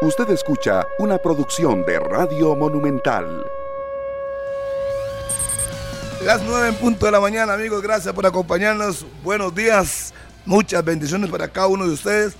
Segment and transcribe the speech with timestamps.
[0.00, 3.44] Usted escucha una producción de Radio Monumental.
[6.24, 7.82] Las nueve en punto de la mañana, amigos.
[7.82, 9.04] Gracias por acompañarnos.
[9.24, 10.14] Buenos días.
[10.46, 12.36] Muchas bendiciones para cada uno de ustedes.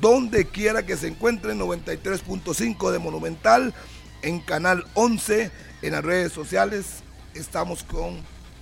[0.00, 3.74] Donde quiera que se encuentren, 93.5 de Monumental,
[4.22, 5.50] en Canal 11,
[5.82, 7.02] en las redes sociales.
[7.34, 8.16] Estamos con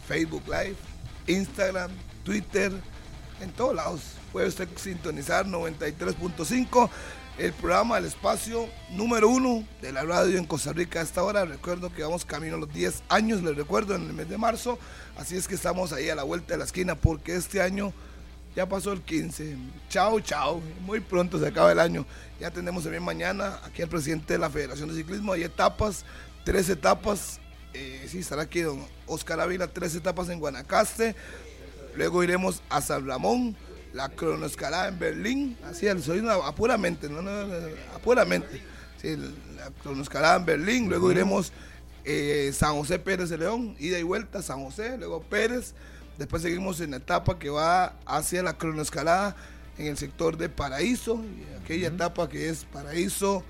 [0.09, 0.74] Facebook Live,
[1.29, 1.93] Instagram,
[2.24, 2.72] Twitter,
[3.40, 4.00] en todos lados.
[4.32, 6.90] Puede usted sintonizar 93.5
[7.39, 11.45] el programa El Espacio número uno de la radio en Costa Rica a esta hora.
[11.45, 14.79] Recuerdo que vamos camino a los 10 años, les recuerdo, en el mes de marzo.
[15.16, 17.92] Así es que estamos ahí a la vuelta de la esquina porque este año
[18.55, 19.56] ya pasó el 15.
[19.89, 20.61] Chao, chao.
[20.83, 22.05] Muy pronto se acaba el año.
[22.39, 25.33] Ya tenemos también mañana aquí al presidente de la Federación de Ciclismo.
[25.33, 26.05] Hay etapas,
[26.45, 27.41] tres etapas.
[27.73, 31.17] Eh, sí, estará aquí don Oscar Ávila, tres etapas en Guanacaste.
[31.97, 33.56] Luego iremos a San Ramón
[33.92, 37.30] la cronoescalada en Berlín, así, soy una, apuramente, no, no,
[37.95, 38.62] apuramente,
[39.00, 39.16] sí,
[39.56, 41.53] la cronoescalada en Berlín, luego iremos
[42.05, 45.75] eh, San José Pérez de León, ida y vuelta, San José, luego Pérez,
[46.19, 49.36] después seguimos en la etapa que va hacia la cronoescalada
[49.78, 51.20] en el sector de Paraíso,
[51.62, 53.45] aquella etapa que es Paraíso,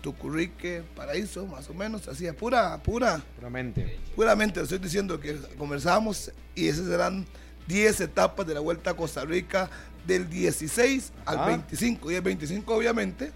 [0.00, 3.22] Tucurrique, Paraíso, más o menos, así, pura, pura.
[3.36, 3.98] Puramente.
[4.14, 7.26] Puramente, estoy diciendo que conversamos y esas serán
[7.68, 9.70] 10 etapas de la Vuelta a Costa Rica
[10.06, 12.10] del 16 al 25.
[12.10, 13.30] Y el 25, obviamente,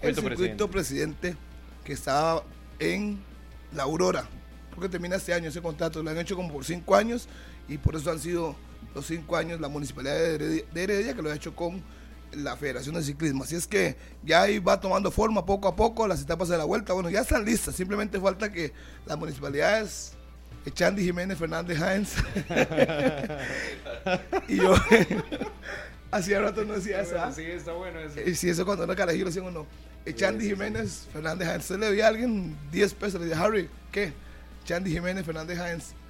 [0.00, 1.36] el circuito presidente.
[1.84, 2.44] que estaba
[2.78, 3.22] en
[3.74, 4.28] la Aurora.
[4.74, 6.02] Porque termina este año ese contrato.
[6.02, 7.28] Lo han hecho como por 5 años
[7.68, 8.56] y por eso han sido
[8.94, 11.82] los 5 años la municipalidad de Heredia, que lo ha hecho con
[12.32, 13.44] la Federación de Ciclismo.
[13.44, 16.64] Así es que ya ahí va tomando forma poco a poco las etapas de la
[16.64, 16.94] vuelta.
[16.94, 17.74] Bueno, ya están listas.
[17.74, 18.72] Simplemente falta que
[19.06, 20.12] las municipalidades
[20.64, 22.14] Echandy Jiménez Fernández Hines.
[24.48, 24.74] y yo
[26.10, 27.16] hacía rato no decía eso.
[27.34, 28.20] Sí, está bueno eso.
[28.20, 29.66] Y si eso cuando era carajillo decían uno.
[30.04, 31.64] Echandy Jiménez Fernández Hines.
[31.64, 33.20] Se le veía a alguien 10 pesos.
[33.20, 34.12] Le dije, Harry, ¿qué?
[34.64, 35.94] Echandy Jiménez Fernández Hines.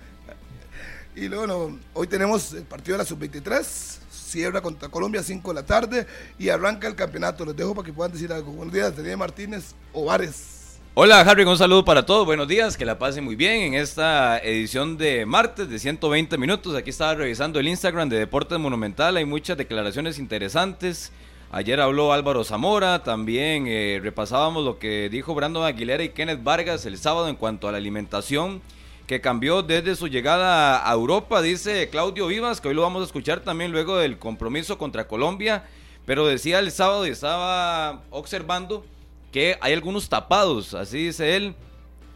[1.15, 3.63] Y luego, hoy tenemos el partido de la sub-23.
[4.11, 6.07] Cierra contra Colombia 5 de la tarde
[6.39, 7.45] y arranca el campeonato.
[7.45, 8.51] Les dejo para que puedan decir algo.
[8.53, 10.62] Buenos días, Daniel Martínez Ovares.
[10.95, 14.37] Hola Harry, un saludo para todos, buenos días, que la pasen muy bien en esta
[14.41, 16.77] edición de martes de 120 minutos.
[16.77, 21.11] Aquí estaba revisando el Instagram de Deportes Monumental, hay muchas declaraciones interesantes.
[21.51, 26.85] Ayer habló Álvaro Zamora, también eh, repasábamos lo que dijo Brandon Aguilera y Kenneth Vargas
[26.85, 28.61] el sábado en cuanto a la alimentación
[29.07, 33.07] que cambió desde su llegada a Europa, dice Claudio Vivas, que hoy lo vamos a
[33.07, 35.65] escuchar también luego del compromiso contra Colombia,
[36.05, 38.85] pero decía el sábado y estaba observando
[39.33, 41.55] que hay algunos tapados, así dice él,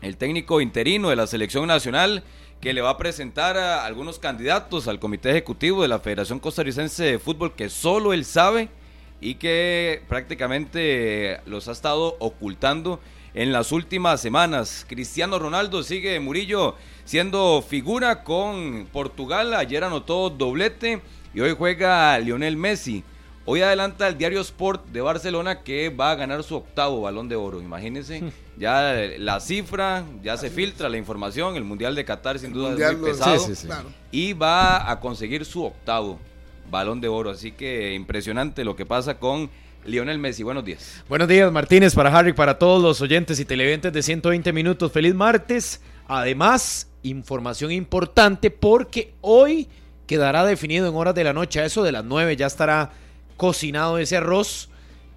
[0.03, 2.23] el técnico interino de la selección nacional,
[2.61, 7.05] que le va a presentar a algunos candidatos al comité ejecutivo de la Federación Costarricense
[7.05, 8.69] de Fútbol que solo él sabe
[9.21, 13.01] y que prácticamente los ha estado ocultando
[13.35, 14.87] en las últimas semanas.
[14.89, 21.01] Cristiano Ronaldo sigue Murillo siendo figura con Portugal, ayer anotó doblete
[21.35, 23.05] y hoy juega Lionel Messi.
[23.49, 27.37] Hoy adelanta el diario Sport de Barcelona que va a ganar su octavo balón de
[27.37, 27.63] oro.
[27.63, 28.31] Imagínense, hmm.
[28.59, 31.55] ya la cifra, ya se filtra la información.
[31.55, 33.47] El Mundial de Qatar sin duda es muy pesado.
[34.11, 36.19] Y va a conseguir su octavo
[36.69, 37.31] balón de oro.
[37.31, 39.49] Así que impresionante lo que pasa con
[39.85, 40.43] Lionel Messi.
[40.43, 41.05] Buenos días.
[41.09, 44.91] Buenos días, Martínez, para Harry, para todos los oyentes y televidentes de 120 minutos.
[44.91, 45.81] Feliz martes.
[46.09, 49.69] Además, información importante porque hoy
[50.09, 51.61] quedará definido en horas de la noche.
[51.61, 52.91] A eso de las 9 ya estará
[53.37, 54.69] cocinado ese arroz.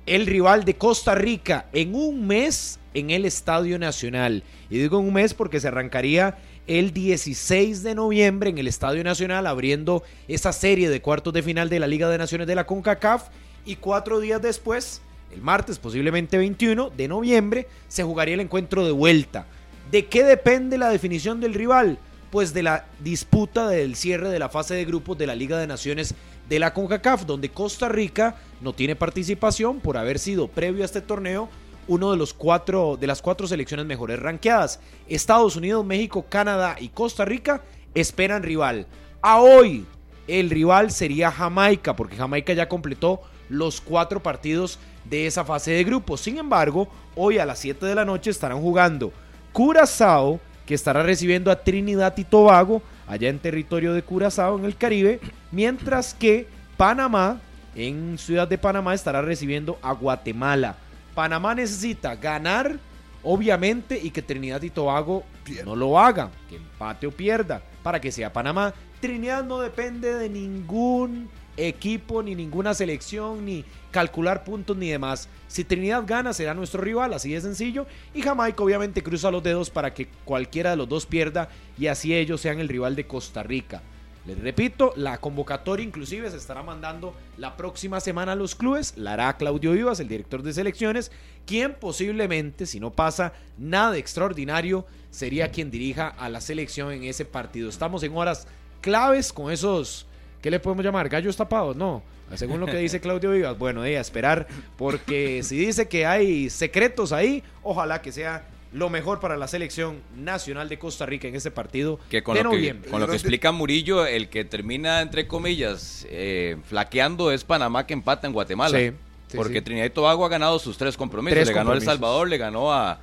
[0.05, 4.43] El rival de Costa Rica en un mes en el Estadio Nacional.
[4.69, 6.37] Y digo en un mes porque se arrancaría
[6.67, 11.69] el 16 de noviembre en el Estadio Nacional abriendo esa serie de cuartos de final
[11.69, 13.29] de la Liga de Naciones de la CONCACAF.
[13.65, 15.01] Y cuatro días después,
[15.31, 19.45] el martes posiblemente 21 de noviembre, se jugaría el encuentro de vuelta.
[19.91, 21.97] ¿De qué depende la definición del rival?
[22.31, 25.65] Pues de la disputa del cierre de la fase de grupos de la Liga de
[25.65, 26.13] Naciones
[26.49, 31.01] de la CONCACAF, donde Costa Rica no tiene participación por haber sido previo a este
[31.01, 31.47] torneo
[31.87, 34.79] uno de los cuatro de las cuatro selecciones mejores ranqueadas.
[35.07, 37.63] Estados Unidos, México, Canadá y Costa Rica
[37.95, 38.85] esperan rival.
[39.21, 39.85] A hoy
[40.27, 45.83] el rival sería Jamaica, porque Jamaica ya completó los cuatro partidos de esa fase de
[45.83, 46.21] grupos.
[46.21, 49.11] Sin embargo, hoy a las 7 de la noche estarán jugando
[49.51, 54.77] Curazao, que estará recibiendo a Trinidad y Tobago, allá en territorio de Curazao, en el
[54.77, 55.19] Caribe,
[55.51, 56.47] mientras que
[56.77, 57.41] Panamá,
[57.75, 60.75] en Ciudad de Panamá, estará recibiendo a Guatemala.
[61.15, 62.77] Panamá necesita ganar,
[63.23, 65.23] obviamente, y que Trinidad y Tobago
[65.65, 68.73] no lo haga, que empate o pierda, para que sea Panamá.
[69.01, 71.29] Trinidad no depende de ningún
[71.67, 75.29] equipo, ni ninguna selección, ni calcular puntos, ni demás.
[75.47, 77.87] Si Trinidad gana, será nuestro rival, así de sencillo.
[78.13, 82.15] Y Jamaica obviamente cruza los dedos para que cualquiera de los dos pierda y así
[82.15, 83.81] ellos sean el rival de Costa Rica.
[84.25, 88.93] Les repito, la convocatoria inclusive se estará mandando la próxima semana a los clubes.
[88.97, 91.11] La hará Claudio Vivas, el director de selecciones,
[91.45, 97.25] quien posiblemente, si no pasa nada extraordinario, sería quien dirija a la selección en ese
[97.25, 97.69] partido.
[97.69, 98.47] Estamos en horas
[98.81, 100.05] claves con esos,
[100.41, 101.09] ¿qué le podemos llamar?
[101.09, 102.01] Gallos tapados, no.
[102.35, 104.47] Según lo que dice Claudio Vivas, bueno, de a esperar,
[104.77, 110.01] porque si dice que hay secretos ahí, ojalá que sea lo mejor para la selección
[110.15, 112.91] nacional de Costa Rica en ese partido que con de lo que, noviembre.
[112.91, 117.93] con lo que explica Murillo, el que termina, entre comillas, eh, flaqueando es Panamá que
[117.93, 118.77] empata en Guatemala.
[118.77, 118.91] Sí,
[119.27, 119.61] sí, porque sí.
[119.61, 121.35] Trinidad y Tobago ha ganado sus tres compromisos.
[121.35, 121.93] Tres le ganó a El compromisos.
[121.95, 122.99] Salvador, le ganó a,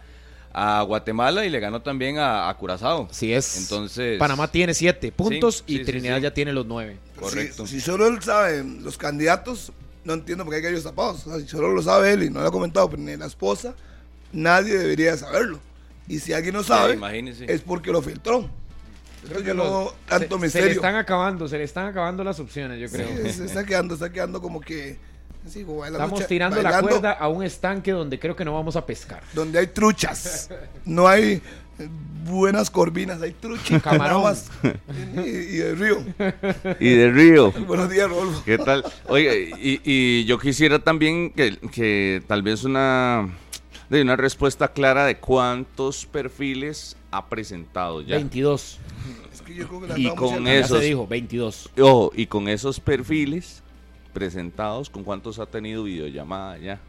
[0.58, 3.08] a Guatemala y le ganó también a, a Curazao.
[3.10, 3.58] Así es.
[3.58, 6.22] Entonces- Panamá tiene siete puntos Sí, y sí, sí, Trinidad sí.
[6.22, 6.96] ya tiene los nueve.
[7.20, 7.66] Correcto.
[7.66, 9.70] Si, si solo él sabe los candidatos,
[10.04, 11.26] no entiendo por qué hay gallos tapados.
[11.26, 13.26] O sea, si solo lo sabe él y no lo ha comentado, pero ni la
[13.26, 13.74] esposa,
[14.32, 15.60] nadie debería saberlo.
[16.08, 17.52] Y si alguien no sabe, imagínese.
[17.52, 18.48] es porque lo filtró.
[19.28, 20.70] Creo que no tanto se, se le misterio.
[20.70, 23.08] están acabando, se le están acabando las opciones, yo creo.
[23.26, 24.98] Sí, se está quedando, está quedando como que.
[25.46, 29.22] Estamos lucha- tirando la cuerda a un estanque donde creo que no vamos a pescar.
[29.32, 30.50] Donde hay truchas.
[30.84, 31.40] No hay
[31.78, 31.88] eh,
[32.24, 33.80] buenas corvinas, hay truchas.
[33.82, 34.34] Camarón.
[35.16, 35.98] Y, y el río.
[36.80, 37.52] Y de Río.
[37.52, 38.42] Buenos días, Rodolfo.
[38.44, 38.84] ¿Qué tal?
[39.08, 43.28] Oye, y, y yo quisiera también que, que tal vez una,
[43.88, 48.16] de una respuesta clara de cuántos perfiles ha presentado ya.
[48.16, 48.78] 22.
[49.32, 50.78] Es que yo creo que han Y con mucha- Ya Esos.
[50.80, 51.70] se dijo, 22.
[51.80, 53.62] Ojo, y con esos perfiles
[54.16, 56.80] presentados, ¿con cuántos ha tenido videollamada ya?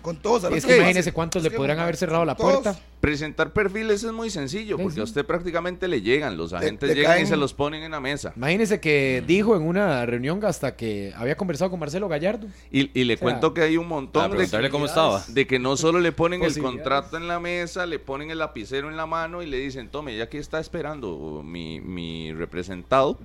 [0.00, 0.44] Con todos.
[0.44, 2.80] Es que más- imagínese cuántos le es que podrán haber cerrado la todos puerta.
[3.00, 5.00] Presentar perfiles es muy sencillo, porque sí.
[5.00, 8.00] a usted prácticamente le llegan, los agentes le llegan y se los ponen en la
[8.00, 8.32] mesa.
[8.34, 12.46] Imagínese que dijo en una reunión hasta que había conversado con Marcelo Gallardo.
[12.70, 15.22] Y, y le sea, cuento que hay un montón de, preguntarle cómo estaba.
[15.28, 18.88] de que no solo le ponen el contrato en la mesa, le ponen el lapicero
[18.88, 23.18] en la mano y le dicen, tome, ya que está esperando mi, mi representado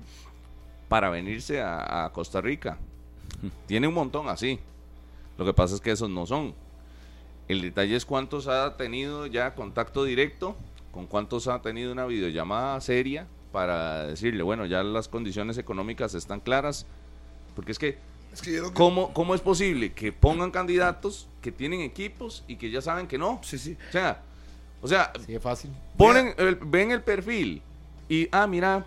[0.88, 2.78] para venirse a, a Costa Rica.
[3.66, 4.58] Tiene un montón así.
[5.36, 6.54] Lo que pasa es que esos no son.
[7.46, 10.56] El detalle es cuántos ha tenido ya contacto directo,
[10.92, 16.40] con cuántos ha tenido una videollamada seria para decirle, bueno, ya las condiciones económicas están
[16.40, 16.86] claras.
[17.54, 17.98] Porque es que
[18.32, 22.70] Es que que- ¿Cómo, ¿Cómo es posible que pongan candidatos que tienen equipos y que
[22.70, 23.40] ya saben que no?
[23.42, 23.76] Sí, sí.
[23.88, 24.22] O sea,
[24.82, 25.70] o sea de fácil.
[25.96, 27.62] ponen el- ven el perfil
[28.08, 28.84] y, ah, mira,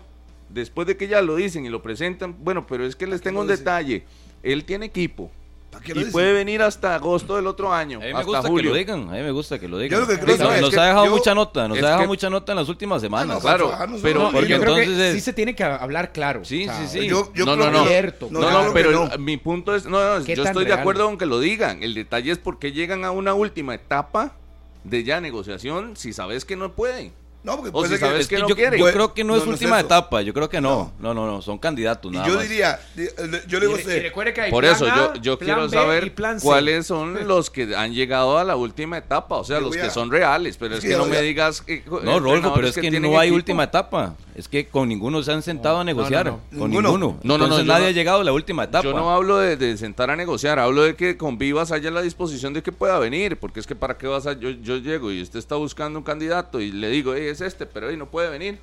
[0.52, 3.40] después de que ya lo dicen y lo presentan, bueno, pero es que les tengo
[3.40, 3.64] un dicen?
[3.64, 4.04] detalle.
[4.42, 5.30] Él tiene equipo
[5.70, 6.12] ¿Para qué y dicen?
[6.12, 8.70] puede venir hasta agosto del otro año, A mí me hasta gusta que julio.
[8.72, 10.00] lo digan, a mí me gusta que lo digan.
[10.00, 11.86] Lo que creo nos, es nos que ha dejado yo- mucha nota, nos es ha
[11.86, 13.30] dejado que- mucha nota en las últimas semanas.
[13.30, 16.12] Ah, no, Claro, pero- solo- porque yo creo que entonces- sí se tiene que hablar
[16.12, 16.44] claro.
[16.44, 17.06] Sí, sí, sí.
[17.08, 17.82] Yo, yo No, creo no, no.
[17.84, 19.18] que- Cierto, No, no, que pero no.
[19.18, 21.82] mi punto es, no, no, ¿Qué yo estoy de acuerdo con que lo digan.
[21.82, 24.34] El detalle es por qué llegan a una última etapa
[24.84, 27.12] de ya negociación si sabes que no pueden.
[27.44, 28.78] No, porque O puede si ser que- sabes Es que que no yo, quiere.
[28.78, 30.92] yo Pues, creo que no, no, es no es última etapa, yo creo que no.
[31.00, 32.42] No, no, no, son candidatos Y nada yo más.
[32.48, 34.76] diría, di- eh, yo le digo a Y- y usted, recuerde que hay Por plan
[34.76, 38.44] eso A, yo, yo plan quiero B saber cuáles son los que han llegado a
[38.44, 41.06] la última etapa, o sea, los que a- son reales, pero Es es que no
[41.06, 43.36] me digas que No, Rolfo, pero es que, no hay equipo.
[43.36, 44.14] última etapa.
[44.34, 46.24] Es que con ninguno se han sentado a negociar.
[46.24, 46.58] no, no.
[46.60, 47.18] Con Ninguno.
[47.22, 48.82] No, no, no, nadie ha llegado a la última etapa.
[48.84, 52.00] Yo no hablo de, de sentar a negociar, hablo de que con Vivas haya la
[52.00, 55.12] disposición de que pueda venir, porque es que para qué vas a, yo, yo llego
[55.12, 58.10] y usted está buscando un candidato y le digo, "Ey, es este, pero ahí no
[58.10, 58.58] puede venir.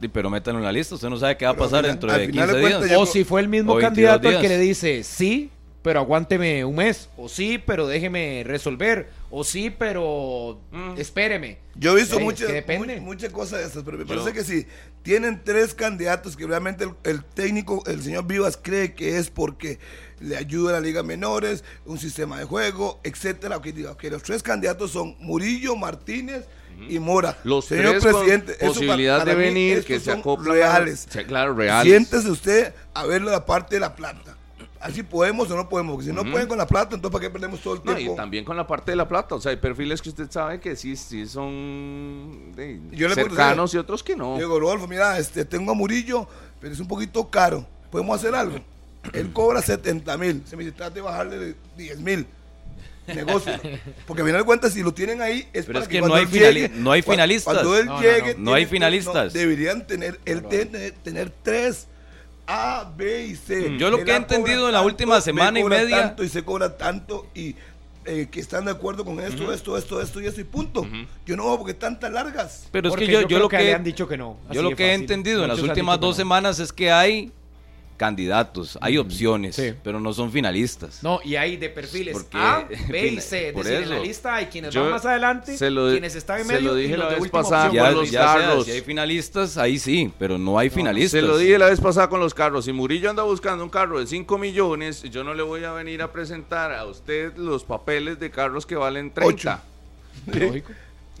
[0.00, 2.10] Sí, Pero métanlo en la lista, usted no sabe qué va a Pero pasar dentro
[2.10, 2.98] de al final 15 de días.
[3.00, 3.88] O si fue el mismo O 22
[4.18, 4.58] candidato el que días.
[4.58, 5.50] le dice sí,
[5.82, 7.08] pero aguánteme un mes.
[7.16, 9.10] O sí, pero déjeme resolver.
[9.30, 10.94] O sí, pero Mm.
[10.98, 11.58] espéreme.
[11.76, 14.66] yo he visto Sí, es muchas cosas de estas, pero me Yo- parece que si
[15.02, 19.78] tienen tres candidatos que realmente el, el técnico, el señor Vivas, cree que es porque
[20.20, 23.60] le ayuda a la Liga Menores, un sistema de juego, etcétera.
[23.62, 26.44] Que diga que los tres candidatos son Murillo, Martínez
[26.88, 27.38] y Mora.
[27.44, 30.54] Los señor tres presidente, posibilidad para- de para venir, que se acoplan.
[30.54, 31.06] reales.
[31.10, 31.90] Sí, claro, reales.
[31.90, 34.36] Siéntese usted a ver la parte de la planta.
[34.80, 37.30] Así podemos o no podemos, porque si no pueden con la plata, entonces ¿para qué
[37.30, 38.14] perdemos todo el No, tiempo?
[38.14, 40.58] y también con la parte de la plata, o sea, hay perfiles que usted sabe
[40.58, 44.36] que sí, sí son de- Yo le puedo cercanos decir- y otros que no.
[44.38, 46.26] Digo, Rodolfo, mira, este, tengo a Murillo,
[46.60, 47.64] pero es un poquito caro.
[47.90, 48.58] ¿Podemos hacer algo?
[49.12, 50.42] Él cobra 70 mil.
[50.46, 52.26] Se me dice, trate de bajarle de 10 mil.
[53.06, 53.52] Negocio.
[54.06, 56.16] Porque al final de cuentas, si lo tienen ahí, es Pero para es que cuando
[56.16, 57.52] no hay llegue- no hay finalistas.
[57.54, 58.34] Cuando él No, llegue.
[58.34, 58.40] no.
[58.50, 59.32] No hay finalistas.
[59.32, 61.86] deberían tener, él tiene tener tres
[62.46, 63.70] A, B y C.
[63.70, 65.78] Mm, yo lo Él que he A entendido en la última B semana y cobra
[65.78, 67.54] media- Tanto y se cobra tanto y
[68.04, 70.84] eh, que están de acuerdo con esto, esto, esto, esto y esto y punto.
[71.24, 72.66] Yo no veo porque tantas largas.
[72.72, 74.38] Pero es que yo, yo creo lo que, que, le han dicho que no.
[74.50, 76.20] yo lo que he entendido en las últimas que dos no.
[76.20, 77.30] semanas es que hay
[78.06, 79.72] candidatos, hay opciones, Sí.
[79.84, 81.02] pero no son finalistas.
[81.04, 83.48] No, y hay de perfiles Porque- A, B y C.
[83.48, 84.04] Es Por decir, en la eso.
[84.04, 86.78] lista hay quienes Yo van más adelante, se lo- quienes están en se medio lo
[86.78, 87.70] y dije la vez pasada.
[87.72, 88.64] Ya, con los ya sea, carros.
[88.64, 91.12] si hay finalistas, ahí sí, pero no hay finalistas.
[91.20, 92.64] Se lo dije la vez pasada con los carros.
[92.64, 96.02] Si Murillo anda buscando un carro de 5 millones, yo no le voy a venir
[96.02, 99.62] a presentar a usted los papeles de carros que valen 30.
[100.26, 100.72] Lógico.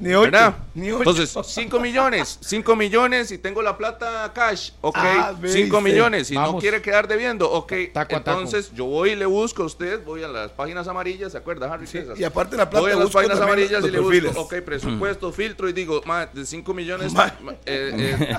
[0.02, 0.22] Ni ocho.
[0.32, 0.56] ¿Verdad?
[0.74, 0.98] Ni ocho.
[1.10, 5.82] Entonces, 5 millones, 5 millones y tengo la plata cash, ok, Ah, ve, 5 sí.
[5.84, 8.38] millones y no quiere quedar debiendo, ok, Taco a taco.
[8.40, 11.72] entonces yo voy y le busco a usted, voy a las páginas amarillas, ¿se acuerda,
[11.72, 11.86] Harry?
[11.86, 14.34] Sí, y aparte la plata Voy a las páginas amarillas los y le perfiles.
[14.34, 17.32] busco, ok, presupuesto, filtro y digo, ma, de 5 millones, Ma.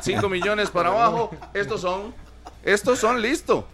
[0.02, 2.14] 5 millones para abajo, estos son,
[2.64, 3.68] estos son listo.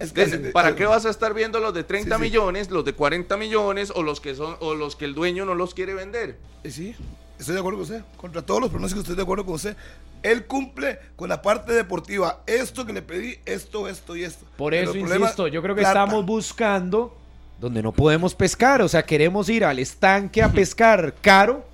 [0.00, 2.28] Es que- De- ¿Para qué vas a estar viendo los de 30 Sí, sí.
[2.30, 5.54] millones, los de 40 millones o los que son o los que el dueño no
[5.56, 6.38] los quiere vender?
[6.62, 6.94] Eh, Sí,
[7.38, 8.02] estoy de acuerdo con usted.
[8.16, 9.76] Contra todos los pronósticos estoy de acuerdo con usted.
[10.22, 12.42] Él cumple con la parte deportiva.
[12.46, 14.44] Esto que le pedí, esto, esto y esto.
[14.56, 16.04] Por Pero eso, el problema, insisto, yo creo que plata.
[16.04, 17.16] estamos buscando
[17.60, 18.82] donde no podemos pescar.
[18.82, 21.64] O sea, queremos ir al estanque a pescar caro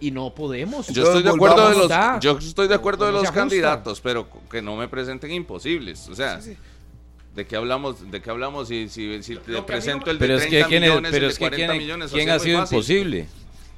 [0.00, 0.88] y no podemos.
[0.88, 4.60] Yo estoy de acuerdo de los, yo estoy de acuerdo de los candidatos, pero que
[4.62, 6.08] no me presenten imposibles.
[6.08, 6.58] O sea, Sí, sí.
[7.34, 8.10] ¿de qué hablamos?
[8.10, 10.84] ¿De qué hablamos si, si, si te presento el de Pero es 30 que quién
[10.84, 12.10] es, millones, pero el es de que 40 quién, millones?
[12.12, 12.76] quién ha sido fácil.
[12.76, 13.26] imposible.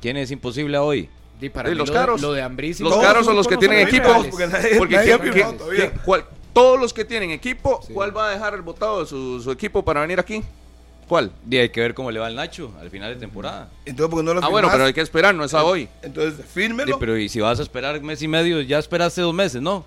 [0.00, 1.08] ¿Quién es imposible hoy?
[1.40, 2.20] Y para Sí, mí los lo de- caros.
[2.22, 4.08] Lo de Ambriz y Los caros son los que tienen equipo.
[4.30, 8.54] Porque nadie- nadie ¿qué- qué- qué- todos los que tienen equipo, ¿cuál va a dejar
[8.54, 10.42] el votado de su, su equipo para venir aquí?
[11.06, 11.30] ¿Cuál?
[11.48, 13.68] Y hay que ver cómo le va al Nacho al final de temporada.
[13.84, 15.86] Entonces, porque no lo Ah, bueno, pero hay que esperar, no es a hoy.
[16.02, 16.98] Entonces, Sí, fírmelo.
[16.98, 19.84] pero y si vas a esperar mes y medio, ya esperaste dos meses, ¿no?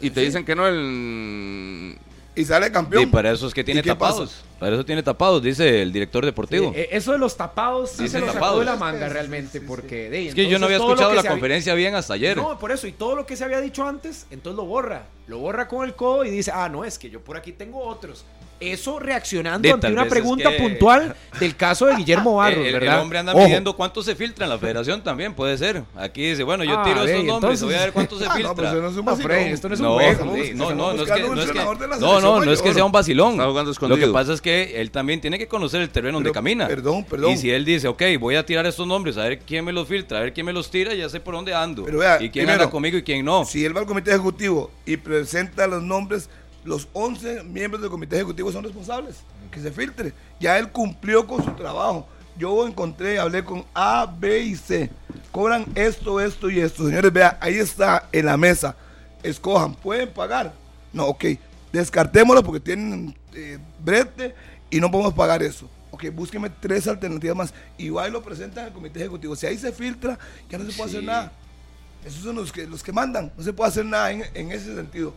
[0.00, 1.96] Y te dicen que no el...
[2.34, 3.02] y sale campeón.
[3.04, 4.30] Y para eso es que tiene ¿Y qué tapados.
[4.32, 4.44] pasa?
[4.58, 6.72] Para eso tiene tapados, dice el director deportivo.
[6.74, 10.08] Eh, eso de los tapados sí Dice se lo sacó de la manga realmente, porque
[10.10, 12.36] de, es que yo no había escuchado la había- conferencia bien hasta ayer.
[12.36, 15.06] No, por eso, y todo lo que se había dicho antes, entonces lo borra.
[15.26, 17.80] Lo borra con el codo y dice, ah, no, es que yo por aquí tengo
[17.84, 18.24] otros.
[18.72, 22.66] Eso reaccionando De, ante una es pregunta que- puntual del caso de Guillermo Barros, el,
[22.74, 23.00] el ¿verdad?
[23.02, 23.42] hombre anda Ojo.
[23.44, 25.82] midiendo cuánto se filtra en la federación también, puede ser.
[25.96, 28.18] Aquí dice, bueno, yo Ah, tiro ve, estos y nombres, entonces- voy a ver cuánto
[28.18, 28.54] se Ah, no, filtra.
[28.54, 29.38] pues no es un No, vacilón.
[29.38, 30.10] Esto no es un No, juego.
[30.12, 31.58] estamos- sí, no, no, no es que, no es que,
[32.00, 33.36] no, no, no es sea un vacilón.
[33.36, 36.66] Lo que pasa es que él también tiene que conocer el terreno donde camina.
[36.66, 37.32] perdón, perdón.
[37.32, 39.88] Y si él dice, ok, voy a tirar estos nombres, a ver quién me los
[39.88, 41.84] filtra, a ver quién me los tira, ya sé por dónde ando.
[41.84, 43.44] Pero vea, y quién primero, anda conmigo y quién no.
[43.44, 46.28] Si él va al comité ejecutivo y presenta los nombres,
[46.64, 49.16] los 11 miembros del comité ejecutivo son responsables.
[49.50, 50.12] Que se filtre.
[50.40, 52.08] Ya él cumplió con su trabajo.
[52.36, 54.90] Yo encontré, hablé con A, B y C.
[55.30, 56.86] Cobran esto, esto y esto.
[56.86, 58.76] Señores, vea, ahí está en la mesa.
[59.22, 60.52] Escojan, ¿pueden pagar?
[60.92, 61.24] No, ok.
[61.72, 64.34] Descartémoslo porque tienen eh, brete
[64.70, 65.68] y no podemos pagar eso.
[65.90, 67.54] Ok, búsqueme tres alternativas más.
[67.78, 69.36] Y va y lo presentan al comité ejecutivo.
[69.36, 70.18] Si ahí se filtra,
[70.48, 71.32] ya no se puede hacer nada.
[72.04, 73.32] Esos son los que, los que mandan.
[73.36, 75.14] No se puede hacer nada en, en ese sentido.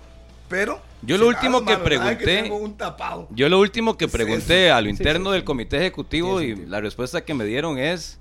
[0.50, 0.82] Pero.
[1.02, 3.28] Yo lo último que pregunté- un tapado.
[3.32, 4.70] Yo lo último que pregunté sí.
[4.70, 8.18] a lo interno sí, del comité ejecutivo y la respuesta que me dieron es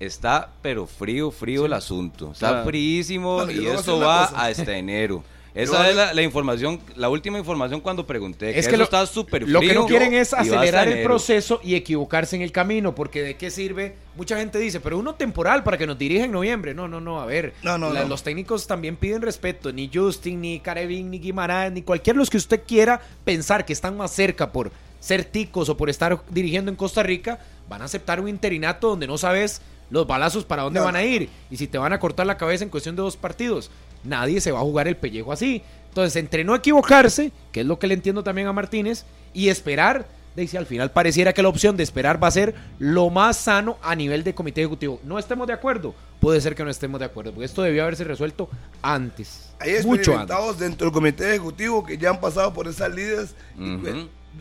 [0.00, 2.32] está pero frío, frío el asunto.
[2.32, 2.64] Está Claro.
[2.64, 5.22] fríísimo Bueno, y decir una va hasta enero.
[5.54, 8.48] Esa es la, la información, la última información cuando pregunté.
[8.50, 9.46] Es que, que eso lo- está súper.
[9.46, 13.36] Lo que no quieren es acelerar el proceso y equivocarse en el camino, porque ¿de
[13.36, 13.94] qué sirve?
[14.16, 16.72] Mucha gente dice, pero uno temporal para que nos dirija en noviembre.
[16.72, 17.52] No, no, no, a ver.
[17.62, 18.04] No, no, no.
[18.04, 19.72] Los técnicos también piden respeto.
[19.72, 23.74] Ni Justin, ni Carevin, ni Guimaraes, ni cualquiera de los que usted quiera pensar que
[23.74, 27.86] están más cerca por ser ticos o por estar dirigiendo en Costa Rica, van a
[27.86, 31.56] aceptar un interinato donde no sabes los balazos para dónde No, van a ir y
[31.58, 33.70] si te van a cortar la cabeza en cuestión de dos partidos.
[34.04, 35.62] Nadie se va a jugar el pellejo así.
[35.88, 39.04] Entonces, entre no equivocarse, que es lo que le entiendo también a Martínez,
[39.34, 42.54] y esperar, de si al final pareciera que la opción de esperar va a ser
[42.78, 45.00] lo más sano a nivel de comité ejecutivo.
[45.04, 48.04] No estemos de acuerdo, puede ser que no estemos de acuerdo, porque esto debió haberse
[48.04, 48.48] resuelto
[48.80, 49.50] antes.
[49.60, 49.98] Hay mucho antes.
[49.98, 53.34] experimentados dentro del comité ejecutivo que ya han pasado por esas líderes.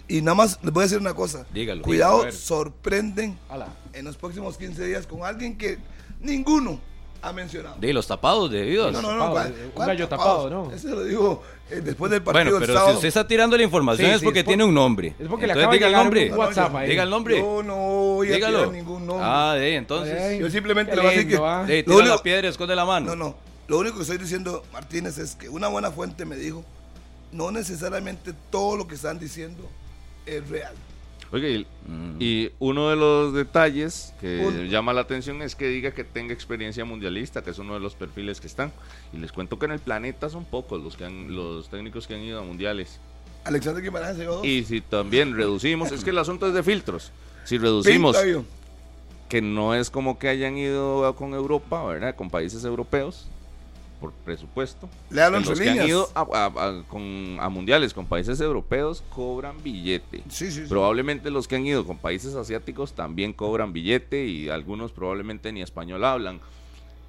[0.07, 1.45] y, y nada más les voy a decir una cosa.
[1.53, 1.81] Dígalo.
[1.81, 3.67] Cuidado, sorprenden Ala.
[3.91, 5.77] en los próximos 15 días con alguien que
[6.21, 6.79] ninguno
[7.21, 7.75] ha mencionado.
[7.79, 8.91] De los tapados de Dios.
[8.93, 9.31] No, no, no.
[9.31, 10.43] ¿cuál- un cuál gallo tapados?
[10.49, 10.71] tapado, ¿no?
[10.75, 12.91] Ese lo digo eh, después del partido Bueno, pero sábado.
[12.91, 15.15] si usted está tirando la información Sí, es sí, porque es por- tiene un nombre.
[15.19, 16.31] es porque le Entonces acaba de diga el llegar nombre.
[16.31, 16.89] un WhatsApp ahí.
[16.89, 17.37] Diga el nombre.
[17.39, 18.57] Yo no voy a Dígalo.
[18.59, 19.25] tirar ningún nombre.
[19.29, 20.21] Ah, de ahí, entonces.
[20.21, 21.63] Ay, Yo simplemente le voy a decir que- ¿ah?
[21.65, 23.15] De ahí, Lo tira único- la piedra, esconde la mano.
[23.15, 23.35] No, no.
[23.67, 26.65] Lo único que estoy diciendo, Martínez, es que una buena fuente me dijo,
[27.31, 29.63] no necesariamente todo lo que están diciendo
[30.25, 30.73] es real.
[31.33, 32.15] Y, Mm.
[32.19, 36.33] y uno de los detalles que Un- llama la atención es que diga que tenga
[36.33, 38.71] experiencia mundialista, que es uno de los perfiles que están.
[39.13, 42.15] Y les cuento que en el planeta son pocos los que han, los técnicos que
[42.15, 42.99] han ido a mundiales.
[43.45, 44.45] Alexander Guimaraes se llevó dos.
[44.45, 47.11] Y si también reducimos, es que el asunto es de filtros.
[47.45, 48.15] Si reducimos
[49.29, 52.15] que no es como que hayan ido con Europa, ¿verdad?
[52.15, 53.27] Con países europeos.
[54.01, 58.41] Por presupuesto, Léalo los que han ido a, a- a- con- a mundiales con países
[58.41, 60.23] europeos cobran billete.
[60.27, 60.65] Sí, sí, sí.
[60.67, 65.61] Probablemente los que han ido con países asiáticos también cobran billete y algunos probablemente ni
[65.61, 66.41] español hablan.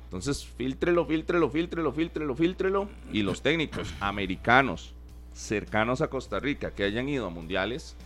[0.05, 2.89] Entonces, filtrelo, filtrelo, filtrelo, filtrelo, filtrelo.
[3.11, 4.93] Y los técnicos americanos
[5.35, 7.97] cercanos a Costa Rica que hayan ido a mundiales,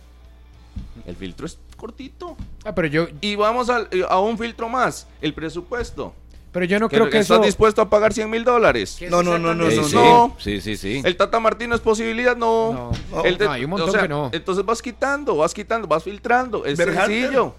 [1.05, 2.37] el filtro es cortito.
[2.63, 6.13] Ah, pero yo, Y vamos eh, a, un filtro más, el presupuesto.
[6.57, 7.45] Pero yo no creo que ¿Estás eso...
[7.45, 8.97] dispuesto a pagar 100 mil dólares?
[9.11, 10.35] No, no, no, no, Sí, no, sí, no.
[10.39, 11.01] sí, sí, sí.
[11.05, 12.73] El Tata Martino es posibilidad, no.
[12.73, 12.91] No.
[13.11, 14.31] No, El de- no, hay un montón o sea, que no.
[14.33, 16.65] Entonces vas quitando, vas quitando, vas filtrando.
[16.65, 17.15] Es Berhalter.
[17.21, 17.53] sencillo.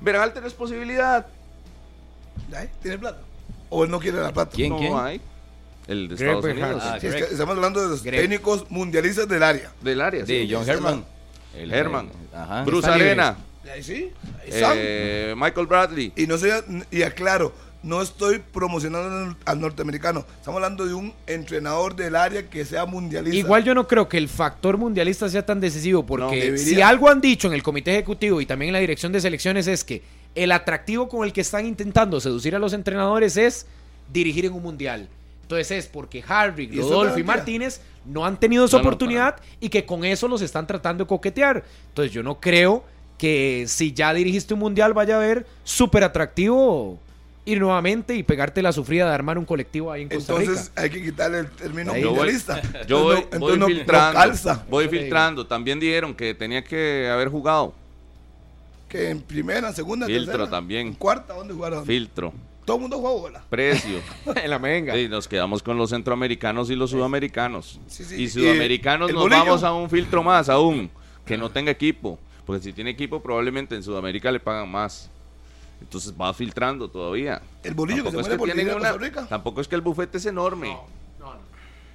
[0.00, 1.26] Berhalter es posibilidad.
[2.82, 3.18] ¿Tiene plata?
[3.68, 4.52] ¿O él no quiere la plata?
[4.54, 4.94] ¿Quién, no quién?
[4.96, 5.20] hay.
[5.88, 6.74] El de Greg Estados Berhalter.
[6.76, 6.82] Unidos.
[6.94, 7.32] Ah, Sí, es que Greg.
[7.32, 8.20] estamos hablando de los Greg.
[8.20, 9.72] técnicos mundialistas del área.
[9.80, 10.24] Del área.
[10.24, 10.48] De sí.
[10.52, 11.04] John sí, Herman.
[11.56, 12.10] El- Herman.
[12.32, 12.62] Ajá.
[12.62, 12.88] Bruce.
[12.88, 13.36] Arena.
[13.72, 14.12] Ahí sí,
[14.44, 16.12] ahí eh, Michael Bradley.
[16.14, 16.50] Y no soy,
[16.92, 17.52] y aclaro,
[17.86, 20.24] no estoy promocionando al- norteamericano.
[20.38, 23.36] Estamos hablando de un entrenador del área que sea mundialista.
[23.36, 27.20] Igual yo no creo que el factor mundialista sea tan decisivo, porque si algo han
[27.20, 30.02] dicho en el comité ejecutivo y también en la dirección de selecciones es que
[30.34, 33.66] el atractivo con el que están intentando seducir a los entrenadores es
[34.12, 35.08] dirigir en un mundial.
[35.42, 37.22] Entonces es porque Harvick, ¿Y eso es Rodolfo y?
[37.22, 41.04] Martínez no han tenido esa No, no, oportunidad y que con eso los están tratando
[41.04, 41.62] de coquetear.
[41.90, 42.84] Entonces yo no creo
[43.16, 46.98] que si ya dirigiste un mundial vaya a haber súper atractivo
[47.46, 50.82] ir nuevamente y pegarte la sufrida de armar un colectivo ahí en Costa Entonces Rica.
[50.82, 52.02] hay que quitarle el término Ahí.
[52.02, 52.60] Yo voy, mundialista.
[52.86, 54.20] yo voy, Entonces voy entonces no filtrando.
[54.20, 54.64] calza.
[54.68, 55.46] voy filtrando.
[55.46, 57.72] También dijeron que tenía que haber jugado.
[58.88, 60.88] Que en primera, segunda, Filtro tercera, también.
[60.88, 61.84] en cuarta, ¿dónde jugaron?
[61.86, 62.32] Filtro.
[62.64, 63.44] Todo el mundo juega bola.
[63.48, 64.00] Precio.
[64.42, 64.96] en la menga.
[64.98, 67.80] Y nos quedamos con los centroamericanos y los sudamericanos.
[67.86, 68.16] Sí, sí.
[68.16, 69.44] Y Y sudamericanos el nos bolillo.
[69.44, 70.90] vamos a un filtro más aún,
[71.24, 72.18] que no tenga equipo.
[72.44, 75.10] Porque si tiene equipo, probablemente en Sudamérica le pagan más.
[75.80, 77.40] Entonces va filtrando todavía.
[77.62, 79.26] El bolillo que se Tampoco muere es por venir a una- Costa Rica.
[79.28, 80.76] Tampoco es que el bufete es enorme.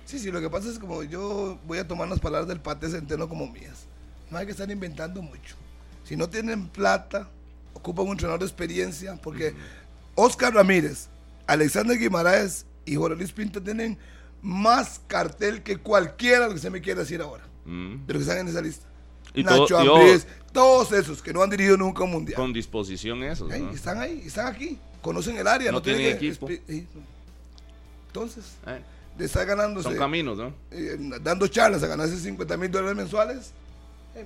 [0.05, 2.89] Sí, sí, lo que pasa es como yo voy a tomar las palabras del Pate
[2.89, 3.85] Centeno como mías.
[4.29, 5.55] No hay que estar inventando mucho.
[6.03, 7.29] Si no tienen plata,
[7.73, 9.53] ocupan un entrenador de experiencia, porque
[10.15, 11.07] Oscar Ramírez,
[11.47, 13.97] Alexander Guimaraes y Jorge Luis Pinto tienen
[14.41, 18.05] más cartel que cualquiera lo que se me quiera decir ahora, Mm.
[18.07, 18.87] de lo que están en esa lista.
[19.33, 20.05] Y Nacho todo-
[20.51, 22.35] todos esos que no han dirigido nunca un mundial.
[22.35, 23.51] Con disposición esos.
[23.51, 25.71] Están ahí, están aquí, conocen el área.
[25.71, 26.85] No No, tienen tienen que- equipo.
[28.07, 28.81] Entonces, Eh,
[29.17, 29.89] de estar ganándose.
[29.89, 30.53] Son caminos, ¿no?
[30.71, 33.53] eh, dando charlas a ganarse 50 mil dólares mensuales,
[34.15, 34.25] eh,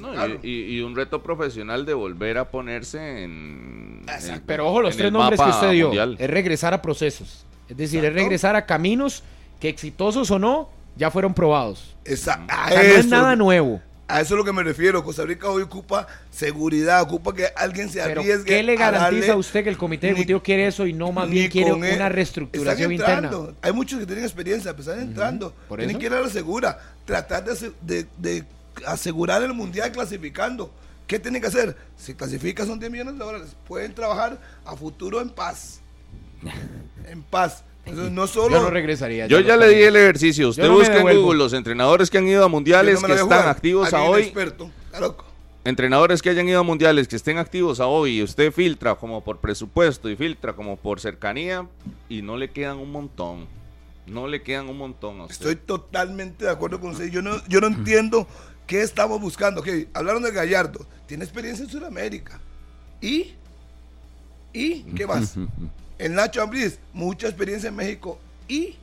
[0.00, 4.02] No, y, un reto profesional de volver a ponerse en.
[4.08, 4.42] Exacto.
[4.46, 6.16] Pero ojo, los en tres nombres que usted dio mundial.
[6.18, 7.44] es regresar a procesos.
[7.68, 8.18] Es decir, es Exacto.
[8.22, 9.22] regresar a caminos
[9.60, 11.94] que exitosos o no, ya fueron probados.
[12.04, 13.80] Esa- a, O sea, no es nada nuevo.
[14.08, 15.02] A eso es lo que me refiero.
[15.02, 18.44] Costa Rica hoy ocupa seguridad, ocupa que alguien se Pero arriesgue.
[18.44, 20.92] ¿qué le a darle- garantiza a usted que el comité ni- ejecutivo quiere eso y
[20.92, 21.76] no más ni bien quiere él.
[21.96, 23.30] una reestructuración interna?
[23.62, 25.54] Hay muchos que tienen experiencia, pero están entrando.
[25.68, 26.00] por tienen eso.
[26.00, 28.44] que ir a la segura, tratar de- de
[28.86, 30.72] asegurar el mundial clasificando.
[31.06, 31.76] ¿Qué tienen que hacer?
[31.96, 33.48] Si clasifican son 10 millones de dólares.
[33.66, 35.80] Pueden trabajar a futuro en paz.
[37.06, 37.64] en paz.
[37.86, 38.56] No solo.
[38.56, 39.26] Yo no regresaría.
[39.26, 40.48] Yo ya le di el ejercicio.
[40.48, 41.16] Usted no busca en.
[41.16, 43.48] Google los entrenadores que han ido a mundiales que están jugar.
[43.48, 44.22] activos a hoy.
[44.22, 44.70] experto.
[44.86, 45.24] Está loco.
[45.64, 49.22] Entrenadores que hayan ido a mundiales que estén activos a hoy y usted filtra como
[49.22, 51.68] por presupuesto y filtra como por cercanía
[52.08, 53.46] y no le quedan un montón.
[54.06, 55.34] No le quedan un montón a usted.
[55.34, 57.08] Estoy totalmente de acuerdo con usted.
[57.10, 58.26] Yo no, yo no entiendo
[58.66, 59.60] qué estamos buscando.
[59.60, 60.84] Ok, hablaron de Gallardo.
[61.06, 62.40] Tiene experiencia en Sudamérica.
[63.00, 63.34] ¿Y?
[64.52, 64.82] ¿Y?
[64.94, 65.36] ¿Qué más?
[66.02, 68.18] El Nacho Ambriz, mucha experiencia en México.
[68.48, 68.76] ¿Y?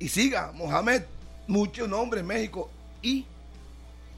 [0.00, 1.02] Y siga, Mohamed,
[1.46, 2.68] mucho nombre en México.
[3.00, 3.24] ¿Y?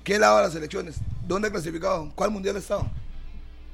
[0.02, 0.96] ¿Qué lado de las elecciones?
[1.28, 2.12] ¿Dónde clasificaban?
[2.12, 2.90] ¿Cuál mundial estaban?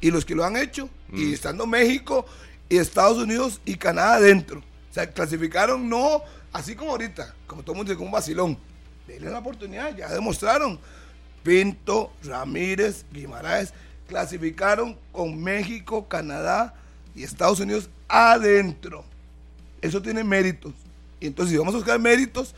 [0.01, 2.27] Y los que lo han hecho, y estando México
[2.69, 4.59] y Estados Unidos y Canadá adentro.
[4.59, 8.59] O sea, clasificaron no así como ahorita, como todo el mundo dice, como un vacilón.
[9.07, 10.77] Denle una oportunidad, ya demostraron.
[11.45, 13.73] Pinto, Ramírez, Guimaraes
[14.09, 16.75] clasificaron con México, Canadá
[17.21, 19.05] y Estados Unidos adentro.
[19.83, 20.73] Eso tiene méritos.
[21.21, 22.55] Y entonces, si vamos a buscar méritos,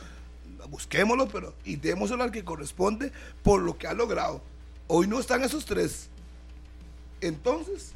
[0.69, 3.11] busquémoslo, pero y démoslo al que corresponde
[3.43, 4.41] por lo que ha logrado.
[4.87, 6.09] Hoy no están esos tres.
[7.21, 7.93] Entonces,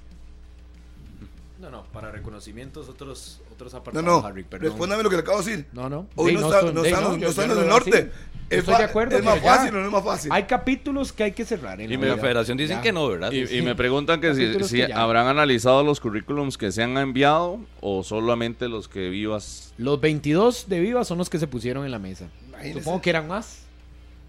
[1.59, 4.69] No, no, para reconocimientos otros, otros no, apartados, no, Harry, perdón.
[4.69, 5.67] respóndame lo que le acabo de decir.
[5.73, 6.07] No, no.
[6.15, 8.11] Hoy no, no están, no, los- no están del norte.
[8.49, 10.31] Es, Estoy de acuerdo, es más fácil o no es más fácil.
[10.31, 11.81] Hay capítulos que hay que cerrar.
[11.81, 12.81] en Y la federación dicen Ya.
[12.81, 13.31] que no, ¿verdad?
[13.31, 15.01] Y, y me preguntan que si, Capítulos si que ya.
[15.01, 19.73] habrán analizado los currículums que se han enviado o solamente los que vivas.
[19.77, 22.29] Los 22 de Viva son los que se pusieron en la mesa.
[22.47, 22.79] Imagínese.
[22.79, 23.63] Supongo que eran más,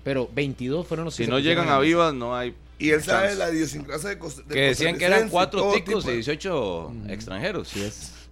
[0.02, 2.34] pero 22 fueron los que Si se no pusieron llegan en la a vivas, no
[2.36, 5.84] hay Y él sabe la idiosincrasia de, Costa- de Que decían que eran cuatro ticos
[5.84, 7.72] tipo y de- 18 extranjeros.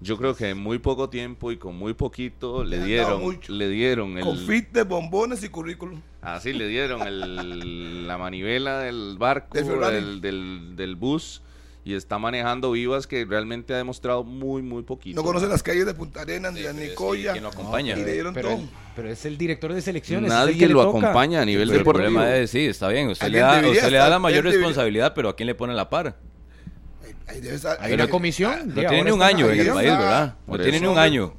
[0.00, 3.52] Yo creo que en muy poco tiempo y con muy poquito le dieron, mucho.
[3.52, 6.00] le dieron el, Confite, bombones y currículum.
[6.20, 11.42] así le dieron el, la manivela del barco, Del del, del, del bus
[11.82, 15.14] y está manejando vivas que realmente ha demostrado muy, muy poquito.
[15.14, 17.30] No conoce las calles de Punta Arenas ni de Nicoya.
[17.30, 17.96] ¿Quién lo acompaña?
[17.96, 18.58] Y le dieron pero, todo.
[18.58, 20.32] el- pero es el director de selecciones.
[20.32, 20.98] es el que Nadie le lo toca.
[20.98, 23.98] acompaña a nivel Pero el problema es, sí, está bien, usted, le da, usted le
[23.98, 26.16] da la mayor responsabilidad, pero ¿a quién le pone la par?
[27.26, 28.68] Ahí debe estar- Hay una comisión.
[28.68, 30.36] No de tiene ni un año en el país, ¿verdad?
[30.46, 31.34] No tiene ni un año.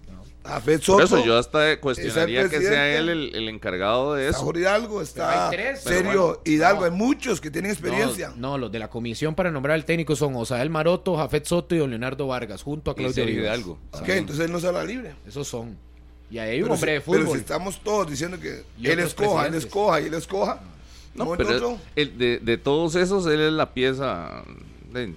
[0.85, 4.39] Por eso yo hasta cuestionaría que sea él el, el encargado de eso.
[4.39, 6.41] Jorge Hidalgo, está hay tres, pero Serio bueno.
[6.45, 6.79] Hidalgo.
[6.79, 6.85] No.
[6.85, 8.29] Hay muchos que tienen experiencia.
[8.29, 11.75] No, no, los de la comisión para nombrar al técnico son Osael Maroto, Jafet Soto
[11.75, 13.57] y don Leonardo Vargas, junto a Claudio Sergio Rivas.
[13.57, 13.77] Hidalgo.
[13.91, 15.15] Ok, entonces él no se habla libre.
[15.27, 15.77] Esos son.
[16.31, 17.37] Y ahí hay un Pero hombre si, de pero fútbol.
[17.37, 20.61] si estamos todos diciendo que él escoja, él escoja y él escoja.
[21.13, 24.43] No, pero el de, de todos esos, él es la pieza
[24.93, 25.13] de-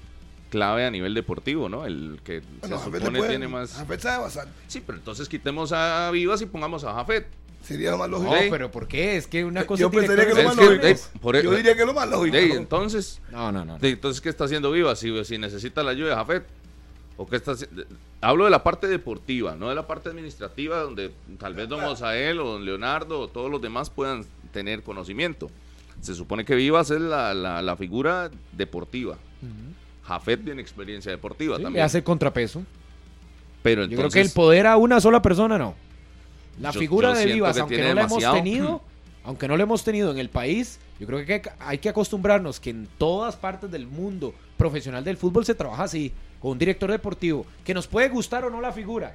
[0.51, 1.87] clave a nivel deportivo, ¿no?
[1.87, 3.73] El que bueno, se supone puede- tiene más...
[3.73, 4.53] Jafet sabe bastante.
[4.69, 7.27] Sí, pero entonces quitemos a Vivas y pongamos a Jafet.
[7.63, 8.35] Sería lo más lógico.
[8.35, 9.17] No, pero ¿por qué?
[9.17, 10.87] Es que una cosa Yo pensaría que lo más lógico.
[11.21, 12.37] por- Yo diría que es lo más lógico.
[12.37, 13.79] Entonces, No, no, no.
[13.79, 14.99] de- entonces, ¿qué está haciendo Vivas?
[14.99, 16.45] Si, si necesita la ayuda de Jafet.
[17.17, 17.87] ¿O qué está haci- de-
[18.23, 22.41] Hablo de la parte deportiva, no de la parte administrativa, donde tal vez don Osael
[22.41, 25.51] o don Leonardo o todos los demás puedan tener conocimiento.
[26.01, 29.19] Se supone que Vivas es la, la- la figura deportiva.
[30.11, 31.85] Jafet tiene experiencia deportiva Sí, también.
[31.85, 32.63] hace contrapeso.
[33.63, 35.75] Pero Yo creo que el poder a una sola persona no.
[36.61, 38.83] La Yo- figura yo de Vivas, que aunque no la hemos tenido,
[39.25, 42.71] aunque no la hemos tenido en el país, yo creo que hay que- acostumbrarnos que
[42.71, 47.47] en todas partes del mundo profesional del fútbol se trabaja así, con un director deportivo,
[47.65, 49.15] que nos puede gustar o no la figura.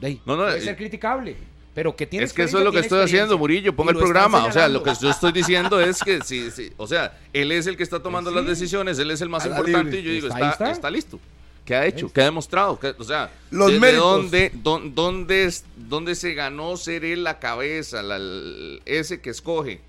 [0.00, 1.36] De ahí, No, no, puede y- ser criticable,
[1.76, 3.36] pero que tiene es que eso es lo que estoy haciendo.
[3.36, 3.76] Murillo.
[3.76, 4.46] Ponga el programa.
[4.46, 6.72] O sea, lo que yo estoy diciendo es que sí, sí.
[6.78, 9.84] O sea, él es el que está tomando las decisiones, él es el más importante.
[9.96, 10.00] libre.
[10.00, 10.70] Y yo digo, Está- está, está.
[10.72, 11.20] está listo.
[11.66, 12.10] ¿Qué ha hecho?
[12.12, 12.78] ¿Qué ha demostrado?
[12.80, 14.04] ¿Qué- o sea, Los ¿desde méritos.
[14.04, 19.30] dónde, dón- dónde, es- dónde se ganó ser él la cabeza, la- el- ese que
[19.30, 19.80] escoge?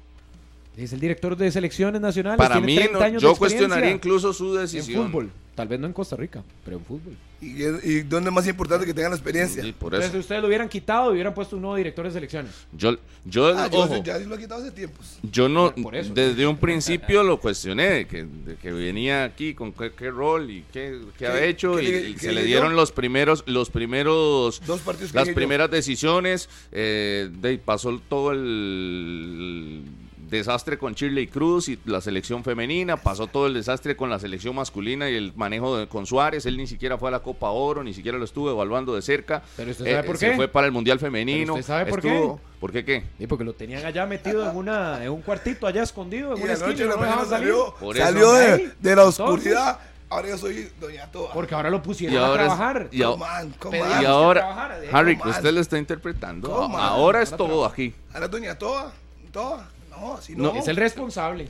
[0.76, 2.38] Es el director de selecciones nacionales.
[2.38, 5.06] Para tiene mí, 30 no- años yo cuestionaría incluso su en decisión.
[5.08, 5.30] fútbol.
[5.56, 7.15] Tal vez no en Costa Rica, pero en fútbol.
[7.39, 9.62] Y, y dónde es más importante que tengan la experiencia.
[9.62, 10.13] Sí, por Entonces, eso.
[10.13, 12.52] si ustedes lo hubieran quitado y hubieran puesto un nuevo director de selecciones.
[12.71, 15.19] Yo, yo, Ah, yo ojo, ya lo he quitado hace tiempos.
[15.32, 16.13] Yo no, Por eso.
[16.15, 20.50] desde un principio lo cuestioné, de que, de que venía aquí con qué, qué rol
[20.50, 22.91] y qué, qué ha ¿Qué- hecho, qué y, le- y qué se le dieron los
[22.91, 25.36] primeros, los primeros, Dos partidos que las yo.
[25.36, 29.84] primeras decisiones, eh, de, pasó todo el
[30.29, 34.55] desastre con Shirley Cruz y la selección femenina, pasó todo el desastre con la selección
[34.55, 37.83] masculina y el manejo de- con Suárez, él ni siquiera fue a la Copa Oro,
[37.83, 39.41] ni siquiera lo estuvo evaluando de cerca.
[39.55, 40.35] Pero usted sabe por se qué.
[40.35, 41.53] fue para el Mundial Femenino.
[41.53, 42.41] Usted sabe por estuvo- qué.
[42.59, 43.03] ¿Por qué qué?
[43.17, 46.43] Sí, porque lo tenían allá metido en una en un cuartito allá escondido en Y
[46.43, 47.25] una esquina no lo salir.
[47.29, 48.05] salió, Por eso.
[48.05, 49.19] salió de, la entonces.
[49.19, 49.79] oscuridad.
[50.09, 51.33] Ahora yo soy Doña Toa.
[51.33, 52.87] Porque ahora lo pusieron Y ahora a es- trabajar.
[52.93, 53.99] y ahora- Come on, come Pedíamos on.
[53.99, 56.53] Y que ahora, de- Harry, ¿cómo usted lo está interpretando.
[56.53, 57.93] Ahora es todo aquí.
[58.13, 58.93] Ahora Doña Toa.
[59.33, 59.67] Toa.
[59.99, 60.60] No, así No, no.
[60.60, 61.47] Es el responsable.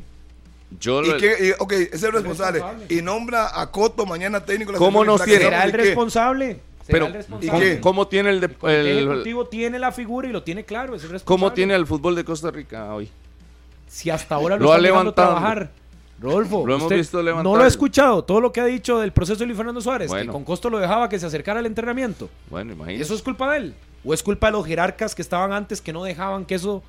[0.79, 1.35] Yo ¿Y lo- qué?
[1.47, 2.59] Y, ok, es el responsable.
[2.59, 2.95] responsable.
[2.95, 4.71] Y nombra a Coto mañana técnico.
[4.73, 5.45] la ¿Cómo nos tiene?
[5.45, 6.59] ¿Será el responsable?
[6.85, 7.79] ¿Será pero.
[7.81, 11.03] ¿cómo, tiene el, de- El el- ejecutivo tiene la figura y lo tiene claro, es
[11.03, 11.25] el responsable.
[11.25, 13.09] cómo tiene el fútbol de Costa Rica hoy?
[13.87, 15.13] Si hasta ahora lo, Lo ha levantado.
[15.35, 15.71] trabajar.
[16.19, 17.43] Rodolfo, Lo hemos visto levantar.
[17.51, 20.11] no lo ha escuchado, todo lo que ha dicho del proceso de Luis Fernando Suárez,
[20.11, 22.27] que con costo lo dejaba que se acercara al entrenamiento.
[22.49, 23.03] Bueno, imagínese.
[23.03, 23.75] ¿Eso es culpa de él?
[24.03, 26.81] ¿O es culpa de los jerarcas que estaban antes que no dejaban que eso,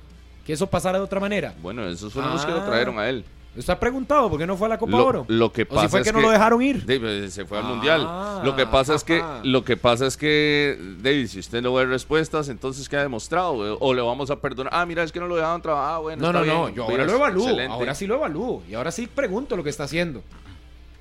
[0.49, 1.53] que eso pasara de otra manera?
[1.61, 2.65] Bueno, esos fueron los que lo Ah.
[2.65, 3.23] trajeron a él.
[3.55, 5.25] ¿Usted ha preguntado por qué no fue a la Copa Lo, Oro?
[5.27, 6.83] lo que ¿O pasa si fue es que no lo dejaron ir?
[6.87, 8.41] David, se fue al Ah, mundial.
[8.43, 9.41] Lo que pasa es que, ajá.
[9.43, 13.77] lo que pasa es que, David, si usted no ve respuestas, entonces qué ha demostrado
[13.79, 14.73] o le vamos a perdonar.
[14.75, 15.95] Ah, mira, es que no lo dejaban trabajar.
[15.95, 17.73] Ah, bueno, No, no, está no, bien, yo mira, ahora lo evalúo, excelente.
[17.73, 20.23] ahora sí lo evalúo y ahora sí pregunto lo que está haciendo.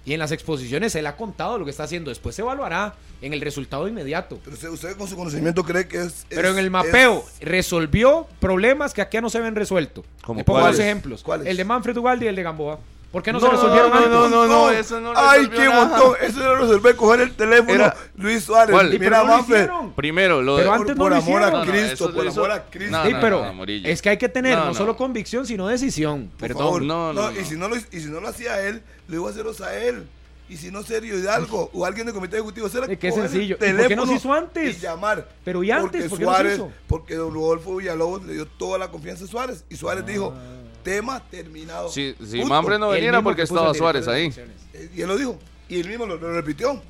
[0.05, 3.33] Y en las exposiciones él ha contado lo que está haciendo, después se evaluará en
[3.35, 4.39] el resultado inmediato.
[4.45, 6.25] Pero usted, usted con su conocimiento cree que es.
[6.29, 10.05] Pero es- en el mapeo es- resolvió problemas que aquí no se ven resueltos.
[10.23, 10.79] ¿Cómo Le pongo cuáles?
[10.79, 11.23] dos ejemplos.
[11.23, 11.47] ¿Cuáles?
[11.49, 12.79] El de Manfred Ugalde y el de Gamboa.
[13.11, 14.11] ¿Por qué no, No, se resolvieron no, antes?
[14.11, 15.87] no, no, no, eso no Ay, qué nada.
[15.87, 16.17] montón.
[16.21, 17.73] Eso lo resolvió coger el teléfono.
[17.73, 18.77] Era- Luis Suárez.
[19.01, 19.95] Mira, no lo.
[19.95, 20.77] Primero, lo Pero de.
[20.77, 21.51] antes por no lo amor a.
[21.51, 22.97] No, no, Cristo, por amor a Cristo.
[22.99, 24.75] No, Sí, no, pero no, es que hay que tener No, no, no.
[24.75, 26.29] solo convicción, sino decisión.
[26.39, 26.63] Por Perdón.
[26.65, 26.83] favor.
[26.83, 27.45] No, no, Y, no.
[27.47, 30.07] si no lo, y si no lo hacía él, lo iba a hacer Osael.
[30.51, 32.69] Y si no, Sergio Hidalgo o alguien del comité ejecutivo.
[32.69, 33.55] será qué coger el sencillo.
[33.55, 34.77] ¿Y por qué no teléfono se hizo antes?
[34.77, 35.27] Y llamar.
[35.45, 36.09] Pero ¿y antes?
[36.09, 36.73] Porque ¿Por qué no se Suárez, hizo?
[36.87, 39.65] porque don Rodolfo Villalobos le dio toda la confianza a Suárez.
[39.71, 40.35] Y Suárez dijo:
[40.83, 41.89] tema terminado.
[41.89, 42.45] Si, si.
[42.45, 44.33] Mambre no mismo porque estaba Suárez ahí.
[44.73, 45.39] Eh, Y él lo dijo.
[45.69, 46.81] Y él mismo lo, lo repitió.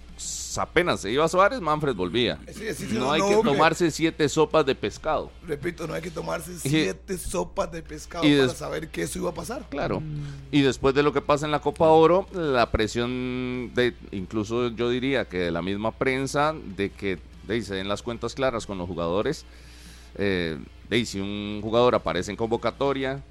[0.56, 2.38] apenas se iba Suárez, Manfred volvía.
[2.48, 3.52] Sí, sí, sí, no no, hay que hombre.
[3.52, 5.30] tomarse siete sopas de pescado.
[5.46, 9.30] Repito, no hay que tomarse siete sopas de pescado y para saber que eso iba
[9.30, 9.66] a pasar.
[9.68, 10.02] Claro.
[10.50, 14.90] Y después de lo que pasa en la Copa Oro, la presión de, incluso yo
[14.90, 18.78] diría que de la misma prensa, de que de, se den las cuentas claras con
[18.78, 19.44] los jugadores.
[20.16, 23.22] Eh, de, si un jugador aparece en convocatoria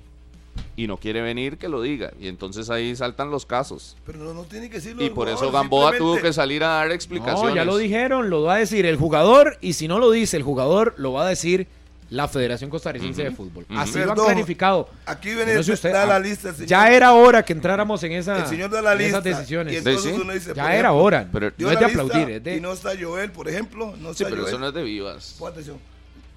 [0.76, 2.12] y no quiere venir, que lo diga.
[2.20, 3.96] Y entonces ahí saltan los casos.
[4.06, 5.04] Pero no, no tiene que decirlo.
[5.04, 7.50] Y por eso Gamboa tuvo que salir a dar explicaciones.
[7.52, 10.38] No, ya lo dijeron, lo va a decir el jugador y si no lo dice
[10.38, 11.68] el jugador, lo va a decir
[12.10, 13.66] la Federación Costarricense de Fútbol.
[13.70, 14.90] Así lo han Perdón, clarificado.
[15.06, 16.54] Aquí viene no sé usted, da la ah, lista.
[16.54, 19.18] señor- Ya era hora que entráramos en, esa, el señor da la en lista.
[19.18, 19.74] esas decisiones.
[19.74, 20.22] Y entonces Sí, sí.
[20.22, 21.28] uno dice, ya era ejemplo, hora.
[21.34, 22.56] pero- no es de aplaudir, es de...
[22.56, 23.94] Y no está Joel, por ejemplo.
[24.00, 24.48] No Sí, está pero Joel.
[24.54, 25.36] eso no es de vivas.
[25.38, 25.78] Pon atención.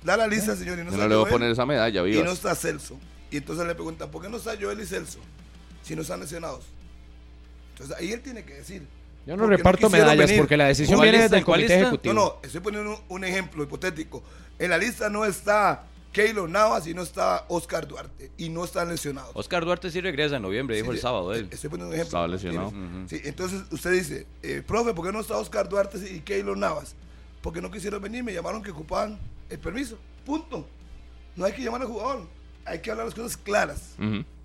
[0.03, 0.77] Da la lista, señor.
[0.79, 2.33] Y no Yo está no le voy a poner esa medalla, Y no vivas.
[2.33, 2.97] está Celso.
[3.31, 5.19] Y entonces le preguntan, ¿por qué no está Joel y Celso?
[5.83, 6.65] Si no están lesionados.
[7.73, 8.87] Entonces ahí él tiene que decir.
[9.27, 10.39] Yo no ¿por qué reparto medallas venir?
[10.41, 11.37] porque la decisión ¿Cuál viene lista?
[11.37, 11.89] desde el ¿Cuál comité lista?
[11.89, 12.15] ejecutivo.
[12.15, 14.23] No, no, estoy poniendo un, un ejemplo hipotético.
[14.59, 18.31] En la lista no está Keylor Navas y no está Oscar Duarte.
[18.37, 19.31] Y no están lesionados.
[19.35, 21.49] Oscar Duarte sí regresa en noviembre, dijo el de- sábado él.
[21.51, 22.09] Estoy poniendo un ejemplo.
[22.09, 22.73] Estaba lesionado.
[23.11, 26.95] Entonces usted dice, eh, profe, ¿por qué no está Oscar Duarte y Keylor Navas?
[27.43, 29.97] Porque no quisieron venir, me llamaron que ocupaban el permiso.
[30.27, 30.67] Punto.
[31.37, 32.27] No hay que llamar al jugador.
[32.65, 33.97] Hay que hablar las cosas claras.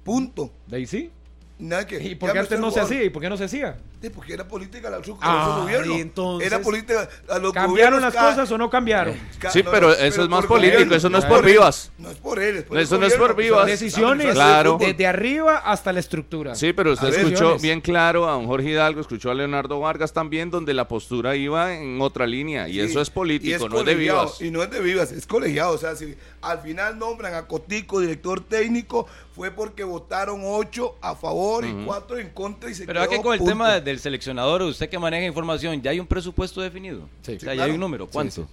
[0.04, 0.52] Punto.
[0.68, 1.12] ¿De ahí sí?
[1.58, 2.04] Nada que.
[2.04, 3.04] ¿Y por qué antes no se hacía?
[3.04, 3.78] ¿Y por qué no se hacía?
[4.06, 5.96] Sí, porque era política la su, Ah, su gobierno.
[5.98, 7.10] y entonces, era política.
[7.28, 9.16] A los ¿Cambiaron las cosas o no cambiaron?
[9.40, 11.46] ca- Sí, no, pero no, eso es más político, gobierno, eso no es por él.
[11.54, 11.92] vivas.
[11.98, 12.58] No es por él.
[12.58, 13.62] Es por Eso no es por gobierno, vivas.
[13.68, 14.78] pues, Decisiones Claro.
[14.80, 16.54] desde arriba hasta la estructura.
[16.54, 20.52] Sí, pero usted escuchó bien claro a don Jorge Hidalgo, escuchó a Leonardo Vargas también,
[20.52, 22.68] donde la postura iba en otra línea.
[22.70, 24.40] Y Sí, eso es político, no es de vivas.
[24.40, 25.74] Y no es de vivas, es colegiado.
[25.74, 31.16] O sea, si al final nombran a Cotico director técnico, fue porque votaron ocho a
[31.16, 34.62] favor y cuatro en contra y se Pero quedó aquí con el tema del seleccionador,
[34.64, 37.08] usted que maneja información, ¿ya hay un presupuesto definido?
[37.22, 37.34] Sí.
[37.36, 37.64] O sea, Sí, ya claro.
[37.64, 38.08] hay un número.
[38.08, 38.44] ¿Cuánto?
[38.44, 38.48] Sí,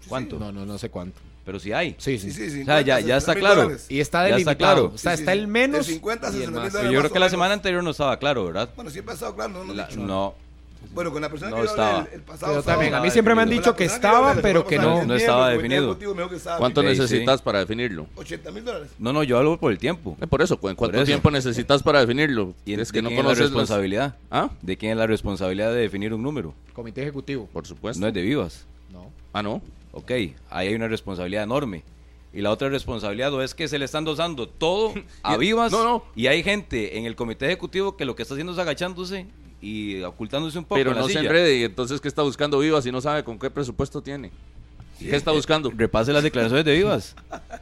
[0.00, 0.38] sí, ¿Cuánto?
[0.38, 1.20] No, no, no sé cuánto.
[1.44, 1.94] Pero si hay.
[1.98, 2.50] Sí, Sí, sí.
[2.50, 3.62] sí, O sea, ya- 50, ya está 60 mil claro.
[3.64, 3.86] dólares.
[3.90, 4.56] Y está Ya está delimitado.
[4.56, 4.92] claro.
[4.94, 5.38] O sea, Sí, sí, está sí.
[5.38, 6.92] el menos De 50 a y el 60 mil dólares.
[6.92, 8.70] Yo creo que la semana anterior no estaba claro, ¿verdad?
[8.76, 10.00] Bueno, siempre ha estado claro, no, no, La- he dicho.
[10.00, 10.34] no,
[10.92, 12.06] Bueno, con la persona No que yo hablé estaba.
[12.08, 14.66] el, el pasado Pero sábado, también, a mí siempre me han dicho que estaba, pero
[14.66, 15.04] que no.
[15.04, 15.96] No estaba definido.
[16.58, 16.92] ¿Cuánto Sí, sí.
[17.00, 18.06] necesitas para definirlo?
[18.16, 18.90] 80 mil dólares.
[18.98, 20.16] no, no, yo hablo por el tiempo.
[20.20, 21.06] Eh, por eso, ¿cu- ¿en Por ¿cuánto eso.
[21.06, 22.54] tiempo necesitas para definirlo?
[22.64, 24.16] ¿Y es de que no quién es la las- responsabilidad?
[24.30, 24.50] ¿Ah?
[24.62, 26.54] ¿De quién es la responsabilidad de definir un número?
[26.74, 27.48] Comité ejecutivo.
[27.52, 28.00] Por supuesto.
[28.00, 28.66] No es de Vivas.
[28.92, 29.10] No.
[29.32, 29.62] Ah, no.
[29.92, 30.34] Ok, ahí
[30.68, 31.82] hay una responsabilidad enorme.
[32.32, 34.92] Y la otra responsabilidad o es que se le están dosando todo
[35.22, 35.70] a Y- Vivas.
[35.70, 36.04] no, no.
[36.16, 39.26] Y hay gente en el comité ejecutivo que lo que está haciendo es agachándose
[39.64, 41.24] y ocultándose un poco Pero en la no se silla.
[41.26, 41.56] enrede.
[41.56, 44.30] Y entonces, ¿qué está buscando Vivas y no sabe con qué presupuesto tiene?
[44.98, 45.72] ¿Qué está buscando?
[45.76, 47.16] Repase las declaraciones de Vivas.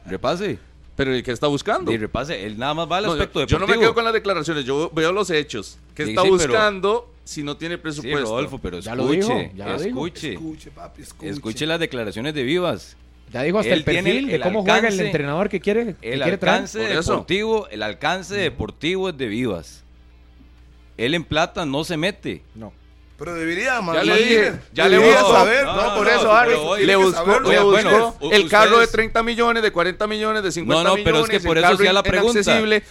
[0.05, 0.59] Repase.
[0.95, 1.91] ¿Pero qué está buscando?
[1.91, 2.45] Y repase.
[2.45, 3.67] Él nada más va al No, yo- aspecto yo, deportivo.
[3.67, 5.79] no me quedo con las declaraciones, yo veo los hechos.
[5.95, 8.19] ¿Qué Sí, está sí, pero- buscando si no tiene Sí, presupuesto?
[8.21, 9.17] Rodolfo, pero Ya escuche.
[9.19, 9.87] lo dijo, ya lo dijo.
[10.07, 10.33] escuche.
[10.33, 11.29] Escuche, papi, escuche.
[11.31, 12.95] Escuche las declaraciones de Vivas.
[13.31, 16.13] Ya dijo hasta Él el perfil de el cómo juega el entrenador que quiere, que
[16.13, 16.55] El quiere traer.
[16.57, 19.82] alcance deportivo, el alcance deportivo es de Vivas.
[20.97, 22.41] Él en plata no se mete.
[22.55, 22.71] No.
[23.15, 23.95] Pero debería, man.
[23.95, 25.31] Ya le dije, ya le busco.
[25.31, 25.63] saber.
[25.65, 26.31] No, no, por no, eso,
[26.67, 30.43] hoy le que buscó, le buscó el carro de ustedes- 30 millones, de 40 millones,
[30.43, 31.03] de 50 No, no, millones.
[31.05, 32.41] pero es que por eso sea la pregunta.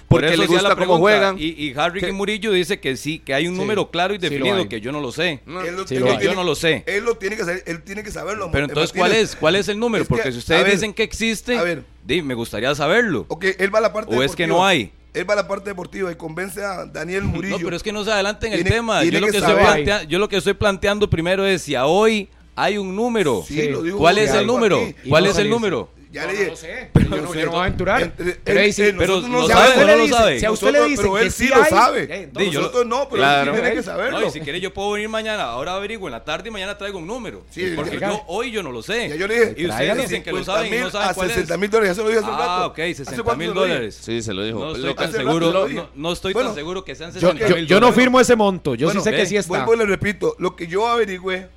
[0.09, 1.01] porque eso le sea la gusta cómo pregunta.
[1.01, 1.39] juegan.
[1.39, 3.61] Y, y Harry Que- Murillo dice que sí, que hay un Sí.
[3.61, 5.41] número claro y definido, que yo no lo sé.
[5.45, 6.25] No, Él lo Sí, tiene- lo él hay.
[6.25, 6.85] Yo no lo sé.
[6.87, 8.49] Él lo tiene que saber, él tiene que saberlo.
[8.53, 9.35] Pero entonces, ¿cuál es?
[9.37, 10.05] ¿Cuál es el número?
[10.05, 11.83] Que, Porque si ustedes dicen que existe, a ver.
[12.07, 13.27] di, me gustaría saberlo.
[13.29, 14.93] Ok, él va a la parte ¿O es que no hay?
[15.15, 17.59] Él va a la parte deportiva y convence a Daniel Murillo.
[17.59, 19.05] No, pero es que no se adelante en el tema.
[19.05, 19.85] Yo lo, que que estoy saber.
[19.85, 23.45] plantea- yo lo que estoy planteando primero es si a hoy hay un número.
[23.47, 24.81] Sí, lo dijo ¿Cuál es el número?
[25.09, 25.89] ¿Cuál no es el número?
[26.13, 26.51] Ya No, le no dije.
[26.51, 26.91] lo sé.
[26.93, 28.03] Pero Yo no, sé, yo no voy a aventurar.
[28.03, 30.41] entre- Pero ahí sí, pero nosotros no lo a sabe no le lo dice- sabe.
[30.41, 32.03] si a usted le dicen pero él sí sí lo hay, sabe.
[32.03, 33.51] eh, entonces- Di, yo- Nosotros no, pero Claro.
[33.55, 34.21] él tiene que No, saberlo.
[34.21, 36.77] No, y si quiere yo puedo venir mañana, ahora averiguo en la tarde y mañana
[36.77, 37.45] traigo un número.
[37.51, 39.09] Sí, porque ya- yo hoy yo no lo sé.
[39.09, 39.55] Ya yo le dije.
[39.63, 41.35] Y ustedes dicen que lo 50 saben y no saben a cuál es.
[41.35, 42.51] 60 mil dólares, ya se lo dije hace un rato.
[42.51, 43.99] Ah, ok, ¿Hace 60 cuánto mil dólares.
[44.03, 44.59] Sí, se lo dijo.
[44.59, 47.57] No Lo estoy tan seguro, no, no estoy tan seguro que sean Yo, 60 yo-
[47.57, 48.03] mil yo no dólares.
[48.05, 48.75] firmo ese monto.
[48.75, 49.65] Yo sí sé que sí está.
[49.65, 51.49] Vuelvo y le repito, lo que yo averigüé,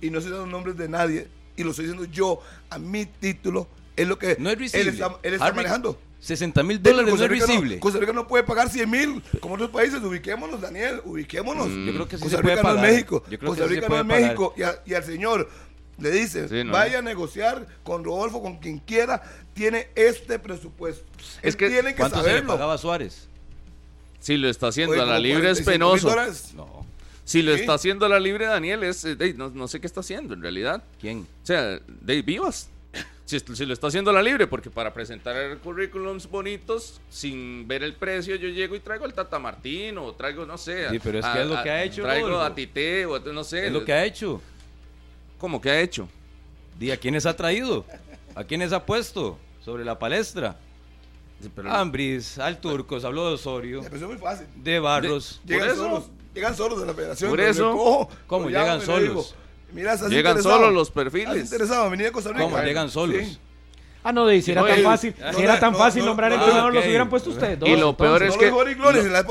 [0.00, 3.66] y no sé los nombres de nadie, y lo estoy diciendo yo a mi título,
[3.96, 5.98] es lo que No es él está, él está manejando.
[6.20, 7.78] 60 mil dólares no es Rica visible.
[7.80, 10.02] Costa Rica no puede pagar 100 mil como otros países.
[10.02, 11.68] Ubiquémonos, Daniel, ubiquémonos.
[11.68, 13.24] Yo creo que sí Costa se puede Rica no es México.
[13.30, 14.22] Yo creo Costa que sí Rica no es pagar.
[14.22, 14.54] México.
[14.56, 15.50] Y, a- y al señor
[15.98, 16.72] le dice, Sí, no.
[16.72, 21.04] vaya a negociar con Rodolfo, con quien quiera, tiene este presupuesto.
[21.42, 22.52] Es Él que- tiene que ¿Cuánto se le saberlo.
[22.54, 23.28] pagaba a Suárez?
[24.18, 26.08] Si lo está haciendo Oye, a la libre es 45 mil penoso.
[26.08, 26.54] dólares.
[26.54, 26.86] No.
[27.26, 27.60] Si lo Sí.
[27.60, 30.32] está haciendo a la libre Daniel, es, eh, de- no, no sé qué está haciendo
[30.32, 30.82] en realidad.
[31.00, 31.26] ¿Quién?
[31.42, 32.68] O sea, de vivas.
[33.26, 37.82] Si, si lo está haciendo a la libre, porque para presentar currículums bonitos, sin ver
[37.82, 40.90] el precio, yo llego y traigo el Tata Martín o traigo, no sé.
[40.90, 42.52] Sí, pero es que es lo que ha hecho, Traigo Rodolfo.
[42.52, 43.66] a Tite o no sé.
[43.68, 44.42] Es lo que ha hecho.
[45.38, 46.06] ¿Cómo que ha hecho?
[46.78, 47.86] Di, ¿A quiénes ha traído?
[48.34, 50.58] ¿A quiénes ha puesto sobre la palestra?
[51.66, 54.46] Ambris, al Turcos, habló de Osorio, muy fácil.
[54.56, 55.40] de Barros.
[55.46, 57.30] Llegan eso- solos, llegan solos de la federación.
[57.30, 59.34] Por eso- ¿Cómo lo llegan solos?
[59.94, 61.44] Estás Llegan solos los ¿Estás perfiles.
[61.44, 62.42] interesado en venir a Costa Rica?
[62.44, 63.16] ¿Cómo llegan solos?
[63.24, 63.38] Sí.
[64.06, 66.30] Ah, no, si era tan el- fácil, no, si era tan no, fácil no, nombrar
[66.30, 67.66] no, entrenador, los hubieran puesto ustedes dos.
[67.70, 68.50] Y lo peor es que-
[69.10, 69.24] la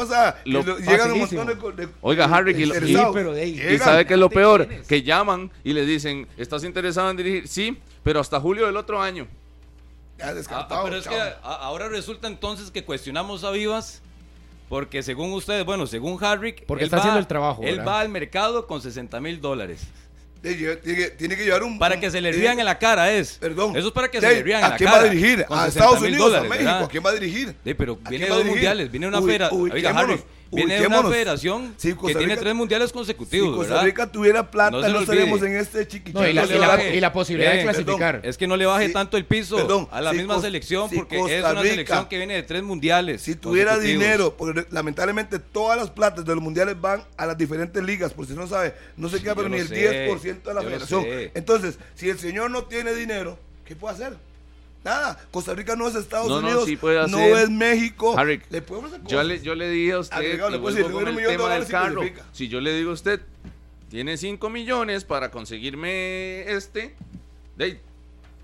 [0.45, 2.65] lo- lo- llegan un montón de, de- Oiga, Harry, y
[3.13, 7.11] pero Y sabe que es lo ¿de peor, que llaman y le dicen, ¿estás interesado
[7.11, 7.47] en dirigir?
[7.47, 9.27] Sí, pero hasta julio del otro año.
[10.17, 14.01] Ya Ah, descartado, ah, pero es que a- ahora resulta entonces que cuestionamos a Vivas
[14.69, 17.91] porque según ustedes, bueno, según Harrick, Porque él está va- haciendo el trabajo, Él ¿verdad?
[17.93, 19.81] va al mercado con 60 mil dólares.
[20.43, 21.79] De- Tiene que, tiene que llevar un.
[21.79, 23.37] Para que se le tiene- rían en la cara, es.
[23.39, 23.75] Perdón.
[23.77, 25.01] Eso es para que se Dave, le rían en ¿A la quién cara.
[25.01, 25.39] va a dirigir?
[25.49, 26.19] ¿A 60 Estados Unidos?
[26.19, 26.65] dólares, ¿A México?
[26.69, 26.83] ¿verdad?
[26.83, 27.55] ¿A quién va a dirigir?
[27.63, 29.73] Sí, pero ¿A viene quién de a dos mundiales, viene de una, Uy, federa- oiga,
[29.73, 30.23] ubiquémonos, Harry,
[30.55, 33.85] viene de una federación Sí, que Costa tiene tres mundiales Si consecutivos, Costa ¿verdad?
[33.85, 36.21] Rica tuviera plata, No no, estaríamos en este chiquichón.
[36.21, 36.95] No, y la, no le y la- baje.
[36.95, 38.21] y la posibilidad de clasificar.
[38.23, 40.89] Es que no le baje Sí, tanto el piso perdón, a la si misma selección
[40.89, 43.21] si porque es Costa una Rica- selección que viene de tres mundiales.
[43.21, 47.83] Si tuviera dinero, porque lamentablemente todas las platas de los mundiales van a las diferentes
[47.83, 50.61] ligas, por si no sabe, no se queda pero ni el sé, 10% de la
[50.61, 51.05] federación.
[51.33, 54.13] Entonces, si el señor no tiene dinero, ¿qué puede hacer?
[54.83, 57.37] Nada, Costa Rica no es Estados No, no, Unidos, sí puede no hacer.
[57.37, 58.17] es México.
[58.17, 59.25] Harry, le podemos hacer Yo cosas.
[59.27, 61.53] le, yo le dije a usted, Agregado, le puedo decir, con el millón de tema
[61.53, 62.01] del carro.
[62.33, 63.21] Si yo le digo a usted,
[63.89, 66.95] tiene 5 millones para conseguirme este,
[67.55, 67.79] de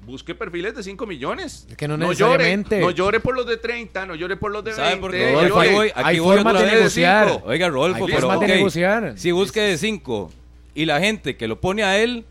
[0.05, 1.67] busque perfiles de 5 millones.
[1.69, 2.79] Es que no llore, necesariamente.
[2.79, 5.01] no llore por los de 30, no llore por los de ¿Sabe 20.
[5.01, 5.31] por qué?
[5.33, 5.75] no Rodolfo, Aquí llore.
[5.75, 7.29] voy, aquí hay voy de negociar.
[7.29, 7.43] cinco.
[7.47, 9.13] Oiga, Rodolfo, Hay pero formas de negociar.
[9.17, 10.31] Si busque de 5
[10.75, 12.23] y la gente que lo pone a él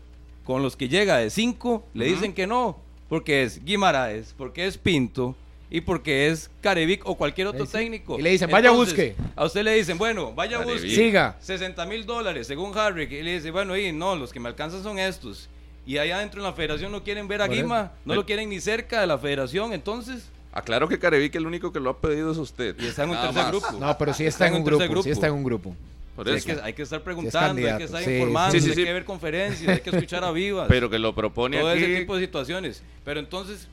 [0.43, 4.77] con los que llega de 5 le dicen que no, porque es Guimaraes, porque es
[4.77, 5.35] Pinto
[5.71, 7.71] y porque es Carevic o cualquier otro Sí.
[7.73, 8.17] técnico.
[8.17, 9.15] Y le dicen, "Vaya, busque".
[9.35, 10.81] A usted le dicen, bueno, vaya Carevic.
[10.81, 10.95] busque.
[10.95, 11.35] Siga.
[11.41, 13.03] 60 mil dólares, según Harry.
[13.03, 15.49] Y le dice, bueno, y no, los que me alcanzan son estos.
[15.85, 17.47] Y allá adentro en la federación no quieren ver a.
[17.47, 20.29] Guima, no lo quieren ni cerca de la federación, entonces.
[20.51, 22.75] Aclaro que Carevic el único que lo ha pedido es usted.
[22.79, 23.51] Y está en un Nada tercer más.
[23.51, 23.85] grupo.
[23.85, 25.75] No, pero sí está en un grupo, sí está en un grupo.
[26.19, 28.69] Por Sí, hay, que, hay que estar preguntando, hay que estar sí, informando, sí, sí,
[28.71, 28.83] hay sí.
[28.83, 30.67] que ver conferencias, hay que escuchar a vivas.
[30.67, 31.83] Pero que lo propone todo aquí.
[31.83, 32.83] ese tipo de situaciones.
[33.05, 33.69] Pero entonces,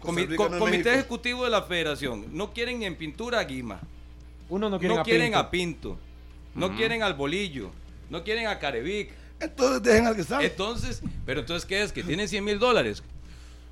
[0.00, 0.90] comi- no comité México.
[0.90, 3.80] ejecutivo de la federación, no quieren ni en pintura a Guima,
[4.48, 5.96] Uno no no quiere quieren, a Pinto,
[6.56, 7.70] no quieren al Bolillo,
[8.10, 9.10] no quieren a Carevic.
[9.38, 10.46] Entonces dejen al que sabe.
[10.46, 11.92] Entonces, pero entonces, ¿qué es?
[11.92, 13.04] Que tienen 100 mil dólares.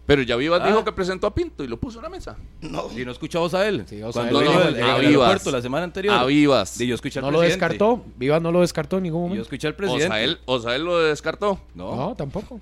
[0.04, 0.66] Pero ya Vivas Ah.
[0.66, 2.36] dijo que presentó a Pinto y lo puso en la mesa.
[2.60, 2.88] No.
[2.96, 3.84] Y no escuchamos a él.
[3.86, 5.06] Sí, o sea, Cuando él vino dijo- del- a Vivas.
[5.06, 6.14] aeropuerto la semana anterior.
[6.14, 6.80] A Vivas.
[6.80, 7.64] Y yo escuché al No lo presidente.
[7.68, 8.04] descartó.
[8.16, 9.42] Vivas no lo descartó en ningún Y yo momento.
[9.42, 10.06] escuché al presidente.
[10.06, 11.60] Osael, Osael lo descartó.
[11.74, 11.94] No.
[11.94, 12.60] No, tampoco.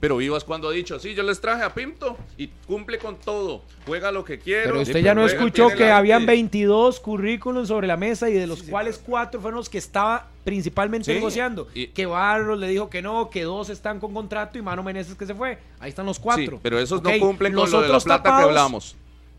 [0.00, 3.62] Pero Vivas cuando ha dicho, sí, yo les traje a Pinto y cumple con todo.
[3.84, 4.64] Juega lo que quiero.
[4.70, 6.26] Pero usted Sí, ya no escuchó que la- habían sí.
[6.26, 11.06] 22 currículums sobre la mesa y de los cuales cuatro fueron los que estaba principalmente
[11.06, 11.66] Sí, negociando.
[11.74, 15.16] y- que Barros le dijo que no, que dos están con contrato y Mano Meneses
[15.16, 15.58] que se fue.
[15.80, 16.44] Ahí están los cuatro.
[16.56, 18.96] Sí, pero esos no cumplen con lo de la plata que tapados, hablamos.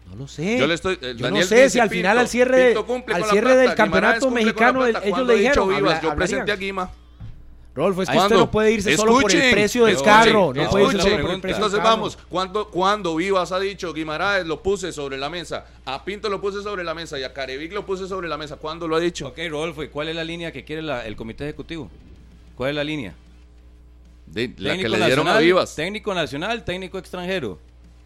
[0.10, 0.58] No lo sé.
[0.58, 0.98] Yo le estoy.
[1.02, 4.86] eh, Yo no sé si al final, Pinto- al cierre, al plata, del campeonato mexicano,
[4.86, 6.91] ellos ¿Cuándo le dijeron, Vivas, habla- yo presenté a Guima.
[7.79, 8.35] Rolfo, es que ¿Cuándo?
[8.35, 10.53] usted no puede irse solo por el precio del escuchen, carro.
[10.53, 10.99] No puede irse escuchen.
[10.99, 11.41] solo por el pregunta.
[11.41, 11.89] precio del Entonces carro.
[11.89, 15.65] vamos, ¿cuándo, cuando Vivas ha dicho Guimaraes lo puse sobre la mesa?
[15.85, 18.57] A Pinto lo puse sobre la mesa y a Carevic lo puse sobre la mesa.
[18.57, 19.27] ¿Cuándo lo ha dicho?
[19.29, 21.89] Ok, Rodolfo, ¿y cuál es la línea que quiere la- el comité ejecutivo?
[22.55, 23.13] ¿Cuál es la línea?
[24.25, 25.73] De- la que le dieron a Vivas.
[25.75, 27.57] Técnico nacional, técnico extranjero.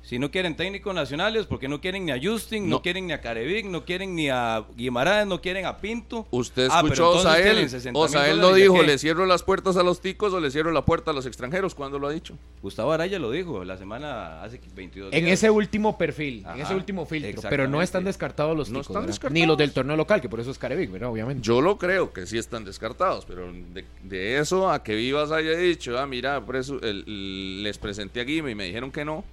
[0.04, 2.82] Si no quieren técnicos nacionales, porque no quieren ni a Justin, no, No.
[2.82, 6.28] quieren ni a Carevic, no quieren ni a Guimaraes, no quieren a Pinto.
[6.30, 7.70] Usted Ah, escuchó a entonces tienen Osael.
[7.70, 8.84] 60 mil Osael ¿ya dijo, qué?
[8.84, 11.74] le cierro las puertas a los ticos o le cierro la puerta a los extranjeros.
[11.74, 12.38] ¿Cuándo lo ha dicho?
[12.62, 15.24] Gustavo Araya lo dijo la semana hace 22 días.
[15.24, 17.42] En ese último perfil, en ese último filtro.
[17.50, 19.08] Pero no están descartados los No ticos, están ¿verdad?
[19.08, 19.34] descartados.
[19.40, 21.10] Ni los del torneo local, que por eso es Carevic, ¿verdad?
[21.12, 21.42] Obviamente.
[21.44, 25.52] Yo lo creo que sí están descartados, pero de, de eso a que Vivas haya
[25.56, 29.24] dicho, ah, mira, por eso, el- les presenté a Guima y me dijeron que no.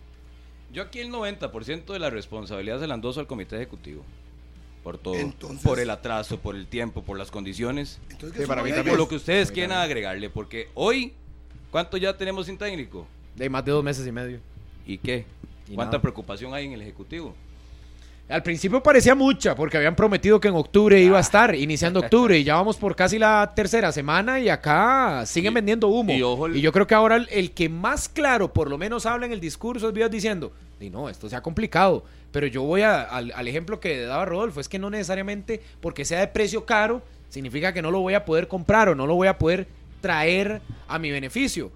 [0.72, 4.04] Yo aquí el 90% de la responsabilidad se la endoso al comité ejecutivo.
[4.84, 5.14] Por todo.
[5.14, 8.00] Entonces- por el atraso, por el tiempo, por las condiciones.
[8.10, 8.70] Entonces, Sí, ¿qué para mí.
[8.72, 10.30] Por lo que ustedes quieran agregarle.
[10.30, 11.12] Porque hoy,
[11.70, 13.06] ¿cuánto ya tenemos sin técnico?
[13.36, 14.40] De más de dos meses y medio.
[14.86, 15.26] ¿Y qué?
[15.68, 16.02] Y ¿Cuánta nada.
[16.02, 17.34] preocupación hay en el ejecutivo?
[18.30, 22.38] Al principio parecía mucha, porque habían prometido que en octubre iba a estar, iniciando octubre,
[22.38, 26.12] y ya vamos por casi la tercera semana y acá siguen Y- vendiendo humo.
[26.12, 29.26] y ojo yo creo que ahora el, el que más claro, por lo menos habla
[29.26, 32.04] en el discurso, es Vías diciendo, y no, esto se ha complicado.
[32.30, 36.04] Pero yo voy a- al, al ejemplo que daba Rodolfo, es que no necesariamente porque
[36.04, 39.14] sea de precio caro, significa que no lo voy a poder comprar o no lo
[39.16, 39.66] voy a poder
[40.00, 41.72] traer a mi beneficio.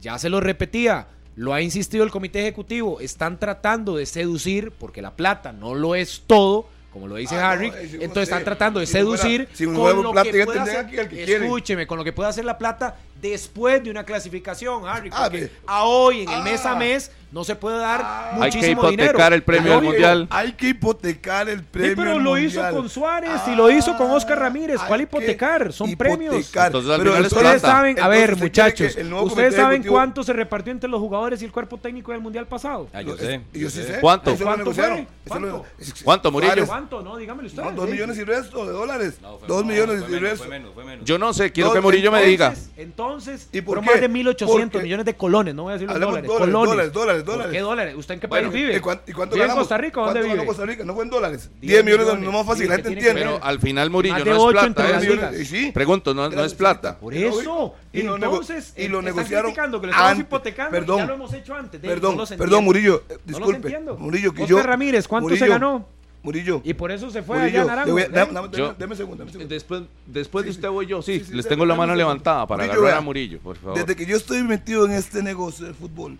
[0.00, 1.06] Ya se lo repetía,
[1.36, 3.00] Lo ha insistido el comité ejecutivo.
[3.00, 7.52] Están tratando de seducir, porque la plata no lo es todo, como lo dice Ah,
[7.52, 7.68] Harry.
[7.68, 10.62] eh, entonces están tratando de si no fuera- seducir si con lo plata, que tendría
[10.62, 11.44] hacer- aquí el que quiere.
[11.46, 15.08] Escúcheme, con lo que puede hacer la plata después de una clasificación, Harry.
[15.12, 16.42] Ah, Porque a hoy, en el Ah.
[16.42, 18.30] mes a mes, no se puede dar Ah.
[18.40, 19.04] Hay que muchísimo dinero.
[19.10, 20.26] hipotecar el premio Pero del mundial.
[20.30, 21.96] Hay que hipotecar el Sí, premio.
[21.96, 24.80] pero al lo hizo con Suárez y lo hizo con Oscar Ramírez.
[24.80, 25.72] hay ¿Cuál hipotecar?
[25.72, 26.34] Son premios.
[26.54, 27.58] Entonces, Pero Ustedes plata.
[27.60, 28.70] saben, a Entonces, ver, ¿usted quiere
[29.10, 32.20] muchachos, ¿ustedes saben ejecutivo- cuánto se repartió entre los jugadores y el cuerpo técnico del
[32.20, 32.88] mundial pasado?
[32.92, 33.40] Ah, yo Yo- sé.
[33.52, 33.98] y yo sí sé.
[34.00, 34.34] ¿Cuánto?
[34.36, 35.06] ¿Cuánto fue?
[35.26, 35.64] ¿Cuánto?
[36.04, 36.66] ¿Cuánto, Murillo?
[36.66, 37.02] ¿Cuánto?
[37.02, 37.64] No, dígamelo ustedes.
[37.70, 37.92] No, dos sí.
[37.92, 39.18] millones y resto de dólares.
[39.22, 40.44] No, fue- dos no, millones fue y menos, resto.
[40.46, 41.04] fue menos, fue menos.
[41.04, 42.54] Yo no sé, quiero que Murillo me diga.
[42.76, 46.00] Entonces, ¿Y por más de 1.800 Porque- millones de colones, no voy a decir los
[46.00, 46.92] dólares, dólares, colones.
[46.92, 47.52] dólares, dólares, ¿Por dólares.
[47.52, 47.94] qué dólares?
[47.96, 48.76] ¿Usted en qué Bueno, país vive?
[48.76, 49.52] ¿y cuánto, y cuánto ¿Vive en?
[49.54, 50.46] Costa Rica o ¿Cuánto dónde vive?
[50.46, 50.84] Costa Rica?
[50.84, 51.50] No fue en dólares.
[51.60, 52.24] 10 10 millones, millones.
[52.24, 53.20] no más fácil, Sí, la gente entiende.
[53.22, 54.66] Pero al final, Murillo, no es plata.
[54.66, 54.92] entre ¿eh?
[54.92, 55.70] las 10 millones, y sí.
[55.72, 56.98] Pregunto, no, no es plata.
[56.98, 57.74] Por Es eso.
[57.92, 60.26] Y Entonces, y lo negociaron criticando que lo estamos antes.
[60.26, 60.70] hipotecando.
[60.70, 60.98] Perdón.
[60.98, 61.82] ya lo hemos hecho antes.
[61.82, 62.64] de- Perdón, perdón.
[62.64, 63.56] Murillo, eh, No los disculpe.
[63.68, 63.96] entiendo.
[63.96, 64.62] Murillo, que yo.
[64.62, 65.86] Ramírez, ¿cuánto se Murillo, ganó?
[66.22, 66.60] Murillo.
[66.64, 67.98] Y por eso se fue Murillo, allá a Naranjo.
[67.98, 68.04] ¿eh?
[68.04, 69.24] un segundo, dame un segundo.
[69.48, 72.46] Después, después de usted voy yo, sí, Sí, sí, les sí, tengo la mano levantada
[72.46, 73.78] para Murillo, agarrar a Murillo, por favor.
[73.78, 76.18] Desde que yo estoy metido en este negocio del fútbol,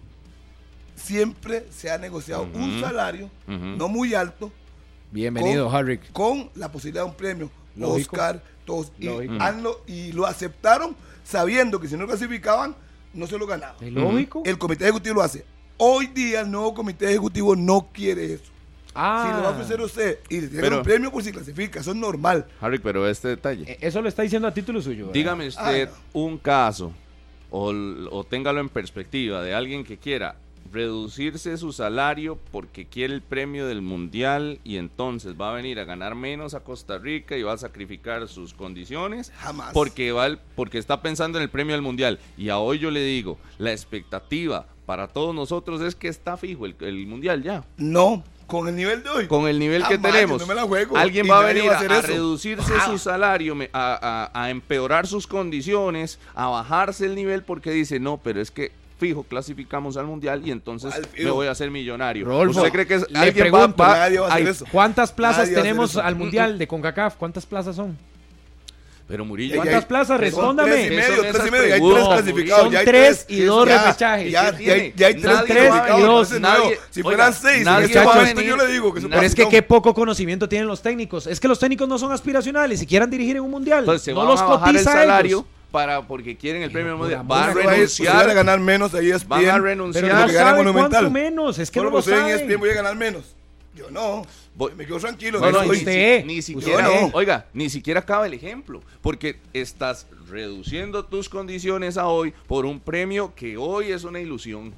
[1.01, 4.53] siempre se ha negociado un salario no muy alto
[5.11, 5.99] Bienvenido, con, Harry.
[6.13, 7.51] con la posibilidad de un premio.
[7.77, 8.15] Lógico.
[8.17, 8.93] Oscar, todos.
[8.99, 9.35] Y, Lógico.
[9.41, 10.95] han lo- y lo aceptaron
[11.25, 12.77] sabiendo que si no clasificaban,
[13.13, 13.75] no se lo ganaban.
[13.81, 14.43] ¿Es lógico?
[14.45, 15.45] El comité ejecutivo lo hace.
[15.79, 18.45] Hoy día el nuevo comité ejecutivo no quiere eso.
[18.95, 21.23] Ah, Si le va a ofrecer a usted y le tiene Pero- un premio por
[21.25, 22.47] si clasifica, eso es normal.
[22.61, 23.65] Harry, pero este detalle.
[23.73, 25.07] eh, eso lo está diciendo a título suyo.
[25.07, 25.15] ¿verdad?
[25.15, 26.93] Dígame usted Ah, un caso,
[27.51, 27.71] o,
[28.11, 30.37] o téngalo en perspectiva, de alguien que quiera
[30.73, 35.85] reducirse su salario porque quiere el premio del mundial y entonces va a venir a
[35.85, 39.73] ganar menos a Costa Rica y va a sacrificar sus condiciones Jamás.
[39.73, 42.91] porque va el- porque está pensando en el premio del mundial y a hoy yo
[42.91, 47.65] le digo la expectativa para todos nosotros es que está fijo el, el mundial ya
[47.77, 49.27] No, con el nivel de hoy.
[49.29, 50.97] con el nivel que tenemos yo no me la juego.
[50.97, 52.87] alguien va a venir a, reducirse Ah.
[52.87, 58.41] su salario a- a empeorar sus condiciones a bajarse el nivel porque dice no pero
[58.41, 62.87] es que fijo clasificamos al mundial y entonces me voy a hacer millonario ¿usted cree
[62.87, 64.67] que es- le va, pregunto, va- nadie va a hacer ay, eso.
[64.71, 67.17] ¿Cuántas plazas Nadie tenemos al mundial de CONCACAF?
[67.17, 67.97] ¿Cuántas plazas son?
[69.09, 70.07] pero Murillo ¿Cuántas plazas?
[70.09, 70.71] son Respóndame.
[70.71, 71.67] Tres y medio, Son tres y medio.
[71.69, 72.63] y Hay tres clasificados.
[72.63, 74.31] Son ya hay tres y dos Ya, repechajes.
[74.31, 74.93] Ya, ¿Qué ya, hay- tiene?
[74.97, 76.25] ya hay tres Nadie va nadie- nuevo.
[76.91, 79.63] Si oiga, fueran seis, nadie en este yo le digo que Pero es que qué
[79.63, 81.27] poco conocimiento tienen los técnicos.
[81.27, 83.81] Es que los técnicos no son aspiracionales y quieran dirigir en un mundial.
[83.81, 85.45] entonces se no van los a bajar el cotiza salario ellos.
[85.71, 89.27] Para porque quieren el premio mundial va a va a renunciar ganar menos ahí es
[89.27, 90.91] van a Pero renunciar que saben Monumental.
[91.05, 91.59] cuánto menos.
[91.59, 92.35] Es que no lo por ser en saben.
[92.41, 93.35] ESPN voy a ganar menos.
[93.75, 94.27] Yo no.
[94.55, 95.39] Voy- Me quedo tranquilo.
[95.41, 97.11] No, no, ni, si- ni siquiera, no.
[97.13, 102.81] oiga, ni siquiera acaba el ejemplo, porque estás reduciendo tus condiciones a hoy por un
[102.81, 104.75] premio que hoy es una ilusión.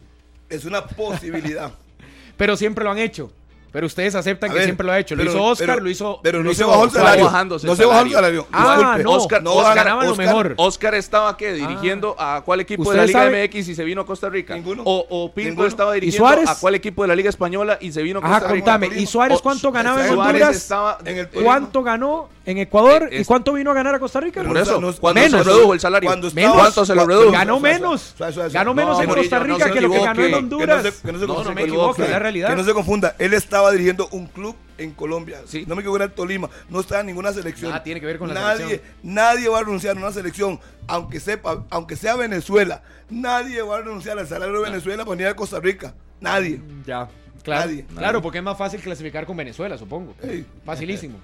[0.48, 1.72] Es una posibilidad.
[2.36, 3.32] Pero siempre lo han hecho.
[3.72, 5.16] Pero ustedes aceptan A que ver, siempre lo ha hecho.
[5.16, 6.20] Lo pero- hizo Oscar, pero- lo hizo.
[6.22, 7.24] Pero lo no se bajó el salario.
[7.24, 8.46] bajándose No el se bajó el salario.
[8.52, 9.10] Ah, no.
[9.12, 10.54] Oscar- no, Oscar- ganaba lo Oscar- mejor.
[10.58, 13.44] Oscar estaba qué dirigiendo a cuál equipo de ¿Usted la Liga sabe?
[13.44, 14.54] MX y se vino a Costa Rica.
[14.54, 14.82] Ninguno.
[14.84, 15.68] O, o Pinto Ninguno.
[15.68, 18.34] estaba ¿Y dirigiendo a cuál equipo de la Liga española y se vino a Ajá,
[18.40, 18.64] Costa Rica.
[18.66, 18.86] contame.
[18.88, 19.02] Tolima.
[19.02, 20.56] ¿Y Suárez O- cuánto ganaba en Suárez Honduras?
[20.56, 23.08] estaba En el ¿Cuánto ganó en Ecuador?
[23.10, 24.42] Es- ¿Y cuánto vino a ganar a Costa Rica?
[24.42, 24.96] Por eso, menos.
[25.30, 26.08] se redujo el salario.
[26.10, 26.54] Cuando Menos.
[26.56, 27.30] ¿Cuánto se lo redujo?
[27.32, 28.14] Ganó menos.
[28.52, 30.34] Ganó menos No, en Costa Rica que lo que ganó en.
[30.34, 30.82] Honduras.
[31.02, 31.54] Que no se- confunda.
[31.54, 32.48] me equivoque, es la realidad.
[32.50, 33.14] Que no se confunda.
[33.18, 35.42] Él estaba dirigiendo un club en Colombia.
[35.46, 35.64] Sí.
[35.66, 36.50] No me equivoco, era el Tolima.
[36.68, 37.70] No estaba en ninguna selección.
[37.70, 38.92] Nada tiene que ver con la nadie, selección.
[39.02, 40.58] Nadie va a renunciar a una selección,
[40.88, 42.82] aunque sepa, aunque sea Venezuela.
[43.10, 45.94] Nadie va a renunciar al salario de Venezuela por venir a Costa Rica.
[46.20, 46.60] Nadie.
[46.86, 47.08] Ya.
[47.42, 47.84] Claro, Nadie.
[47.96, 50.14] claro, porque es más fácil clasificar con Venezuela, supongo.
[50.22, 50.46] Ey.
[50.64, 51.18] Facilísimo.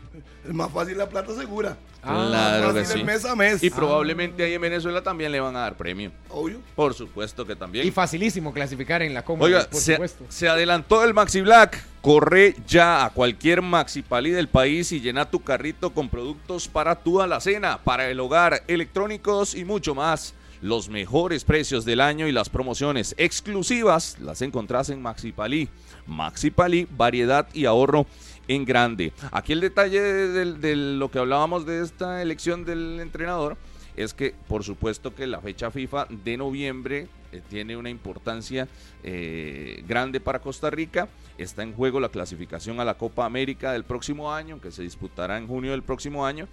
[0.47, 1.77] Es más fácil la plata segura.
[2.03, 2.99] Ah, Claro más que fácil sí.
[3.01, 3.63] el mes a mes.
[3.63, 6.11] Y probablemente ahí en Venezuela también le van a dar premio.
[6.31, 6.61] Obvio.
[6.75, 7.87] Por supuesto que también.
[7.87, 10.25] Y facilísimo clasificar en la Copa, Oiga, por se, supuesto.
[10.29, 11.85] se adelantó el Maxi Black.
[12.01, 16.95] Corre ya a cualquier Maxi Palí del país y llena tu carrito con productos para
[16.95, 20.35] tu alacena, para el hogar, electrónicos y mucho más.
[20.61, 25.69] Los mejores precios del año y las promociones exclusivas las encontrás en Maxi Palí.
[26.07, 28.07] Maxi Palí, variedad y ahorro
[28.49, 29.13] en grande.
[29.31, 33.57] Aquí el detalle de, de- de lo que hablábamos de esta elección del entrenador
[33.97, 38.67] es que por supuesto que la fecha FIFA de noviembre eh, tiene una importancia
[39.05, 41.09] eh, grande para Costa Rica.
[41.37, 45.39] Está en juego la clasificación a la Copa América del próximo año, que se disputará
[45.39, 46.49] en junio del próximo año.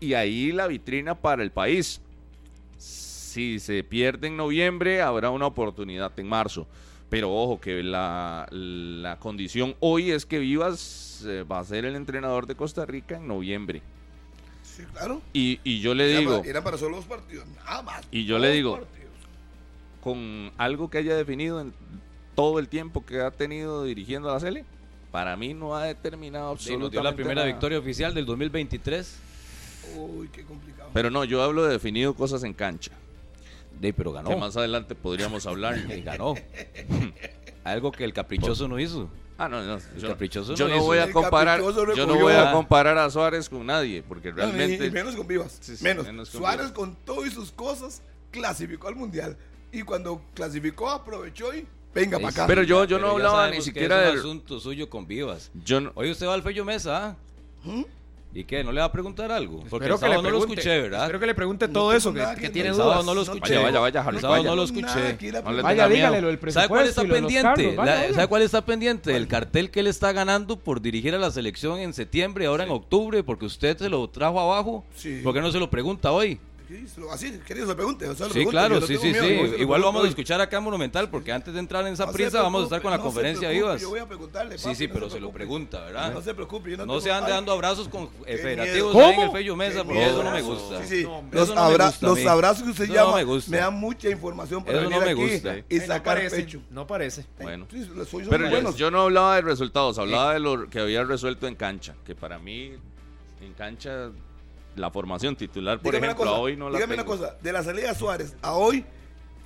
[0.00, 2.00] Y ahí la vitrina para el país.
[3.36, 6.66] Si se pierde en noviembre, habrá una oportunidad en marzo.
[7.10, 11.96] Pero ojo, que la, la condición hoy es que Vivas eh, va a ser el
[11.96, 13.82] entrenador de Costa Rica en noviembre.
[14.62, 15.20] Sí, claro.
[15.34, 17.46] Y, y yo le Era digo, para- Era para solo dos partidos.
[17.62, 18.06] Nada más.
[18.10, 19.10] Y yo le digo, partidos.
[20.02, 21.74] con algo que haya definido en
[22.34, 24.64] todo el tiempo que ha tenido dirigiendo a la Sele.
[25.12, 27.46] Para mí no ha determinado Sí, absolutamente dio la primera nada.
[27.48, 29.18] victoria oficial del 2023.
[29.98, 30.88] Uy, qué complicado.
[30.94, 32.92] Pero no, yo hablo de definido cosas en cancha.
[33.80, 34.30] De, pero ganó.
[34.30, 35.76] Que más adelante podríamos hablar.
[35.96, 36.34] Y ganó.
[37.64, 39.08] Algo que el caprichoso no hizo.
[39.38, 39.78] Ah, no, no.
[39.98, 40.84] Yo, caprichoso yo no no hizo.
[40.86, 44.36] voy a El comparar, yo no voy a comparar a Suárez con nadie, porque No,
[44.36, 45.58] realmente y menos con Vivas.
[45.60, 46.06] Sí, sí, menos.
[46.06, 46.72] menos con Suárez Vivas.
[46.72, 49.36] con todas sus cosas clasificó al mundial.
[49.72, 52.46] Y cuando clasificó, aprovechó y venga Sí, para acá.
[52.46, 55.50] Pero yo- yo no hablaba ni siquiera es un del- asunto suyo con Vivas.
[55.64, 57.16] yo no, Oye, usted va al Fello Mesa, ¿ah?
[57.64, 57.82] ¿Mm?
[58.38, 58.62] ¿Y qué?
[58.62, 59.60] ¿No le va a preguntar algo?
[59.70, 60.60] Porque Espero el que le sábado no lo pregunte.
[60.60, 61.00] escuché, ¿verdad?
[61.04, 62.86] Espero que le pregunte No todo tengo eso, que, que que- tiene el dudas.
[62.88, 63.40] sábado no lo escuché.
[63.54, 64.50] Vaya, vaya, vaya, Harry, El sábado vaya.
[64.50, 65.42] no lo escuché.
[65.42, 67.40] No le Vaya, dígale lo del ¿Sabe cuál está pendiente?
[67.42, 67.76] cargos.
[67.76, 68.14] Vaya, La-.
[68.14, 69.16] ¿Sabe cuál está pendiente?
[69.16, 72.64] El cartel que él está ganando por dirigir a la selección en septiembre y ahora
[72.64, 74.84] en octubre, porque usted se lo trajo abajo.
[74.96, 75.20] Sí.
[75.24, 76.38] ¿Por qué no se lo pregunta hoy?
[76.96, 78.08] Lo- Así, querido, se pregunte.
[78.08, 79.54] o sea, lo Sí, claro, sí, sí, miedo, sí.
[79.62, 82.12] Igual lo vamos a escuchar acá en Monumental, porque antes de entrar en esa No
[82.12, 83.80] prisa vamos a estar con la no conferencia Vivas.
[83.80, 86.12] Yo voy a preguntarle, Sí, papi, sí, no pero se se lo pregunta, ¿verdad?
[86.12, 89.00] No se preocupe, yo no, No tengo- se ande dando abrazos con qué federativos en
[89.00, 89.32] el ¿Cómo?
[89.32, 90.82] Fello Mesa, porque eso no me gusta.
[90.82, 91.02] Sí, sí.
[91.04, 93.50] No, hombre, los, abra- gusta abrazos que usted llama me gusta.
[93.50, 95.56] me dan mucha información para Eso no venir me aquí gusta.
[95.68, 96.60] y sacar pecho.
[96.70, 97.24] No parece.
[97.40, 97.66] bueno.
[97.70, 101.04] Sí, los suyos son Pero yo no hablaba de resultados, hablaba de lo que había
[101.04, 102.72] resuelto en cancha, que para mí
[103.40, 104.10] en cancha
[104.76, 107.12] la formación titular, por dígame ejemplo, una cosa, a hoy no la dígame tengo.
[107.12, 108.84] una cosa, de la salida de Suárez a hoy,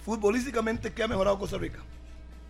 [0.05, 1.79] futbolísticamente, ¿qué ha mejorado Costa Rica?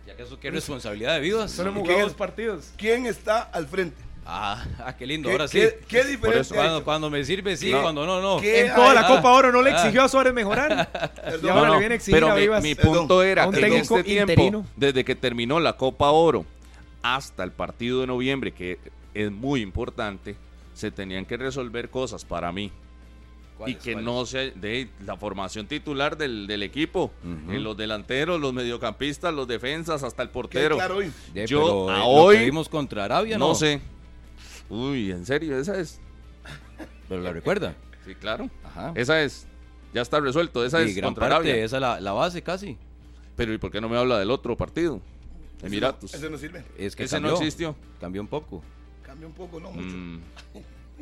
[0.07, 1.51] Ya que eso qué responsabilidad de Vivas.
[1.51, 2.13] Solo hemos ¿Y quién jugado es?
[2.13, 2.71] dos partidos.
[2.77, 3.97] ¿Quién está al frente?
[4.25, 5.59] Ah, ah, qué lindo, ¿Qué, ahora sí.
[5.59, 7.81] qué, qué diferencia Cuando, cuando me sirve, sí, No.
[7.81, 8.39] cuando no, no.
[8.39, 9.73] ¿Qué En toda la Copa Oro no le ah.
[9.75, 10.91] exigió a Suárez mejorar.
[11.15, 11.39] Perdón.
[11.43, 12.63] Y ahora No, le no, viene a exigir pero a mi- Vivas.
[12.63, 14.65] mi, punto era que en este tiempo, interino.
[14.75, 16.45] desde que terminó la Copa Oro
[17.03, 18.79] hasta el partido de noviembre, que
[19.13, 20.35] es muy importante,
[20.81, 22.65] se tenían que resolver cosas para mí.
[22.65, 28.41] y ¿Cuáles, que no se de la formación titular del, del equipo, en los delanteros,
[28.41, 30.75] los mediocampistas, los defensas, hasta el ¿Qué portero.
[30.75, 31.11] claro hoy?
[31.33, 33.79] Yo pero, a eh, lo hoy- que vimos contra Arabia, no, no, sé.
[34.69, 35.99] Uy, en serio, esa es.
[37.07, 37.75] Pero la recuerda.
[38.05, 38.49] Sí, claro.
[38.63, 38.93] Ajá.
[38.95, 39.45] Esa es.
[39.93, 40.65] Ya está resuelto.
[40.65, 41.63] Esa es gran contra parte, Arabia.
[41.65, 42.77] esa es la, la base casi.
[43.35, 45.01] Pero ¿y por qué no me habla del otro partido?
[45.61, 46.13] Emiratos.
[46.13, 46.63] Ese no sirve.
[46.77, 47.75] Es que Ese cambió, no existió.
[47.99, 48.63] cambió un poco.
[49.03, 49.95] Cambia un poco, no mucho.
[49.95, 50.19] Mm,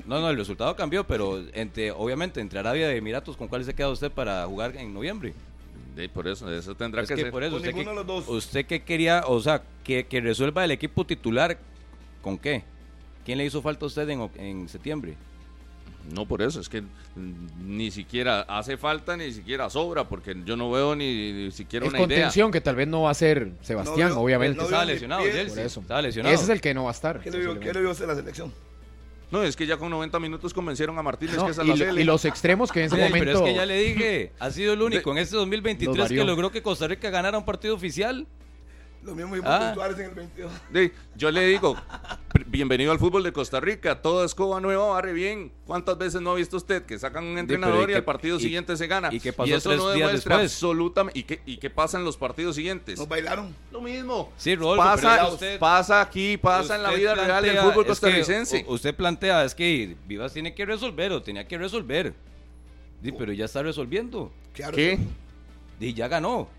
[0.05, 3.73] No, no, el resultado cambió, pero entre, obviamente entre Arabia y Emiratos, ¿con cuál se
[3.73, 5.33] queda usted para jugar en noviembre?
[5.95, 7.31] de- por eso, eso tendrá Es que, que ser.
[7.31, 8.29] por eso, usted ninguno que, de los dos.
[8.29, 11.57] usted que quería, o sea, que, que resuelva el equipo titular,
[12.21, 12.63] ¿con qué?
[13.25, 15.15] ¿Quién le hizo falta a usted en, en septiembre?
[16.13, 16.83] No, por eso, es que
[17.61, 21.89] ni siquiera hace falta, ni siquiera sobra, porque yo no veo ni, ni siquiera Es
[21.91, 22.07] una idea.
[22.07, 24.57] contención que tal vez no va a ser Sebastián, No veo- obviamente.
[24.57, 25.35] no Estaba lesionado, pies.
[25.35, 25.55] Chelsea.
[25.55, 25.79] Por eso.
[25.81, 26.33] Estaba lesionado.
[26.33, 27.19] Ese es el que no va a estar.
[27.19, 28.53] ¿Qué le vio, qué le vio usted a la selección?
[29.31, 31.77] No, es que ya con 90 minutos convencieron a Martínez No, que esa es y,
[31.77, 33.25] la y los extremos que en ese Sí, momento.
[33.25, 36.23] pero es que ya le dije, ha sido el único en este Los 2023 que
[36.23, 38.25] logró que Costa Rica ganara un partido oficial.
[39.01, 39.73] Lo mismo vimos Ah.
[39.97, 40.51] en el 22.
[40.71, 41.75] De- yo le digo,
[42.47, 45.53] bienvenido al fútbol de Costa Rica, toda escoba nueva barre bien.
[45.65, 48.41] ¿Cuántas veces no ha visto usted que sacan un entrenador ¿y y, al partido y-
[48.41, 49.07] siguiente se gana?
[49.11, 50.53] y qué pasó eso tres no días demuestra después?
[50.53, 51.17] absolutamente.
[51.19, 52.99] ¿Y qué, ¿Y qué pasa en los partidos siguientes?
[52.99, 53.55] Nos bailaron.
[53.71, 54.33] Lo mismo.
[54.35, 58.65] Sí, Rodolfo, pasa, usted- pasa aquí, pasa en la vida real del fútbol que costarricense.
[58.67, 62.13] usted plantea, es que Vivas tiene que resolver o tenía que resolver.
[63.01, 64.29] Sí, pero ya está resolviendo.
[64.53, 64.99] Claro, ¿Qué?
[65.79, 66.49] Y ya ganó.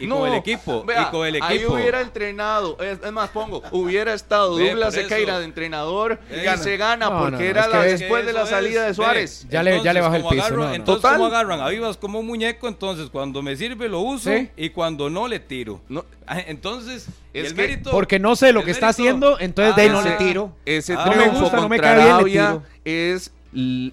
[0.00, 0.82] Y No, con el equipo.
[0.84, 1.74] vea, y con el Ahí equipo.
[1.74, 4.94] hubiera entrenado, es, es más, pongo, hubiera estado Ve, Douglas.
[4.94, 8.82] Sequeira de entrenador y se gana No, porque no, era la después de la salida
[8.82, 9.46] es, de Suárez.
[9.50, 10.72] Ya le- ya le baja el piso, no.
[10.72, 11.16] Entonces, Total.
[11.18, 14.48] como agarran a Vivas como un muñeco, entonces cuando me sirve lo uso Sí.
[14.56, 15.80] y cuando no le tiro.
[15.88, 17.90] No, Ah, Entonces, ¿y Es el que- mérito.
[17.90, 20.52] Porque no sé lo que está haciendo, entonces de ahí no Ah, le tiro.
[20.66, 22.62] Ese Ah, no me gusta, no me contra cae bien, le Arabia tiro.
[22.84, 23.32] es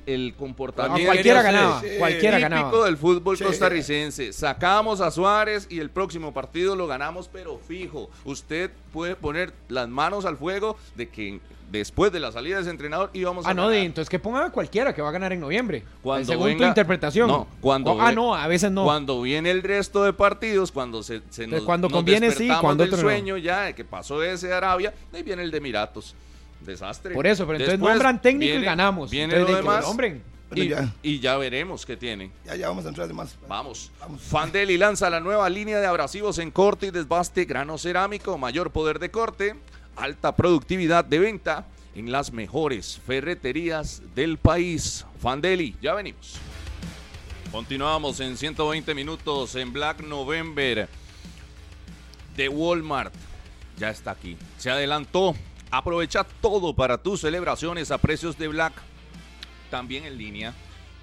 [0.05, 1.81] el comportamiento cualquiera ganaba.
[1.97, 2.85] Cualquiera típico ganaba.
[2.85, 3.43] del fútbol Sí.
[3.43, 4.33] costarricense.
[4.33, 8.09] Sacamos a Suárez y el próximo partido lo ganamos, pero fijo.
[8.25, 11.39] Usted puede poner las manos al fuego de que
[11.71, 13.77] después de la salida de ese entrenador íbamos a Ah, no, ganar.
[13.79, 15.83] de, entonces que ponga a cualquiera que va a ganar en noviembre.
[16.03, 17.27] Cuando según tu interpretación.
[17.27, 18.83] No, cuando Oh, ah, no, a veces no.
[18.83, 22.85] Cuando viene el resto de partidos, cuando se, se nos, cuando nos conviene, sí, cuando
[22.85, 22.95] no.
[22.97, 26.13] sueño ya de que pasó ese de Arabia, ahí viene el de Emiratos.
[26.65, 27.13] Desastre.
[27.13, 29.09] Por eso, pero entonces Después nombran técnico y ganamos.
[29.11, 30.23] Viene Entonces, lo de que lo demás nombren.
[30.53, 30.93] y, ya.
[31.03, 32.31] y ya veremos qué tiene.
[32.45, 33.35] Ya, ya vamos a entrar de más.
[33.47, 33.91] Vamos.
[33.99, 34.21] Vamos.
[34.21, 38.99] Fandeli lanza la nueva línea de abrasivos en corte y desbaste grano cerámico, mayor poder
[38.99, 39.55] de corte,
[39.95, 45.05] alta productividad de venta en las mejores ferreterías del país.
[45.21, 46.35] Fandeli, ya venimos.
[47.51, 50.89] Continuamos en 120 minutos en Black November
[52.35, 53.13] de Walmart.
[53.77, 54.37] Ya está aquí.
[54.57, 55.35] Se adelantó.
[55.75, 58.71] Aprovecha todo para tus celebraciones a precios de Black.
[59.69, 60.53] También en línea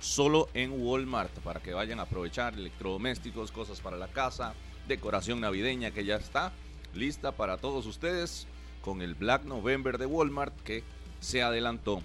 [0.01, 4.55] solo en Walmart para que vayan a aprovechar electrodomésticos, cosas para la casa,
[4.89, 6.53] decoración navideña que ya está
[6.95, 8.47] lista para todos ustedes
[8.81, 10.85] con el Black November de Walmart que
[11.21, 12.01] se adelantó.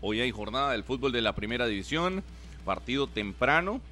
[0.00, 2.24] Hoy hay jornada del fútbol de la primera división,
[2.64, 3.82] partido temprano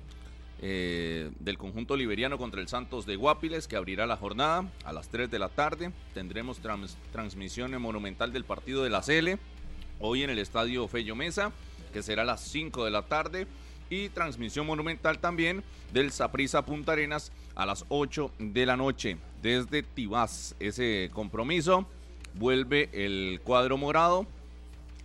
[0.62, 5.08] eh, del conjunto liberiano contra el Santos de Guapiles que abrirá la jornada a las
[5.08, 5.92] 3 de la tarde.
[6.14, 9.38] Tendremos trans- transmisión en monumental del partido de la CL
[10.00, 11.52] hoy en el estadio Fello Mesa
[11.92, 13.46] que será a las 5 de la tarde
[13.88, 19.82] y transmisión monumental también del Saprissa Punta Arenas a las 8 de la noche desde
[19.82, 20.56] Tibás.
[20.60, 21.86] Ese compromiso
[22.34, 24.26] vuelve el cuadro morado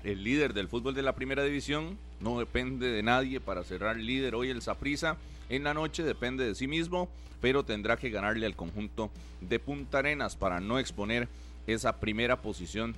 [0.04, 1.98] el líder del fútbol de la primera división.
[2.20, 5.16] No depende de nadie para cerrar líder hoy el Saprissa.
[5.52, 7.10] En la noche depende de sí mismo,
[7.42, 11.28] pero tendrá que ganarle al conjunto de Punta Arenas para no exponer
[11.68, 12.96] esa primera posición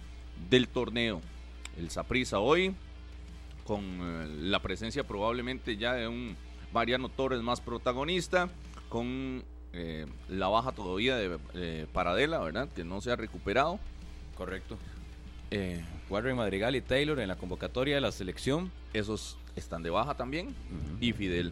[0.52, 1.20] del torneo.
[1.80, 2.76] El Saprissa hoy
[3.64, 6.38] con eh, la presencia probablemente ya de un
[6.72, 8.50] Mariano Torres más protagonista,
[8.88, 9.44] con
[9.74, 12.70] eh, la baja todavía de eh, Paradela, ¿verdad?
[12.70, 13.80] Que no se ha recuperado.
[14.38, 14.78] Correcto.
[15.50, 18.72] Eh, Warren Madrigal y Taylor en la convocatoria de la selección.
[18.94, 20.54] esos están de baja también.
[21.02, 21.52] Y Fidel,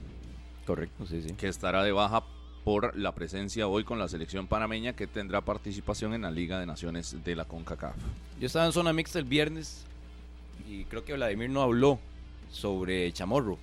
[0.65, 1.33] Correcto, sí, sí.
[1.33, 2.23] que estará de baja
[2.63, 6.65] por la presencia hoy con la selección panameña que tendrá participación en la Liga de
[6.67, 7.95] Naciones de la CONCACAF.
[8.39, 9.85] Yo estaba en zona mixta el viernes
[10.69, 11.99] y creo que Vladimir no habló
[12.51, 13.57] sobre Chamorro.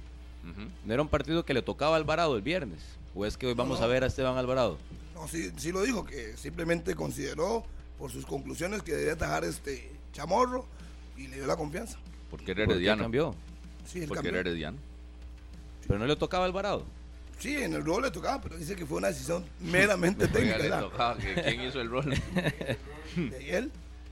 [0.84, 2.80] ¿No era un partido que le tocaba a Alvarado el viernes?
[3.14, 4.78] ¿O es que hoy vamos a ver a Esteban Alvarado?
[5.14, 7.64] No, sí, sí lo dijo, que simplemente consideró
[7.99, 10.64] por sus conclusiones que debía atajar este chamorro
[11.16, 11.99] y le dio la confianza.
[12.30, 13.03] Porque era ¿Por qué herediano.
[13.03, 13.34] cambió?
[13.84, 14.30] Sí, Porque cambió.
[14.30, 14.78] era herediano.
[15.89, 16.84] Pero no le tocaba Alvarado.
[17.41, 20.68] Sí, en el rol le tocaba, pero dice que fue una decisión meramente técnica le
[20.70, 22.05] tocaba que- ¿Quién hizo el rol?
[23.16, 23.70] de él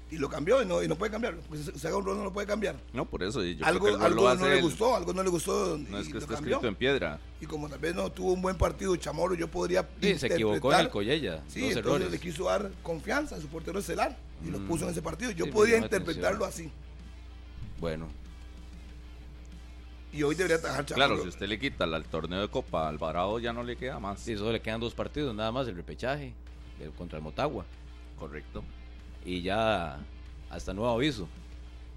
[0.09, 1.41] y lo cambió y no, y no puede cambiarlo.
[1.49, 2.77] Pues, se haga un rol no lo puede cambiar.
[2.93, 3.43] No, por eso.
[3.43, 5.99] yo creo algo que gol lo algo no le gustó, algo no le gustó No
[5.99, 7.18] es que lo esté escrito en piedra.
[7.41, 10.72] Y como tal vez no tuvo un buen partido Chamorro, yo podría Sí, se equivocó
[10.72, 11.43] en el Collella.
[11.49, 12.11] Sí, entonces errores.
[12.12, 14.16] le quiso dar confianza a su portero estelar
[14.47, 14.66] y lo Mm.
[14.68, 15.33] puso en ese partido.
[15.33, 16.68] Yo Sí, la interpretarlo atención.
[16.68, 17.81] así.
[17.81, 18.07] Bueno,
[20.17, 21.09] Y hoy debería atajar Chamorro.
[21.09, 24.19] Claro, si usted le quita al torneo de Copa Alvarado, ya no le queda más.
[24.19, 26.33] sí, solo le quedan dos partidos, nada más el repechaje
[26.81, 27.67] el contra el Motagua.
[28.19, 28.64] Correcto.
[29.27, 29.99] Y ya
[30.49, 31.29] hasta nuevo aviso.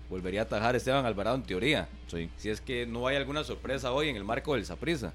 [0.10, 1.88] Volvería a atajar Esteban Alvarado en teoría.
[2.08, 2.30] Sí.
[2.36, 5.14] Si es que no hay alguna sorpresa hoy en el marco del Saprissa.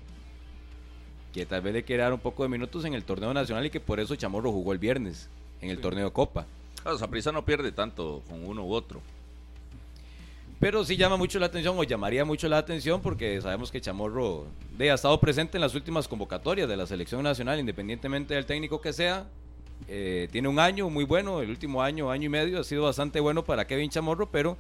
[1.33, 3.71] Que tal vez le quiera dar un poco de minutos en el torneo nacional y
[3.71, 5.29] que por eso Chamorro jugó el viernes
[5.61, 6.47] en el torneo de Copa.
[6.81, 9.03] Claro, Saprissa no pierde tanto con uno u otro.
[10.61, 14.47] Pero sí llama mucho la atención, o llamaría mucho la atención, porque sabemos que Chamorro
[14.77, 18.81] de, ha estado presente en las últimas convocatorias de la selección nacional, independientemente del técnico
[18.81, 19.27] que sea.
[19.89, 23.21] Eh, tiene un año muy bueno, el último año, año y medio, ha sido bastante
[23.21, 24.57] bueno para Kevin Chamorro, pero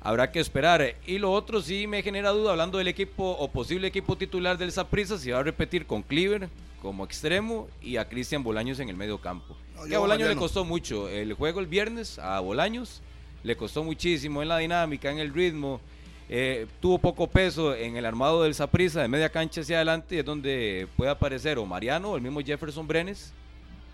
[0.00, 0.96] habrá que esperar.
[1.06, 4.72] Y lo otro sí me genera duda, hablando del equipo o posible equipo titular del
[4.72, 6.48] Saprissa, si va a repetir con Cleaver
[6.82, 9.56] como extremo y a Cristian Bolaños en el medio campo.
[9.74, 13.02] No, que yo a Bolaños le costó mucho el juego el viernes, a Bolaños
[13.42, 15.80] le costó muchísimo en la dinámica, en el ritmo.
[16.28, 20.18] eh, tuvo poco peso en el armado del Saprissa de media cancha hacia adelante, y
[20.18, 23.32] es donde puede aparecer o Mariano o el mismo Jefferson Brenes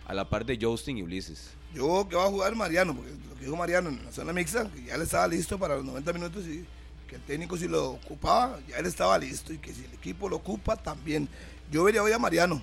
[0.07, 1.51] a la par de Justin y Ulises.
[1.75, 4.71] Yo que va a jugar Mariano, porque lo que dijo Mariano en la zona mixta,
[4.71, 6.65] que ya le estaba listo para los 90 minutos y
[7.07, 10.29] que el técnico si lo ocupaba, ya él estaba listo y que si el equipo
[10.29, 11.29] lo ocupa también.
[11.71, 12.63] Yo vería hoy a Mariano,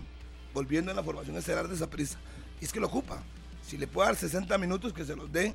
[0.54, 2.18] volviendo en la formación estelar de esa prisa.
[2.60, 3.22] Y es que lo ocupa.
[3.66, 5.54] Si le puede dar 60 minutos, que se los dé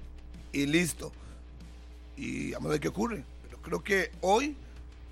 [0.54, 1.12] y listo.
[2.16, 3.24] Y vamos a ver qué ocurre.
[3.42, 4.56] Pero creo que hoy,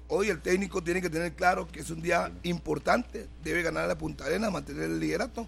[0.08, 3.26] hoy el técnico tiene que tener claro que es un día importante.
[3.42, 5.46] Debe ganar la Punta Arena, mantener el liderato.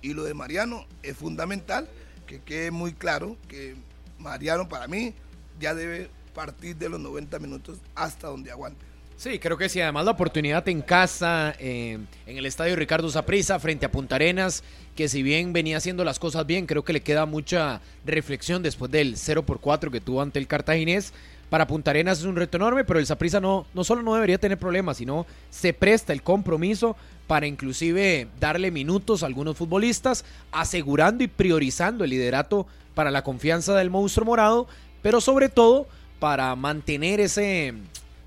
[0.00, 1.88] Y lo de Mariano es fundamental
[2.26, 3.76] que quede muy claro que
[4.18, 5.12] Mariano para mí
[5.60, 8.92] ya debe partir de los 90 minutos hasta donde aguante.
[9.16, 9.80] Sí, creo que sí.
[9.80, 14.64] Además, la oportunidad en casa, eh, en el estadio Ricardo Saprissa, frente a Punta Arenas,
[14.96, 18.90] que si bien venía haciendo las cosas bien, creo que le queda mucha reflexión después
[18.90, 21.12] del 0 por 4 que tuvo ante el Cartaginés.
[21.48, 24.38] Para Punta Arenas es un reto enorme, pero el Saprissa no, no solo no debería
[24.38, 31.24] tener problemas, sino se presta el compromiso para inclusive darle minutos a algunos futbolistas, asegurando
[31.24, 34.66] y priorizando el liderato para la confianza del monstruo morado,
[35.02, 35.86] pero sobre todo
[36.18, 37.74] para mantener ese,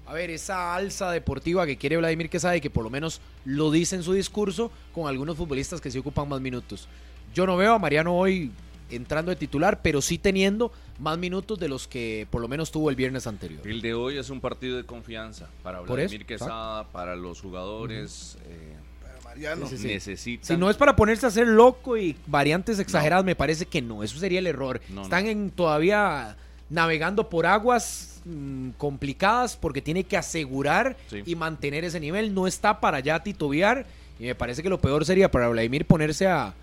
[0.08, 3.72] a ver, esa alza deportiva que quiere Vladimir Quesada y que por lo menos lo
[3.72, 6.88] dice en su discurso con algunos futbolistas que sí ocupan más minutos.
[7.34, 8.52] Yo no veo a Mariano hoy
[8.92, 12.90] entrando de titular, pero sí teniendo más minutos de los que por lo menos tuvo
[12.92, 13.68] el viernes anterior.
[13.68, 18.38] El de hoy es un partido de confianza para Vladimir eso, Quesada, para los jugadores.
[18.46, 19.66] eh, Para Mariano.
[19.68, 19.88] Sí, sí, sí.
[19.88, 20.46] necesitan.
[20.46, 24.04] Si no es para ponerse a hacer loco y variantes exageradas, me parece que no.
[24.04, 24.80] Eso sería el error.
[24.90, 25.30] No, Están no.
[25.32, 26.38] En, todavía
[26.70, 31.24] navegando por aguas mm, complicadas porque tiene que asegurar Sí.
[31.26, 32.34] y mantener ese nivel.
[32.34, 33.86] No está para ya titubear.
[34.20, 36.54] Y me parece que lo peor sería para Vladimir ponerse a,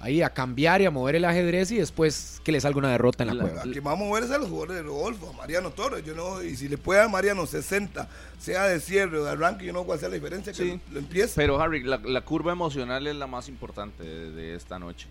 [0.00, 3.22] ahí a cambiar y a mover el ajedrez y después que le salga una derrota
[3.22, 3.62] en la, La- cueva.
[3.62, 6.04] Aquí vamos a mover es a los jugadores de Rodolfo, a Mariano Torres.
[6.04, 8.08] Yo no, y si le puede a Mariano 60,
[8.40, 10.80] sea de cierre o de arranque, yo no sé cuál sea la diferencia, que Sí.
[10.90, 11.34] lo empiece.
[11.36, 15.06] Pero Harry, la, la curva emocional es la más importante de, de esta noche.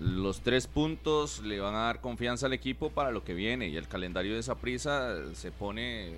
[0.00, 3.76] Los tres puntos le van a dar confianza al equipo para lo que viene y
[3.76, 6.14] el calendario de esa prisa se pone,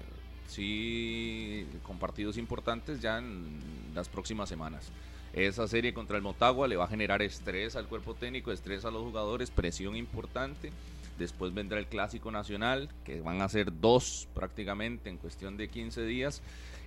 [0.47, 3.59] sí, con partidos importantes ya en
[3.93, 4.93] las próximas semanas.
[5.33, 8.93] Esa serie contra el Motagua le va a generar estrés al cuerpo técnico, estrés a
[8.93, 10.71] los jugadores, presión importante.
[11.19, 16.05] Después vendrá el Clásico Nacional, que van a ser dos prácticamente en cuestión de 15
[16.05, 16.41] días.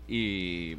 [0.08, 0.78] Y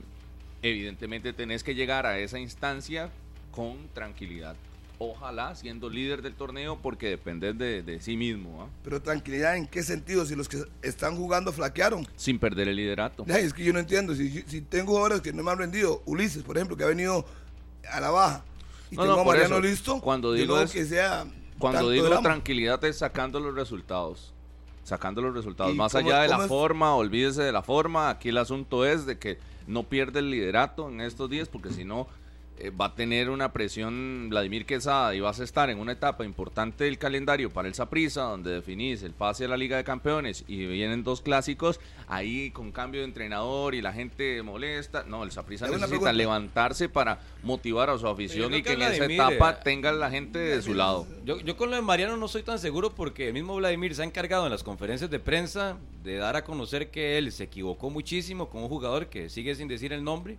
[0.62, 3.10] evidentemente tenés que llegar a esa instancia
[3.50, 4.56] con tranquilidad.
[4.98, 8.66] Ojalá siendo líder del torneo porque dependés de, de sí mismo, ¿ah?
[8.82, 10.24] Pero tranquilidad, ¿en qué sentido?
[10.24, 12.06] Si los que están jugando flaquearon.
[12.16, 13.24] sin perder el liderato.
[13.28, 14.14] Es que yo no entiendo.
[14.14, 17.26] Si, si tengo jugadores que no me han rendido, Ulises, por ejemplo, que ha venido
[17.92, 18.44] a la baja,
[18.90, 21.26] y No, tengo no, a Mariano eso, listo, cuando digo es- que sea.
[21.58, 22.22] Cuando digo drama.
[22.22, 24.32] tranquilidad es sacando los resultados.
[24.84, 25.72] Sacando los resultados.
[25.74, 26.46] ¿Y Más cómo- allá de la es?
[26.48, 28.08] forma, olvídese de la forma.
[28.10, 31.84] Aquí el asunto es de que no pierde el liderato en estos días porque si
[31.84, 32.06] no
[32.58, 36.24] eh, va a tener una presión Vladimir Quesada y vas a estar en una etapa
[36.24, 40.44] importante del calendario para el Saprissa donde definís el pase a la Liga de Campeones
[40.48, 45.04] y vienen dos clásicos ahí con cambio de entrenador y la gente molesta.
[45.04, 49.04] No, el Saprissa necesita levantarse para motivar a su afición y que que en esa
[49.04, 51.06] etapa eh, tenga la gente de su lado.
[51.24, 54.02] Yo, yo con lo de Mariano no soy tan seguro porque el mismo Vladimir se
[54.02, 57.90] ha encargado en las conferencias de prensa de dar a conocer que él se equivocó
[57.90, 60.38] muchísimo con un jugador que sigue sin decir el nombre.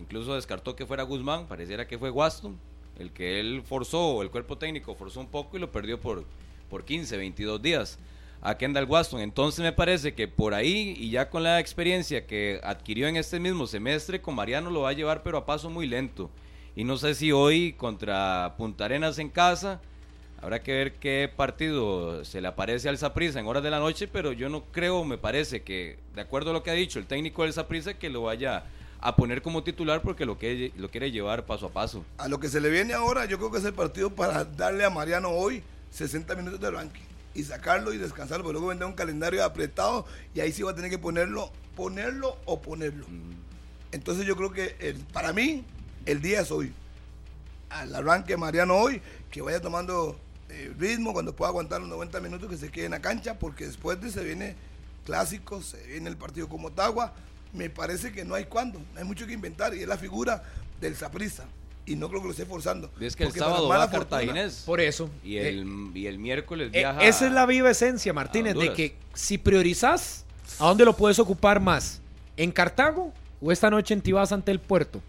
[0.00, 2.58] Incluso descartó que fuera Guzmán, pareciera que fue Waston,
[2.98, 6.24] el que él forzó, el cuerpo técnico forzó un poco y lo perdió por,
[6.70, 7.98] por 15, 22 días
[8.42, 9.20] a Kendall Waston.
[9.20, 13.40] Entonces me parece que por ahí y ya con la experiencia que adquirió en este
[13.40, 16.30] mismo semestre, con Mariano lo va a llevar pero a paso muy lento.
[16.74, 19.80] Y no sé si hoy contra Punta Arenas en casa,
[20.42, 24.06] habrá que ver qué partido se le aparece al Saprissa en horas de la noche,
[24.06, 27.06] pero yo no creo, me parece que, de acuerdo a lo que ha dicho el
[27.06, 28.64] técnico del Saprissa, que lo vaya
[29.00, 32.04] a poner como titular porque lo, que, lo quiere llevar paso a paso.
[32.18, 34.84] A lo que se le viene ahora, yo creo que es el partido para darle
[34.84, 37.02] a Mariano hoy 60 minutos de ranking
[37.34, 40.74] y sacarlo y descansarlo, porque luego vendrá un calendario apretado y ahí sí va a
[40.74, 43.06] tener que ponerlo, ponerlo o ponerlo.
[43.92, 45.64] Entonces yo creo que el- para mí
[46.06, 46.72] el día es hoy.
[47.68, 50.18] Al arranque Mariano hoy, que vaya tomando
[50.48, 53.66] eh, ritmo cuando pueda aguantar los 90 minutos que se quede en la cancha, porque
[53.66, 54.54] después de se viene
[55.04, 57.12] clásico, se viene el partido con Motagua.
[57.56, 60.42] Me parece que no hay cuándo, no hay mucho que inventar y es la figura
[60.80, 61.44] del Saprissa.
[61.88, 62.90] Y no creo que lo esté forzando.
[63.00, 64.64] Es que el sábado va mala a Cartaginés.
[64.66, 65.08] Por eso.
[65.24, 67.00] Y Eh, el, y el miércoles Eh, viaja.
[67.04, 70.24] esa es la viva esencia, Martínez, de que si priorizas,
[70.58, 72.00] ¿a dónde lo puedes ocupar más?
[72.36, 75.00] ¿En Cartago o esta noche en Tibás ante el puerto?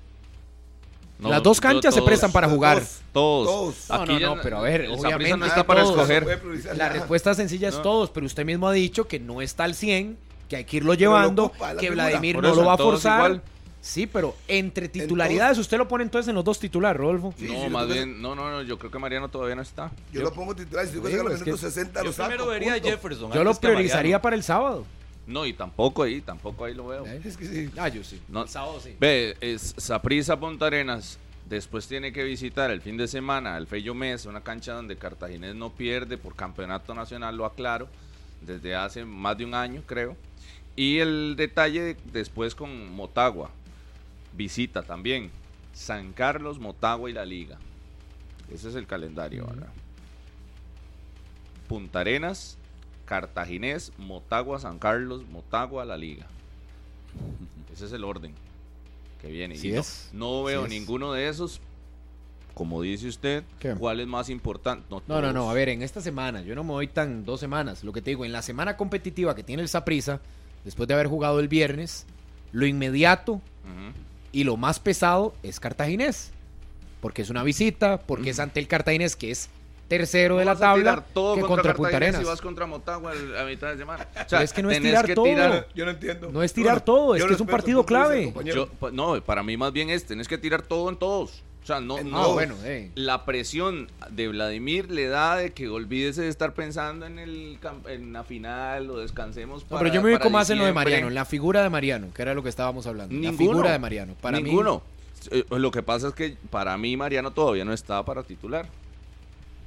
[1.19, 2.79] No, Las dos canchas se prestan para jugar.
[2.79, 3.01] dos.
[3.11, 3.75] Todos.
[3.87, 4.07] Todos.
[4.07, 5.95] No, no, no, pero a ver, obviamente no está para todos.
[5.95, 6.77] escoger.
[6.77, 7.81] La respuesta sencilla es No.
[7.81, 10.15] todos, pero usted mismo ha dicho que no está al 100,
[10.49, 11.91] que hay que irlo llevando, que figura.
[12.07, 13.17] Vladimir no lo va a forzar.
[13.31, 13.41] igual.
[13.79, 17.33] Sí, pero entre titularidades usted lo pone entonces en los dos titulares, Rodolfo.
[17.37, 19.55] Sí, no, sí, más lo que- bien, no, no, no, yo creo que Mariano todavía
[19.55, 19.91] no está.
[20.11, 22.27] Yo, lo pongo titular si Digo, es que 60 Yo saco.
[22.29, 22.79] primero vería a.
[22.79, 23.31] Jefferson.
[23.31, 24.85] Yo lo priorizaría para el sábado.
[25.25, 27.05] No, y tampoco ahí, tampoco ahí lo veo.
[27.05, 27.69] Es que sí.
[27.77, 28.21] Ah, yo sí.
[28.29, 28.43] No.
[28.43, 28.95] El sábado sí.
[28.99, 31.17] Ve, es Saprissa Punta Arenas.
[31.47, 35.55] Después tiene que visitar el fin de semana el Fello Mesa, una cancha donde Cartaginés
[35.55, 37.87] no pierde por campeonato nacional, lo aclaro,
[38.41, 40.17] desde hace más de un año, creo.
[40.77, 43.49] Y el detalle después con Motagua,
[44.33, 45.31] visita también
[45.73, 47.57] San Carlos, Motagua y la Liga.
[48.53, 49.67] Ese es el calendario ahora.
[51.67, 52.57] Punta Arenas,
[53.05, 56.27] Cartaginés, Motagua, San Carlos, Motagua, la Liga.
[57.73, 58.33] Ese es el orden
[59.21, 59.55] que viene.
[59.57, 60.09] Sí Y no, es.
[60.13, 60.69] no Sí veo es.
[60.69, 61.59] ninguno de esos.
[62.53, 63.75] Como dice usted, ¿Qué?
[63.75, 64.85] ¿cuál es más importante?
[64.89, 65.51] No, no, no, todos.
[65.51, 67.83] a ver, en esta semana, yo no me voy tan dos semanas.
[67.83, 70.21] Lo que te digo, en la semana competitiva que tiene el Saprisa,
[70.65, 72.05] después de haber jugado el viernes,
[72.51, 73.41] lo inmediato
[74.31, 76.31] y lo más pesado es Cartaginés.
[77.01, 79.49] Porque es una visita, porque es ante el Cartaginés, que es
[79.87, 82.21] tercero de la Vas a tirar tabla, todo que contra, contra Punta Arenas.
[82.21, 84.05] y vas contra Motagua a mitad de semana.
[84.13, 85.25] O Pero es que no es tirar que todo.
[85.25, 86.29] tirar- Yo no entiendo.
[86.31, 88.33] No es tirar Bueno, todo, es que es un partido clave.
[88.43, 91.41] Yo, no, para mí más bien es, tenés que tirar todo en todos.
[91.67, 92.23] O sea, no, En no.
[92.23, 92.91] Ah, bueno, eh.
[92.95, 97.59] La presión de Vladimir le da de que olvídese de estar pensando en el
[97.89, 100.71] en la final o descansemos No, para pero yo me ubico más en lo de.
[100.71, 103.13] Mariano, en la figura de Mariano, que era lo que estábamos hablando.
[103.13, 103.37] La Ninguno.
[103.37, 104.13] figura de Mariano.
[104.21, 104.81] Para mí- Ninguno.
[105.29, 108.69] Eh, Lo que pasa es que para mí Mariano todavía no está para titular.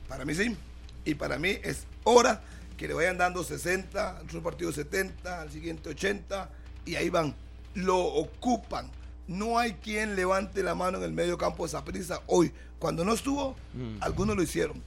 [0.08, 0.56] Para mí sí.
[1.04, 2.40] Y para mí es hora
[2.78, 6.48] que le vayan dando 60, al otro partido 70, al siguiente 80,
[6.86, 7.34] y ahí van.
[7.74, 8.90] Lo ocupan.
[9.30, 12.52] No hay quien levante la mano en el medio campo de Saprissa hoy.
[12.80, 13.54] Cuando no estuvo,
[14.00, 14.82] algunos lo hicieron.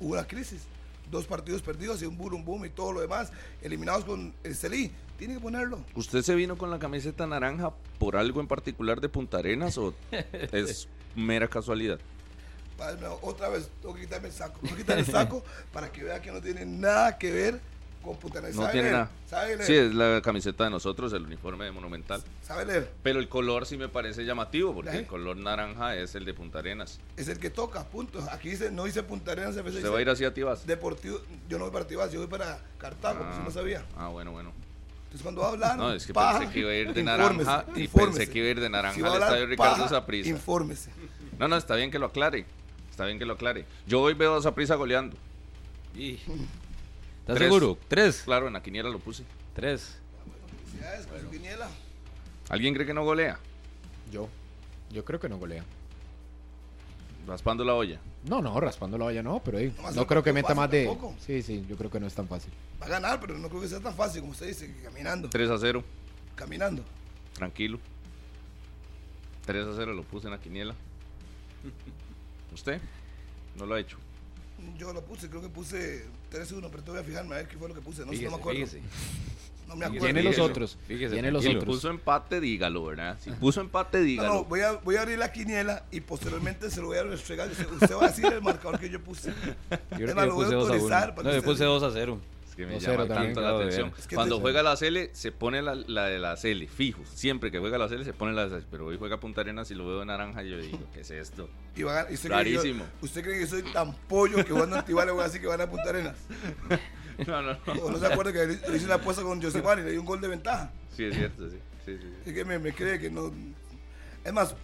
[0.00, 0.62] Hubo una crisis.
[1.10, 3.30] Dos partidos perdidos y un boom, boom y todo lo demás.
[3.60, 4.90] Eliminados con el Celí.
[5.18, 5.84] Tiene que ponerlo.
[5.94, 9.92] ¿Usted se vino con la camiseta naranja por algo en particular de Punta Arenas o
[10.50, 12.00] es mera casualidad?
[13.20, 14.58] Otra vez, tengo que quitarme el saco.
[14.60, 17.60] Tengo que quitar el saco para que vea que no tiene nada que ver
[18.04, 18.92] No ¿Sabe tiene leer?
[18.92, 19.10] nada.
[19.28, 19.62] ¿Sabe leer?
[19.66, 22.22] Sí, es la camiseta de nosotros, el uniforme de Monumental.
[22.42, 22.90] ¿Sabe leer?
[23.02, 26.58] Pero el color sí me parece llamativo porque el color naranja es el de Punta
[26.58, 26.98] Arenas.
[27.16, 28.20] Es el que toca, punto.
[28.30, 29.54] Aquí dice, no dice Punta Arenas.
[29.54, 30.66] ¿Se dice va a ir así a Tibas?
[30.66, 31.20] Deportivo.
[31.48, 33.84] Yo no voy para Tibás, yo voy para Cartago, pues no sabía.
[33.96, 34.52] Ah, bueno, bueno.
[35.04, 35.76] Entonces cuando hablar.
[35.76, 38.18] No, es que paja, pensé que iba a ir de infórmese, naranja y infórmese.
[38.18, 40.28] pensé que iba a ir de naranja Si al estadio Ricardo paja, Saprissa.
[40.30, 40.90] Infórmese.
[41.38, 42.46] No, no, está bien que lo aclare.
[42.90, 43.64] Está bien que lo aclare.
[43.86, 45.16] Yo hoy veo a Saprissa goleando.
[45.94, 46.18] Y-
[47.22, 47.48] ¿Estás Tres.
[47.48, 47.78] seguro?
[47.88, 48.22] ¿Tres?
[48.24, 49.24] Claro, en la quiniela lo puse.
[49.54, 49.96] Tres.
[50.70, 51.68] Felicidades con su quiniela.
[52.48, 53.38] ¿Alguien cree que no golea?
[54.10, 54.28] Yo.
[54.90, 55.64] Yo creo que no golea.
[57.26, 58.00] Raspando la olla.
[58.24, 60.22] No, no, raspando la olla no, pero eh, No va a ser no un creo
[60.24, 60.86] que meta más de.
[60.86, 61.14] tampoco.
[61.24, 62.52] Sí, sí, yo creo que no es tan fácil.
[62.80, 65.28] Va a ganar, pero no creo que sea tan fácil como usted dice, que caminando.
[65.30, 65.84] 3 a 0.
[66.34, 66.82] Caminando.
[67.34, 67.78] Tranquilo.
[69.46, 70.74] 3 a 0 lo puse en la quiniela.
[72.52, 72.80] ¿Usted?
[73.56, 73.96] No lo ha hecho.
[74.78, 77.56] Yo lo puse, creo que puse 3-1, pero te voy a fijarme a ver qué
[77.56, 78.02] fue lo que puse.
[78.04, 78.60] No, Fíjese, no me acuerdo.
[78.66, 78.80] fíjese.
[79.68, 80.04] No me acuerdo.
[80.06, 80.76] Tiene los otros.
[80.88, 81.64] Fíjese, Tiene los otros.
[81.64, 83.16] Puso empate, dígalo, ¿verdad?
[83.22, 84.34] Si puso empate, No, dígalo.
[84.34, 87.48] no, voy a, voy a abrir la quiniela y posteriormente se lo voy a restregar.
[87.48, 89.30] Usted, va a decir el marcador que yo puse.
[89.30, 89.34] Yo
[89.70, 90.60] Es creo más, que lo yo voy a puse 2 a 1.
[90.74, 92.18] autorizar para No, yo puse 2 a 0.
[92.52, 93.32] Es que me 2-0 llama también.
[93.34, 93.90] tanto la atención.
[93.92, 93.98] ver.
[93.98, 97.02] Es que Cuando juega la Cele, se pone la, la de la Cele, fijo.
[97.06, 99.70] Siempre que juega la Cele, se pone la de la Pero hoy juega Punta Arenas
[99.70, 101.48] y lo veo de naranja y yo digo, ¿qué es esto?
[101.74, 102.12] Y va a ganar.
[102.12, 102.84] ¿Y usted cree que yo- Rarísimo.
[103.00, 105.66] ¿Usted cree que soy tan pollo que jugando antibales voy a decir que van a
[105.70, 106.16] Punta Arenas?
[107.26, 107.72] No, no, no.
[107.82, 110.06] ¿O no se acuerda que le hice una apuesta con Josimar y le di un
[110.06, 110.72] gol de ventaja?
[110.96, 111.58] Sí, es cierto, sí.
[111.84, 112.30] sí, sí, sí.
[112.30, 113.30] Es que me, me cree que no.
[114.24, 114.54] Es más,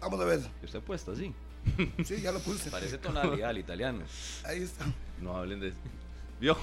[0.00, 0.40] vamos a ver.
[0.62, 1.32] ¿Y usted puesto así?
[2.04, 2.70] Sí, ya lo puse.
[2.70, 4.00] Parece tonalidad al italiano.
[4.44, 4.86] Ahí está.
[5.20, 5.72] No hablen de...
[6.40, 6.56] ¿Vio?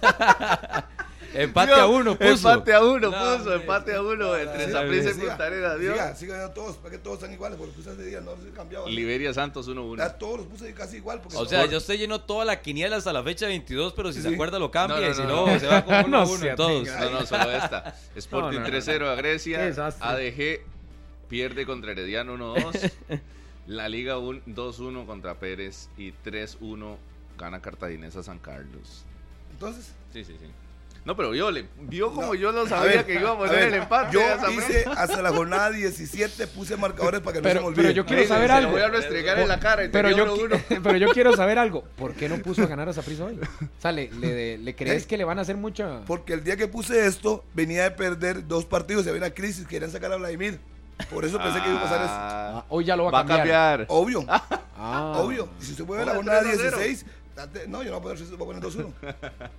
[1.32, 1.82] Empate ¿Vio?
[1.82, 2.28] a uno, puso.
[2.50, 3.34] Empate a uno, No, puso.
[3.36, 3.54] hombre.
[3.54, 5.92] Empate a uno entre Sí, Saprissa y Punta Arenas, ¿vio?
[5.92, 8.50] Siga, siga ganando todos, para que todos están iguales, porque puse hace días, no se
[8.50, 8.88] cambiaba.
[8.88, 9.98] Liberia Santos 1-1.
[9.98, 11.20] Ya todos los puse casi igual.
[11.20, 14.20] Porque O sea, yo usted llenó toda la quiniela hasta la fecha 22, pero si
[14.20, 15.60] Sí, se acuerda lo cambia No, no, y si no, no, no.
[15.60, 16.88] se va con uno a No uno se en todos.
[16.88, 17.94] No, no, solo esta.
[18.16, 18.76] Sporting No, no, no.
[18.76, 19.66] 3-0 a Grecia.
[20.00, 20.60] ADG
[21.28, 22.90] pierde contra Herediano 1-2.
[23.68, 25.90] La Liga un- 2-1 contra Pérez.
[25.96, 26.96] Y 3-1
[27.40, 29.04] gana Cartaginesa San Carlos.
[29.50, 30.46] Entonces, Sí, sí, sí.
[31.04, 32.34] No, pero vio, le- vio como No.
[32.34, 34.12] yo A sabía ver, que iba a a poner ver, el empate.
[34.12, 34.20] Yo
[34.50, 37.82] hice hasta la jornada 17, puse marcadores para que no se me olvide.
[37.82, 38.72] pero yo quiero saber se algo.
[38.72, 40.56] Lo voy a restregar en la cara y Pero yo, uno, qui- uno.
[40.82, 41.84] pero yo quiero saber algo.
[41.96, 43.38] ¿Por qué no puso a ganar a Saprissa hoy?
[43.40, 45.06] O sea, ¿le, le- le crees ¿Eh?
[45.06, 46.02] que le van a hacer mucha...?
[46.06, 49.66] Porque el día que puse esto, venía de perder dos partidos y había una crisis,
[49.66, 50.60] querían sacar a Vladimir.
[51.10, 52.10] Por eso pensé que iba a pasar eso.
[52.12, 53.38] Ah, hoy ya lo va Va a cambiar.
[53.38, 53.86] cambiar.
[53.88, 55.14] Obvio, Ah.
[55.16, 55.48] obvio.
[55.60, 56.76] Y si puede ver la jornada 3 a 0.
[56.78, 57.19] 16, date-
[57.68, 58.92] no, yo no voy a poner 3, voy a poner 2-1.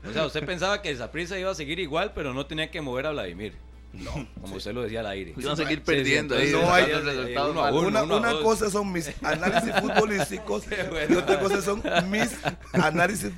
[0.10, 3.08] O sea, usted pensaba que Saprissa iba a seguir igual, pero no tenía que mover
[3.08, 3.54] a Vladimir.
[3.94, 4.26] No.
[4.40, 5.34] Como usted lo decía al aire.
[5.38, 6.46] Iban a seguir Sí, sí, perdiendo ahí.
[6.48, 7.88] entonces no hay- resultados uno uno.
[7.88, 8.42] Una, uno una dos.
[8.42, 10.64] cosa son mis análisis futbolísticos
[11.10, 12.34] y otra cosa son mis
[12.72, 13.32] análisis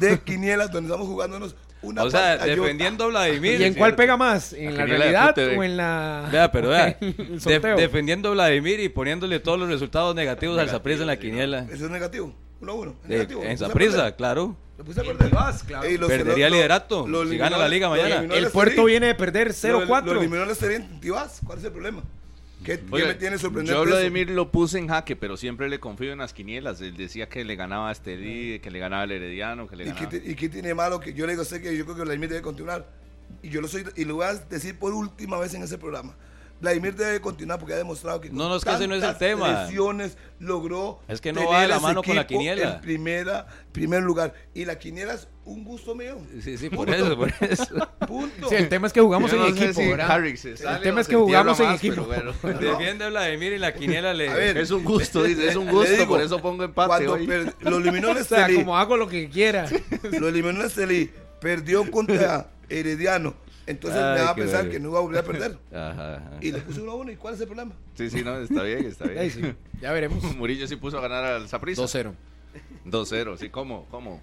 [0.00, 3.60] de quinielas donde estamos jugándonos una O sea, defendiendo a Vladimir.
[3.60, 4.52] ¿Y en cuál pega más?
[4.52, 6.28] ¿En la La realidad o en la...?
[6.32, 6.96] Vea, pero vea.
[7.00, 11.66] de- defendiendo a Vladimir y poniéndole todos los resultados negativos al Saprissa en la quiniela.
[11.72, 12.34] Eso es negativo.
[12.62, 12.94] 1-1.
[13.02, 13.42] De- negativo.
[13.42, 14.16] en Lo puse a Saprissa, perder.
[14.16, 14.56] claro.
[14.78, 15.30] Lo puse a perder.
[15.66, 15.84] claro.
[15.86, 18.34] Ey, los- Perdería lo- liderato lo si gana la liga mañana.
[18.34, 20.14] El puerto viene de perder Lo- 0-4.
[20.14, 21.40] Lo eliminó el Estelí en Tibás.
[21.44, 22.02] ¿Cuál es el problema?
[22.64, 23.84] ¿Qué, qué me tiene sorprendido?
[23.84, 26.80] Yo Vladimir lo puse en jaque, pero siempre le confío en las quinielas.
[26.80, 29.86] Él decía que le ganaba a Estelí, que le ganaba al Herediano, que le ¿Y
[29.88, 30.10] qué, ganaba.
[30.10, 32.28] ti- y qué tiene malo que yo le digo, sé que yo creo que Vladimir
[32.28, 32.86] debe continuar?
[33.42, 36.14] Y yo lo soy, y lo voy a decir por última vez en ese programa.
[36.62, 39.02] Vladimir debe continuar porque ha demostrado que con No, no, es que ese no es
[39.02, 39.64] el tema.
[39.64, 42.76] lesiones logró Es que no tener va de la mano con la quiniela.
[42.76, 44.32] En primera, primer lugar.
[44.54, 46.18] Y la quiniela es un gusto mío.
[46.40, 47.88] Sí, sí, por eso, por eso.
[48.06, 48.48] Punto.
[48.48, 50.10] Sí, el tema es que jugamos Yo en no sé equipo, si ¿verdad?
[50.10, 52.06] Harry se sale el tema o es se que jugamos en más, equipo.
[52.08, 52.58] pero bueno.
[52.60, 54.28] Defiende a Vladimir y la quiniela le.
[54.30, 57.12] A ver, Es un gusto, dice, es un gusto, digo, por eso pongo empate Cuando
[57.14, 57.26] hoy.
[57.26, 59.68] per- lo eliminó el O sea, como hago lo que quiera.
[60.12, 61.10] lo eliminó el Estelí,
[61.40, 63.34] perdió contra Herediano.
[63.72, 65.58] Entonces Ay, me va a pensar que no iba a volver a perder.
[65.72, 66.30] Ajá, ajá.
[66.40, 67.10] Y le puse 1 a 1.
[67.12, 67.72] ¿Y cuál es el problema?
[67.94, 69.30] Sí, sí, no, está bien, está bien.
[69.30, 69.42] sí,
[69.80, 70.22] ya veremos.
[70.36, 71.82] Murillo sí puso a ganar al Saprissa.
[71.82, 72.12] 2-0.
[72.86, 73.86] 2-0, sí, ¿cómo?
[73.90, 74.20] ¿Cómo?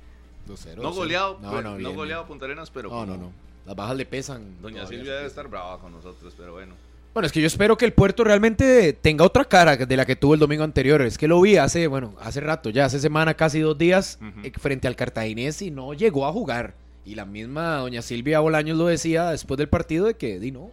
[0.47, 0.75] 2-0.
[0.77, 0.95] No 2-0.
[0.95, 2.25] goleado, No, pues, no, no, goleado.
[2.25, 3.31] Punta Arenas, pero No, como no, no.
[3.65, 4.61] Las bajas le pesan.
[4.61, 4.85] Doña.
[4.87, 6.73] Silvia debe estar brava con nosotros, pero bueno.
[7.13, 10.15] Bueno, es que yo espero que el puerto realmente tenga otra cara de la que
[10.15, 11.01] tuvo el domingo anterior.
[11.01, 14.51] Es que lo vi hace, bueno, hace rato, ya hace semana, casi dos días, eh,
[14.57, 16.75] frente al cartaginés y no llegó a jugar.
[17.09, 20.69] Y la misma doña Silvia Bolaños lo decía después del partido de que, di no,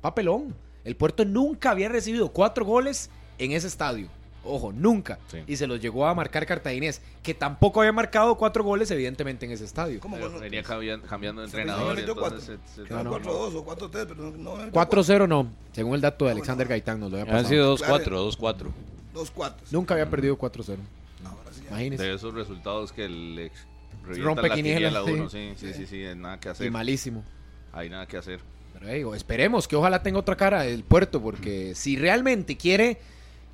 [0.00, 0.52] papelón.
[0.84, 3.08] El puerto nunca había recibido cuatro goles
[3.38, 4.08] en ese estadio.
[4.42, 5.18] Ojo, nunca.
[5.30, 5.38] Sí.
[5.46, 9.52] Y se los llegó a marcar Cartaginés, que tampoco había marcado cuatro goles, evidentemente, en
[9.52, 10.00] ese estadio.
[10.00, 11.94] ¿Cómo Pero venía cambiando, cambiando de entrenador.
[11.94, 14.56] metió entonces se- se- Quedan no, 4-2 o 4-3, pero no.
[14.56, 17.48] no 4-0 no, según el dato de Alexander Gaitán nos lo había Han pasado.
[17.48, 17.94] sido Claro.
[18.02, 18.72] 2-4, 2-4.
[19.14, 19.54] 2-4.
[19.70, 20.78] Nunca había perdido 4-0.
[21.24, 21.68] Ahora sí ya.
[21.68, 22.04] Imagínense.
[22.04, 23.70] de esos resultados que le revientan
[24.18, 25.52] Rompe la quiniela, uno, sí.
[25.56, 26.70] sí, sí, sí, nada que Y hacer.
[26.70, 27.24] malísimo.
[27.72, 28.40] Hay nada que hacer.
[28.72, 32.98] Pero digo, esperemos que ojalá tenga otra cara el puerto, porque si realmente quiere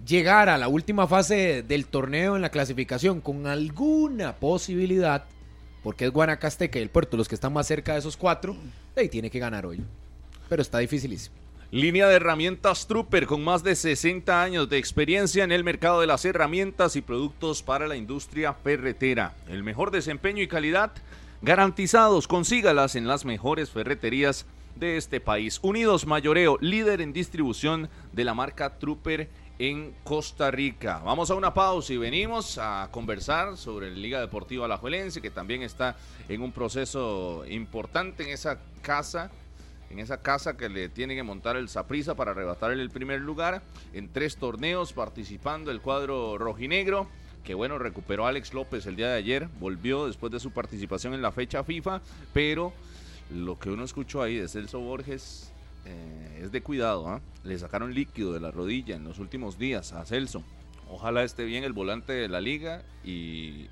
[0.07, 5.25] llegar a la última fase del torneo en la clasificación con alguna posibilidad,
[5.83, 8.57] porque es Guanacasteca y el puerto los que están más cerca de esos cuatro,
[8.97, 9.83] ahí tiene que ganar hoy.
[10.49, 11.37] Pero está dificilísimo.
[11.73, 16.07] Línea de herramientas Trooper con más de 60 años de experiencia en el mercado de
[16.07, 19.35] las herramientas y productos para la industria ferretera.
[19.49, 20.93] El mejor desempeño y calidad
[21.43, 22.29] garantizados.
[22.29, 24.47] Consígalas en las mejores ferreterías
[24.77, 25.59] de este país.
[25.61, 31.03] Unidos Mayoreo, líder en distribución de la marca Trooper en Costa Rica.
[31.05, 35.63] Vamos a una pausa y venimos a conversar sobre la Liga Deportiva Alajuelense, que también
[35.63, 35.97] está
[36.29, 39.33] en un proceso importante en esa casa
[39.91, 43.63] en esa casa que le tiene que montar el Saprisa para arrebatarle el primer lugar
[43.93, 47.09] en tres torneos participando el cuadro rojinegro
[47.45, 51.23] que bueno recuperó Alex López el día de ayer volvió después de su participación en
[51.23, 52.01] la fecha FIFA
[52.33, 52.73] pero
[53.31, 55.53] lo que uno escuchó ahí de Celso Borges
[55.85, 57.21] eh, es de cuidado ¿ah?
[57.45, 60.43] le sacaron líquido de la rodilla en los últimos días a Celso
[60.91, 63.69] ojalá esté bien el volante de la liga y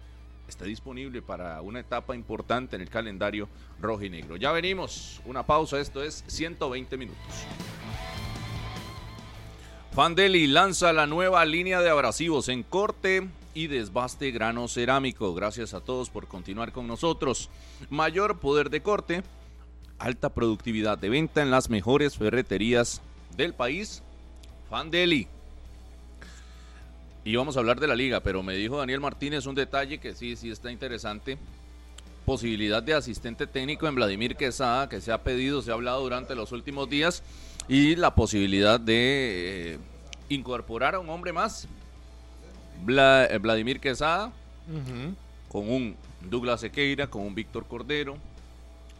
[0.48, 3.48] esté disponible para una etapa importante en el calendario
[3.80, 4.36] rojo y negro.
[4.36, 7.24] Ya venimos, una pausa, esto es 120 minutos.
[9.92, 15.34] Fandeli lanza la nueva línea de abrasivos en corte y desbaste grano cerámico.
[15.34, 17.48] Gracias a todos por continuar con nosotros.
[17.90, 19.22] Mayor poder de corte,
[19.98, 23.00] alta productividad de venta en las mejores ferreterías
[23.36, 24.02] del país.
[24.68, 25.28] Fandeli.
[27.24, 30.14] Y vamos a hablar de la liga, pero me dijo Daniel Martínez un detalle que
[30.14, 31.38] sí, sí está interesante.
[32.26, 36.34] Posibilidad de asistente técnico en Vladimir Quesada, que se ha pedido, se ha hablado durante
[36.34, 37.22] los últimos días,
[37.66, 39.78] y la posibilidad de eh,
[40.28, 41.66] incorporar a un hombre más,
[42.88, 44.30] eh, Vladimir Quesada,
[45.48, 45.96] con un
[46.28, 48.18] Douglas Sequeira, con un Víctor Cordero.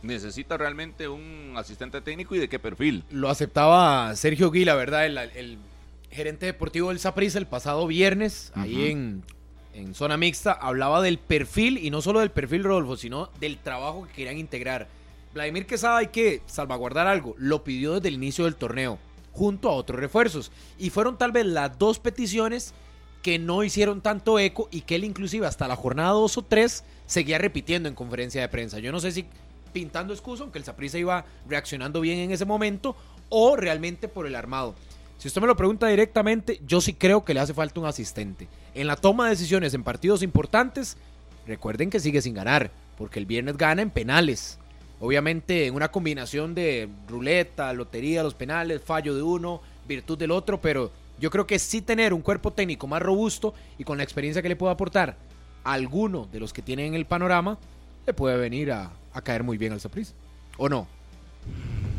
[0.02, 3.04] Necesita realmente un asistente técnico y de qué perfil.
[3.10, 5.06] Lo aceptaba Sergio Guila, ¿verdad?
[5.06, 5.58] El, el
[6.14, 9.24] gerente deportivo del Saprissa el pasado viernes, ahí en,
[9.72, 14.06] en zona mixta, hablaba del perfil, y no solo del perfil, Rodolfo, sino del trabajo
[14.06, 14.88] que querían integrar.
[15.34, 18.98] Vladimir Quesada hay que salvaguardar algo, lo pidió desde el inicio del torneo,
[19.32, 20.52] junto a otros refuerzos.
[20.78, 22.72] Y fueron tal vez las dos peticiones
[23.20, 26.84] que no hicieron tanto eco y que él inclusive hasta la jornada 2 o 3
[27.06, 28.78] seguía repitiendo en conferencia de prensa.
[28.78, 29.26] Yo no sé si
[29.72, 32.94] pintando excusa, aunque el Saprissa iba reaccionando bien en ese momento,
[33.30, 34.74] o realmente por el armado.
[35.24, 38.46] Si usted me lo pregunta directamente, yo sí creo que le hace falta un asistente.
[38.74, 40.98] En la toma de decisiones en partidos importantes,
[41.46, 44.58] recuerden que sigue sin ganar, porque el viernes gana en penales.
[45.00, 50.60] Obviamente en una combinación de ruleta, lotería, los penales, fallo de uno, virtud del otro,
[50.60, 54.42] pero yo creo que sí tener un cuerpo técnico más robusto y con la experiencia
[54.42, 55.16] que le puede aportar
[55.64, 57.56] a alguno de los que tienen en el panorama,
[58.06, 60.12] le puede venir a, a caer muy bien al Saprissa.
[60.58, 60.86] ¿O no?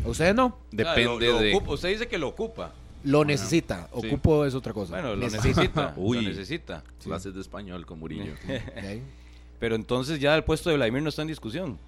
[0.06, 0.60] ¿A ustedes no?
[0.70, 1.54] Depende lo- lo de...
[1.56, 2.72] ocupa- usted dice que lo ocupa.
[3.06, 3.90] Lo necesita.
[4.02, 4.08] sí.
[4.08, 4.94] Ocupo es otra cosa.
[4.94, 5.94] Bueno, lo Necesita.
[5.98, 6.22] Uy.
[6.22, 6.84] Lo necesita.
[7.04, 8.34] Clases de español con Murillo.
[9.60, 11.80] Pero entonces ya el puesto de Vladimir no está en discusión.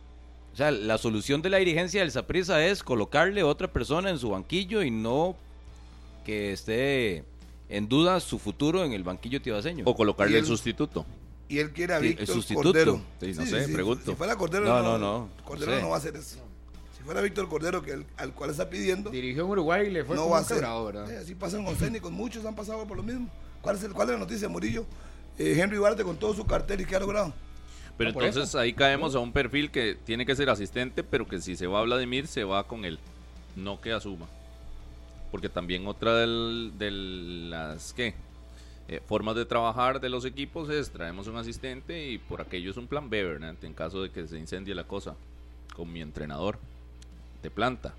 [0.53, 4.29] O sea, la solución de la dirigencia del Saprissa es colocarle otra persona en su
[4.29, 5.35] banquillo y no
[6.25, 7.23] que esté
[7.69, 9.83] en duda su futuro en el banquillo tibaseño.
[9.85, 11.05] o colocarle el el- sustituto.
[11.49, 12.63] Y él quiere a Sí, el Víctor sustituto.
[12.69, 13.01] Cordero.
[13.21, 14.11] Sí, no sé, pregunto.
[14.11, 15.81] Si fuera Cordero, No, no, no, no, Cordero no sé.
[15.83, 16.39] no va a hacer eso.
[17.07, 20.15] Fuera Víctor Cordero, que el- al cual está pidiendo, Dirigió en Uruguay y le fue
[20.17, 20.61] no va a ser.
[20.61, 21.09] ¿verdad?
[21.09, 23.29] Eh, así pasan con técnicos, muchos han pasado por lo mismo.
[23.61, 24.85] ¿Cuál es, el- cuál es la noticia, Murillo?
[25.37, 27.33] Eh, Henry Duarte con todo su cartel y qué ha logrado.
[27.97, 31.25] Pero No, por entonces ahí caemos a un perfil que tiene que ser asistente, pero
[31.25, 32.99] que si se va a Vladimir, se va con él.
[33.55, 34.27] No que asuma.
[35.31, 38.15] Porque también otra del- de las ¿qué?
[38.89, 42.77] Eh, formas de trabajar de los equipos es traemos un asistente y por aquello es
[42.77, 43.55] un plan B, ¿verdad?
[43.61, 45.15] En caso de que se incendie la cosa
[45.75, 46.57] con mi entrenador
[47.43, 47.93] de planta.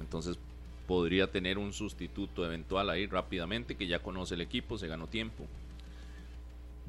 [0.00, 0.38] Entonces
[0.86, 5.44] podría tener un sustituto eventual ahí rápidamente que ya conoce el equipo, se ganó tiempo.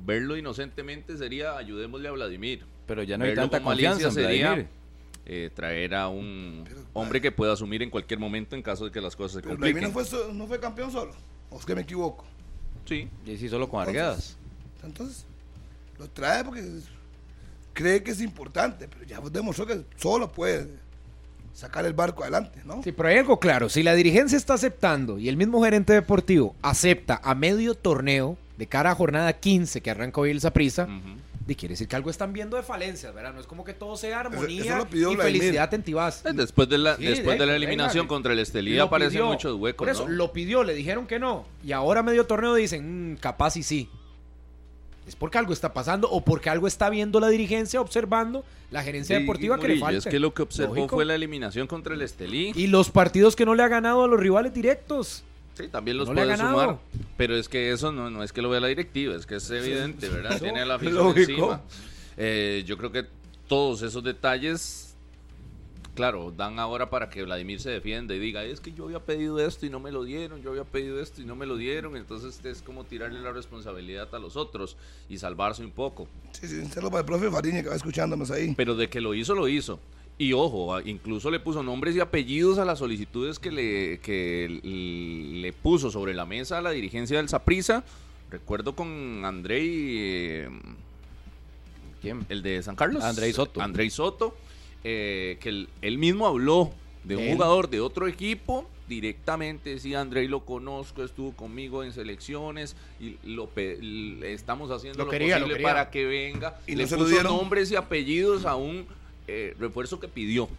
[0.06, 2.64] Verlo inocentemente sería ayudémosle a Vladimir.
[2.88, 4.68] Pero ya no hay Verlo tanta con malicia confianza en sería
[5.26, 8.91] eh, traer a un Pero, hombre que pueda asumir en cualquier momento en caso de
[8.91, 10.12] que las cosas se Pero Vladimir compliquen.
[10.12, 11.12] no fue, no fue campeón solo.
[11.52, 12.26] ¿O es que me equivoco?
[12.86, 14.38] Sí, Y sí, solo con Arguedas.
[14.84, 15.26] Entonces,
[16.00, 16.64] lo trae porque
[17.74, 20.70] cree que es importante, pero ya demostró que solo puede
[21.60, 22.82] sacar el barco adelante, ¿no?
[22.84, 23.70] Sí, pero hay algo claro.
[23.70, 28.68] Si la dirigencia está aceptando y el mismo gerente deportivo acepta a medio torneo de
[28.68, 30.88] cara a jornada 15 que arranca hoy el Saprissa,
[31.45, 33.34] de quiere decir que algo están viendo de falencias, ¿verdad?
[33.34, 35.41] No es como que todo sea armonía eso lo pidió y Vladimir.
[35.41, 36.24] felicidad en Tibás.
[36.34, 38.10] Después de la, Sí, después de la eliminación venga.
[38.10, 39.26] contra el Estelí aparecen pidió.
[39.28, 40.14] muchos huecos, Por eso, ¿no?
[40.16, 41.45] lo pidió, le dijeron que no.
[41.64, 43.89] Y ahora medio torneo dicen, "Mm, capaz y sí.
[45.10, 49.16] Es porque algo está pasando o porque algo está viendo la dirigencia, observando la gerencia
[49.18, 49.97] Sí, deportiva que le falta.
[49.97, 50.97] Es que lo que observó Lógico.
[50.97, 52.51] fue la eliminación contra el Estelí.
[52.55, 55.24] Y los partidos que no le ha ganado a los rivales directos.
[55.55, 56.78] Sí, también los No puede sumar.
[57.18, 59.49] Pero es que eso no, no es que lo vea la directiva, es que es
[59.49, 60.39] evidente, ¿verdad?
[60.41, 61.62] Tiene la afición encima.
[62.16, 63.05] Eh, yo creo que
[63.47, 64.89] todos esos detalles,
[66.00, 69.38] claro, dan ahora para que Vladimir se defienda y diga, es que yo había pedido
[69.45, 71.97] esto y no me lo dieron, yo había pedido esto y no me lo dieron,
[71.97, 74.78] entonces es como tirarle la responsabilidad a los otros
[75.10, 76.08] y salvarse un poco.
[76.32, 78.54] Sí, sí, saludo para el profe Fariña que va escuchándonos ahí.
[78.56, 79.78] Pero de que lo hizo, lo hizo.
[80.18, 84.47] Y ojo, a- incluso le puso nombres y apellidos a las solicitudes que le, que
[85.41, 87.84] le puso sobre la mesa a la dirigencia del Saprisa.
[88.32, 90.50] Recuerdo con Andrei, eh,
[92.02, 92.26] ¿Quién?
[92.30, 93.04] el de San Carlos.
[93.04, 93.62] Andrei Soto.
[93.62, 94.38] Andrei Soto,
[94.84, 96.72] eh, que él, él mismo habló
[97.04, 97.34] de un Él.
[97.34, 98.68] jugador de otro equipo.
[98.88, 103.50] Directamente decía, Andrei lo conozco, estuvo conmigo en selecciones y lo
[104.24, 106.60] estamos haciendo Lo lo, quería, posible para que venga.
[106.66, 108.88] ¿Y le no puso nombres y apellidos a un
[109.28, 110.50] eh, refuerzo que pidió.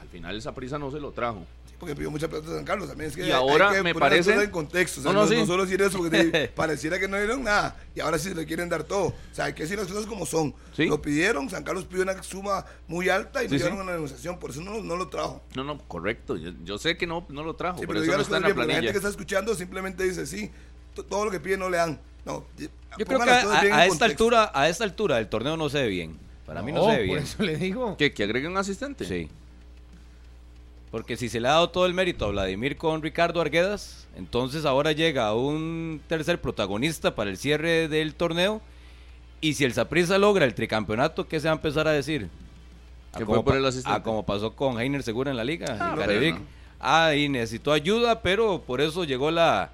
[0.00, 1.46] Al final esa prisa no se lo trajo.
[1.80, 3.08] Porque pidió mucha plata a San Carlos también.
[3.10, 5.00] Es que Y ahora hay que me parece- en contexto.
[5.00, 5.38] O sea, No, no, no, sí.
[5.40, 7.74] no solo decir eso, porque pareciera que no dieron nada.
[7.94, 9.06] Y ahora sí le quieren dar todo.
[9.06, 10.54] O sea, hay que decir las cosas como son.
[10.76, 10.84] Sí.
[10.86, 14.38] Lo pidieron, San Carlos pidió una suma muy alta y Sí, a una negociación.
[14.38, 15.42] Por eso no, no lo trajo.
[15.56, 16.36] No, no, correcto.
[16.36, 18.42] Yo, yo sé que no, no lo trajo, Sí, por pero eso no está en
[18.42, 18.92] la bien, porque la gente planilla.
[18.92, 20.50] que está escuchando simplemente dice, sí,
[21.08, 21.98] todo lo que piden no le dan.
[22.26, 25.80] No, Yo creo que a, a esta altura, a esta altura el torneo no se
[25.80, 26.18] ve bien.
[26.44, 27.18] Para mí no, se ve por bien.
[27.20, 27.96] eso le digo.
[27.96, 29.06] ¿Que, que agregue un asistente?
[29.06, 29.30] Sí.
[30.90, 34.64] Porque si se le ha dado todo el mérito a Vladimir con Ricardo Arguedas, entonces
[34.64, 38.60] ahora llega un tercer protagonista para el cierre del torneo.
[39.40, 42.28] Y si el Saprissa logra el tricampeonato, ¿qué se va a empezar a decir?
[43.12, 43.96] A Que como fue por el asistente.
[43.98, 46.34] A como pasó con Heiner Segura en la liga, Ah, en pero Carevic.
[46.34, 46.40] no.
[46.80, 49.70] Ah, y necesitó ayuda, pero por eso llegó la,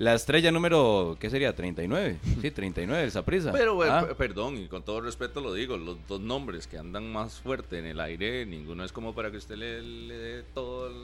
[0.00, 1.54] la estrella número, ¿qué sería?
[1.54, 2.18] 39.
[2.40, 3.52] Sí, 39 del Saprissa.
[3.52, 4.06] Pero, eh, Ah.
[4.16, 7.84] perdón, y con todo respeto lo digo, los dos nombres que andan más fuerte en
[7.84, 10.94] el aire, ninguno es como para que usted le, le dé todo el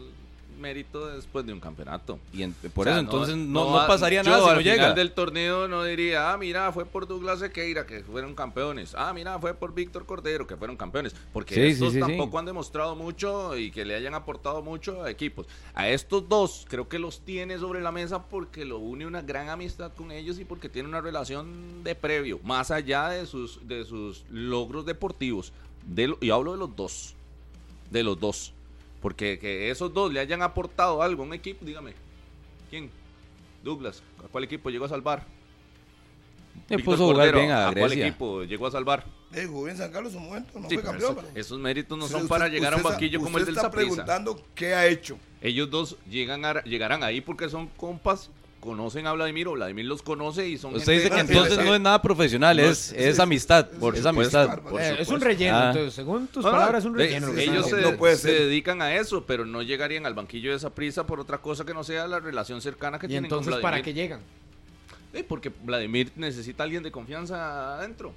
[0.57, 2.19] mérito después de un campeonato.
[2.33, 4.77] Y en- por O sea, eso entonces no, pasaría yo nada si al no final
[4.79, 4.93] llega.
[4.95, 8.95] del torneo no diría, ah, mira, fue por Douglas Sequeira que fueron campeones.
[8.97, 11.15] Ah, mira, fue por Víctor Cordero que fueron campeones.
[11.33, 12.01] Porque Sí, sí, estos sí, sí.
[12.01, 15.47] tampoco han demostrado mucho y que le hayan aportado mucho a equipos.
[15.75, 19.49] A estos dos creo que los tiene sobre la mesa porque lo une una gran
[19.49, 23.85] amistad con ellos y porque tiene una relación de previo, más allá de sus, de
[23.85, 25.53] sus logros deportivos.
[25.87, 27.15] De lo- y hablo de los dos.
[27.91, 28.53] De los dos.
[29.01, 31.93] Porque que esos dos le hayan aportado algo a un equipo, dígame.
[32.71, 32.91] ¿Quién?
[33.63, 34.03] Douglas.
[34.25, 35.25] ¿A cuál equipo llegó a salvar?
[36.69, 38.07] Le puso jugar Cordero, bien a ¿A cuál Grecia.
[38.07, 39.05] equipo llegó a salvar?
[39.33, 41.13] Eh, jugó bien San Carlos en su momento, no Sí, fue campeón.
[41.13, 43.45] eso- pero- esos méritos no Sí, son usted- para llegar a un banquillo como el
[43.45, 43.89] del está Saprissa.
[43.91, 45.19] preguntando qué ha hecho.
[45.43, 48.31] Ellos dos llegan a, llegarán ahí porque son compas,
[48.67, 51.81] conocen a Vladimir o Vladimir los conoce y son Usted dice que entonces no es
[51.81, 54.63] nada profesional, No, es, es amistad, por es supuesto, amistad.
[54.63, 55.67] por Eh, es un relleno, Ah.
[55.69, 57.33] entonces, según tus No, no, palabras, es un de- relleno.
[57.33, 58.41] que ellos se, No puede se ser.
[58.43, 61.73] dedican a eso, pero no llegarían al banquillo de esa prisa por otra cosa que
[61.73, 63.63] no sea la relación cercana que Y tienen con entonces, Vladimir.
[63.63, 64.21] ¿para qué llegan?
[65.15, 68.13] Eh, porque Vladimir necesita alguien de confianza adentro.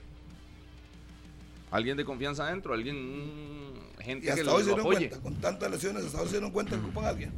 [1.72, 4.80] Alguien de confianza adentro, alguien, mm, gente Y que hasta lo, hoy se lo dieron
[4.91, 5.10] apoye.
[5.10, 7.32] cuenta, con tantas lesiones, hasta hoy se dieron cuenta que ocupan a alguien.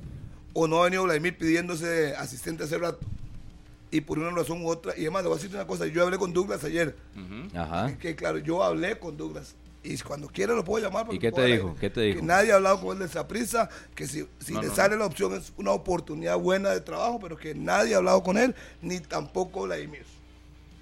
[0.53, 2.99] O no ha venido Vladimir pidiéndose asistente hace rato.
[3.89, 4.93] Y por una razón u otra.
[4.97, 5.85] Y además, le voy a decir una cosa.
[5.87, 6.95] Yo hablé con Douglas ayer.
[7.55, 7.87] Ajá.
[7.87, 9.55] Que, que, claro, yo hablé con Douglas.
[9.83, 11.07] Y cuando quiera lo puedo llamar.
[11.11, 11.75] ¿Y qué te dijo?
[11.79, 12.25] ¿Qué te Que dijo?
[12.25, 13.67] nadie ha hablado con él de esa prisa.
[13.95, 17.19] Que si, si No, le no, sale la opción es una oportunidad buena de trabajo.
[17.21, 18.55] Pero que nadie ha hablado con él.
[18.81, 20.05] Ni tampoco Vladimir.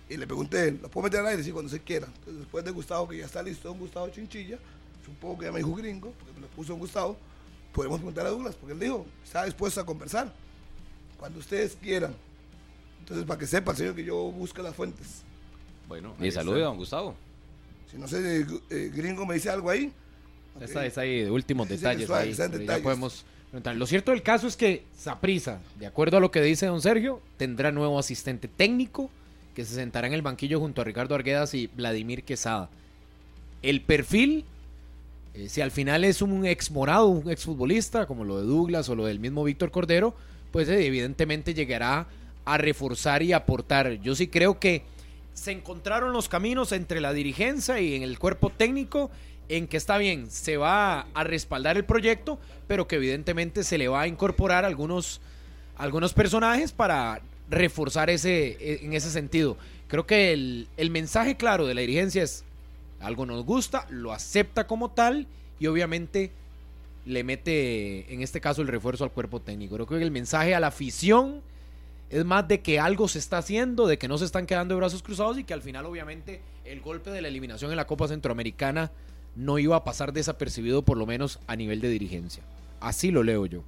[0.09, 1.43] Y le pregunté, ¿lo puedo meter al aire?
[1.43, 2.07] Sí, cuando se quiera.
[2.07, 4.57] Entonces, después de Gustavo, que ya está listo, don Gustavo Chinchilla,
[5.05, 7.15] supongo que ya me dijo gringo, porque me lo puso don Gustavo,
[7.79, 10.33] podemos preguntar a Douglas, porque él dijo, está dispuesto a conversar.
[11.17, 12.13] Cuando ustedes quieran.
[12.99, 15.21] Entonces, para que sepa, señor, que yo busco las fuentes.
[15.87, 17.15] Bueno, Y salude a don Gustavo.
[17.89, 19.93] Si no sé, eh, gringo me dice algo ahí.
[20.57, 20.61] ok.
[20.63, 22.07] Está, está ahí de últimos que detalles.
[22.07, 22.83] suave, ahí, pero ya detalles.
[22.83, 23.77] podemos preguntar.
[23.77, 27.21] Lo cierto del caso es que Saprisa, de acuerdo a lo que dice don Sergio,
[27.37, 29.09] tendrá nuevo asistente técnico
[29.55, 32.69] que se sentará en el banquillo junto a Ricardo Arguedas y Vladimir Quesada.
[33.61, 34.43] El perfil,
[35.33, 38.89] eh, si al final es un ex morado, un ex futbolista, como lo de Douglas
[38.89, 40.15] o lo del mismo Víctor Cordero,
[40.51, 42.07] pues eh, evidentemente llegará
[42.45, 43.93] a reforzar y aportar.
[44.01, 44.83] Yo sí creo que
[45.33, 49.09] se encontraron los caminos entre la dirigencia y en el cuerpo técnico
[49.49, 53.87] en que está bien, se va a respaldar el proyecto, pero que evidentemente se le
[53.87, 55.21] va a incorporar algunos,
[55.75, 59.57] algunos personajes para reforzar ese, e, en ese sentido.
[59.87, 62.43] Creo que el, el mensaje claro de la dirigencia es
[62.99, 65.27] algo nos gusta, lo acepta como tal
[65.59, 66.31] y obviamente
[67.05, 69.75] le mete, en este caso, el refuerzo al cuerpo técnico.
[69.75, 71.41] Creo que el mensaje a la afición
[72.09, 74.79] es más de que algo se está haciendo, de que no se están quedando de
[74.79, 78.07] brazos cruzados y que al final, obviamente, el golpe de la eliminación en la Copa
[78.07, 78.91] Centroamericana
[79.35, 82.43] no iba a pasar desapercibido, por lo menos a nivel de dirigencia.
[82.79, 83.63] Así lo leo yo.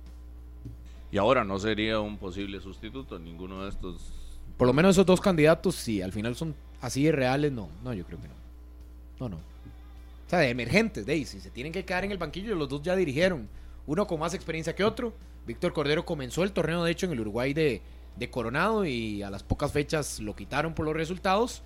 [1.12, 4.14] Y ahora no sería un posible sustituto ninguno de estos.
[4.58, 7.70] Por lo menos esos dos candidatos, sí, al final son así de reales, no.
[7.84, 8.41] No, yo creo que no.
[9.22, 9.38] No, no.
[9.38, 12.68] O sea, de emergentes, de ahí, si se tienen que quedar en el banquillo, los
[12.68, 13.48] dos ya dirigieron.
[13.86, 15.14] Uno con más experiencia que otro.
[15.46, 17.84] Víctor Cordero comenzó el torneo, de hecho, en el Uruguay de,
[18.16, 21.62] de Coronado y a las pocas fechas lo quitaron por los resultados.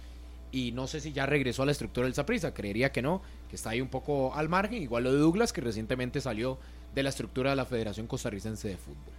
[0.52, 3.56] Y no sé si ya regresó a la estructura del Zaprisa, creería que no, que
[3.56, 4.84] está ahí un poco al margen.
[4.84, 6.60] Igual lo de Douglas, que recientemente salió
[6.94, 9.15] de la estructura de la Federación Costarricense de Fútbol.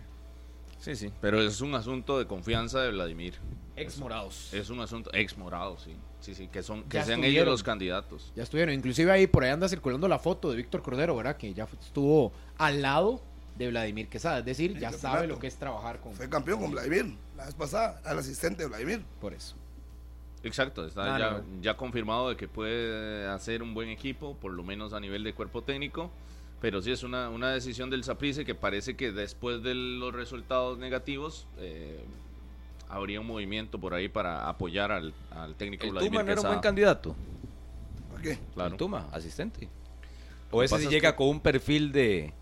[0.78, 3.34] Sí, sí, pero es un asunto de confianza de Vladimir.
[3.76, 4.52] Ex morados.
[4.54, 5.96] Es un asunto ex morados, sí.
[6.20, 8.32] Sí, sí, que son que Ya sean ellos los candidatos.
[8.34, 11.36] Ya estuvieron, inclusive ahí por ahí anda circulando la foto de Víctor Cordero, ¿verdad?
[11.36, 13.22] Que ya estuvo al lado
[13.56, 15.16] de Vladimir Quesada, es decir, El ya campeonato.
[15.16, 16.14] sabe lo que es trabajar con.
[16.14, 19.04] Fue campeón con Vladimir la vez pasada, al asistente de Vladimir.
[19.20, 19.56] Por eso.
[20.42, 21.44] Exacto, está ya, no.
[21.60, 25.34] ya confirmado de que puede hacer un buen equipo, por lo menos a nivel de
[25.34, 26.10] cuerpo técnico.
[26.60, 30.78] Pero sí es una, una decisión del Saprissa que parece que después de los resultados
[30.78, 32.02] negativos eh,
[32.88, 36.40] habría un movimiento por ahí para apoyar al, al técnico El Vladimir Tuma no era
[36.40, 37.14] un buen candidato.
[38.10, 38.38] ¿Por qué?
[38.54, 38.70] Claro.
[38.72, 39.68] El Tuma, asistente.
[40.50, 42.32] O ese sí llega que- con un perfil de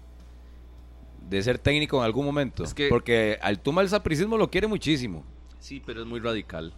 [1.29, 2.65] de ser técnico en algún momento.
[2.65, 5.25] Es que- Porque al Tuma el sapricismo lo quiere muchísimo.
[5.59, 6.73] Sí, pero es muy radical.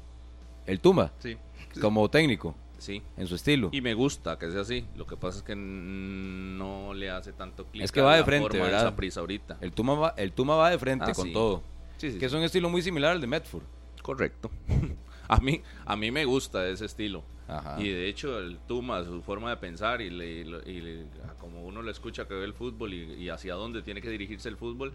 [0.66, 1.36] El Tuma, Sí,
[1.80, 3.02] como técnico, sí.
[3.16, 3.68] en su estilo.
[3.72, 4.84] Y me gusta que sea así.
[4.96, 7.84] Lo que pasa es que no le hace tanto clic.
[7.84, 8.82] Es que va de frente, ¿verdad?
[8.84, 9.58] Saprissa ahorita.
[9.60, 11.32] El Tuma va, el Tuma va de frente Ah, con sí.
[11.32, 11.62] todo.
[11.98, 13.62] Sí, sí, Que es un estilo muy similar al de Medford.
[14.02, 14.50] Correcto.
[15.28, 17.24] a mí a mí me gusta ese estilo.
[17.48, 17.80] Ajá.
[17.80, 21.06] Y de hecho el Tuma, su forma de pensar y, le- y y le-
[21.38, 24.48] como uno lo escucha que ve el fútbol y, y hacia dónde tiene que dirigirse
[24.48, 24.92] el fútbol,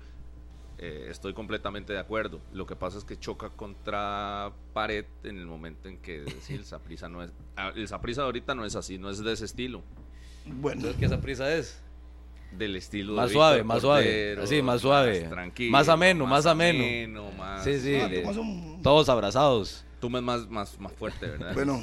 [0.82, 2.41] eh, estoy completamente de acuerdo.
[2.53, 6.66] Lo que pasa es que choca contra pared en el momento en que sí, el
[6.66, 7.32] Saprissa no es...
[7.56, 9.82] ah, El Saprissa ahorita no es así, no es de ese estilo.
[10.45, 11.80] Bueno, Entonces, ¿qué esa prisa es?
[12.52, 14.38] Del estilo Más de suave, más suave.
[14.41, 15.22] Así, más suave.
[15.22, 17.32] tranquilo, Más ameno, más ameno.
[17.32, 17.98] más- Sí, sí.
[18.84, 19.86] Todos abrazados.
[20.02, 21.53] Tuma es más, más, más fuerte, ¿verdad?
[21.53, 21.82] Bueno,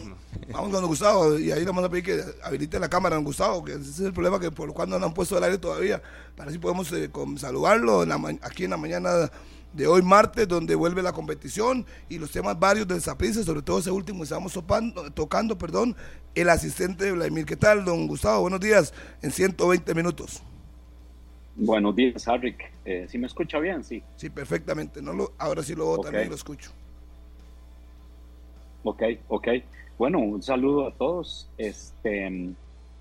[0.53, 3.24] vamos con don Gustavo y ahí le vamos a pedir que habilite la cámara, don
[3.24, 5.57] Gustavo, que ese es el problema que por lo cual no han puesto al aire
[5.57, 6.03] todavía.
[6.36, 9.31] Para así podemos eh, con- saludarlo en la ma- aquí en la mañana
[9.73, 13.78] de hoy martes, donde vuelve la competición y los temas varios del Saprissa, sobre todo
[13.78, 15.95] ese último que estamos topando- tocando, perdón,
[16.35, 17.45] el asistente de Vladimir.
[17.47, 18.40] ¿Qué tal, don Gustavo?
[18.43, 18.93] Buenos días,
[19.23, 20.43] en 120 minutos.
[21.57, 22.61] Buenos días, Harrick.
[22.85, 23.82] Eh, ¿Sí me escucha bien?
[23.85, 24.03] Sí.
[24.16, 25.03] Sí, perfectamente.
[25.03, 26.05] No lo, ahora sí lo Ok.
[26.05, 26.70] también lo escucho.
[28.82, 29.48] Ok, ok.
[29.98, 31.48] Bueno, un saludo a todos.
[31.59, 32.50] Este,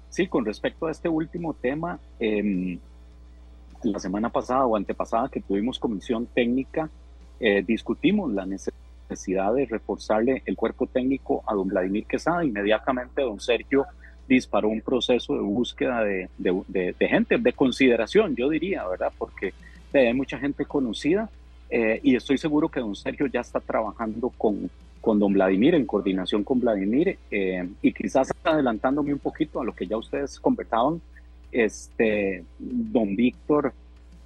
[0.09, 2.79] sí, con respecto a este último tema, em,
[3.83, 6.89] la semana pasada o antepasada que tuvimos comisión técnica,
[7.39, 12.43] eh, discutimos la necesidad de reforzarle el cuerpo técnico a don Vladimir Quesada.
[12.43, 13.85] Inmediatamente don Sergio
[14.27, 19.13] disparó un proceso de búsqueda de gente, de consideración, yo diría, ¿verdad?
[19.17, 19.53] Porque
[19.93, 21.29] eh, hay mucha gente conocida
[21.69, 24.69] eh, y estoy seguro que don Sergio ya está trabajando con,
[25.07, 29.71] con don Vladimir, en coordinación con Vladimir, eh, y quizás adelantándome un poquito a lo
[29.73, 30.99] que ya ustedes conversaban,
[31.49, 33.71] este, don Víctor,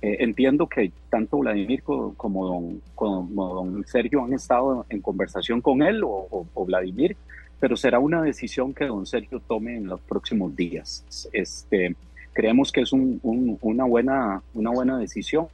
[0.01, 5.61] eh, entiendo que tanto Vladimir co- como don, como don Sergio han estado en conversación
[5.61, 7.15] con él o, o- Vladimir,
[7.59, 11.05] pero será una decisión que don Sergio tome en los próximos días.
[11.31, 11.95] Este,
[12.33, 15.45] creemos que es un- un- una, buena, una buena decisión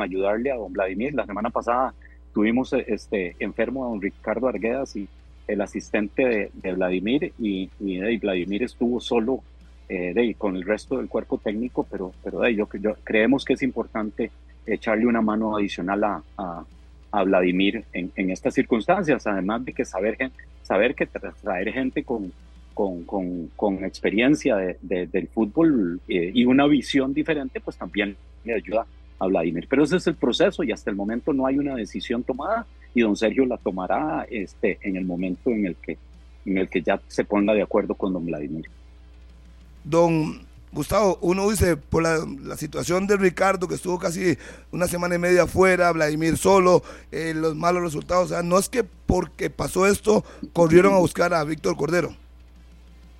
[0.00, 1.14] ayudarle a don Vladimir.
[1.14, 1.94] La semana pasada
[2.34, 5.08] tuvimos eh, este enfermo a don Ricardo Arguedas y
[5.48, 9.42] el asistente de, de Vladimir y, y, eh, Vladimir estuvo solo
[9.88, 13.54] eh, de, con el resto del cuerpo técnico, pero, pero de, yo, yo creemos que
[13.54, 14.30] es importante
[14.64, 16.64] echarle una mano adicional a, a,
[17.10, 20.16] a Vladimir en, en estas circunstancias, además de que saber,
[20.62, 22.32] saber que tra- traer gente con,
[22.72, 28.16] con, con, con experiencia de- de- del fútbol eh, y una visión diferente, pues también
[28.44, 28.86] le ayuda
[29.22, 29.66] a Vladimir.
[29.68, 33.02] Pero ese es el proceso y hasta el momento no hay una decisión tomada y
[33.02, 35.98] don Sergio la tomará este, en el momento en el que
[36.44, 38.68] en el que ya se ponga de acuerdo con don Vladimir.
[39.84, 44.36] Don Gustavo, uno dice por la, la situación de Ricardo, que estuvo casi
[44.72, 46.82] una semana y media afuera, Vladimir solo,
[47.12, 48.26] eh, los malos resultados.
[48.26, 52.12] O sea, no es que porque pasó esto corrieron a buscar a Víctor Cordero.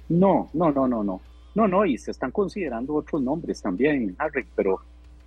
[0.09, 1.20] No, no, no, no, no.
[1.55, 4.81] No, no, y se están considerando otros nombres también, Harry, pero,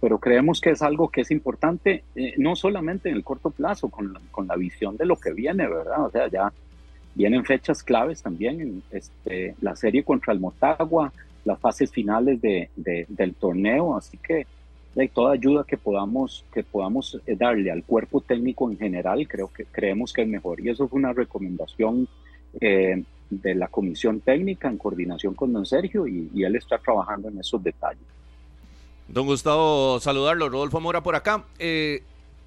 [0.06, 3.90] pero creemos que es algo que es importante, eh, no solamente en el corto plazo,
[3.90, 6.06] con la, con la visión de lo que viene, ¿verdad?
[6.06, 6.54] O sea, ya
[7.16, 11.12] vienen fechas claves también en este, la serie contra el Motagua,
[11.44, 14.46] las fases finales de, del torneo, así que
[14.94, 19.52] de toda ayuda que podamos, que podamos eh, darle al cuerpo técnico en general, creo
[19.52, 20.62] que creemos que es mejor.
[20.62, 22.08] Y eso fue una recomendación
[22.62, 23.02] eh,
[23.32, 27.64] de la comisión técnica en coordinación con don Sergio y, él está trabajando en esos
[27.64, 28.06] detalles.
[29.08, 30.50] Don Gustavo, saludarlo.
[30.50, 31.44] Rodolfo Mora por acá.
[31.60, 32.02] Eh,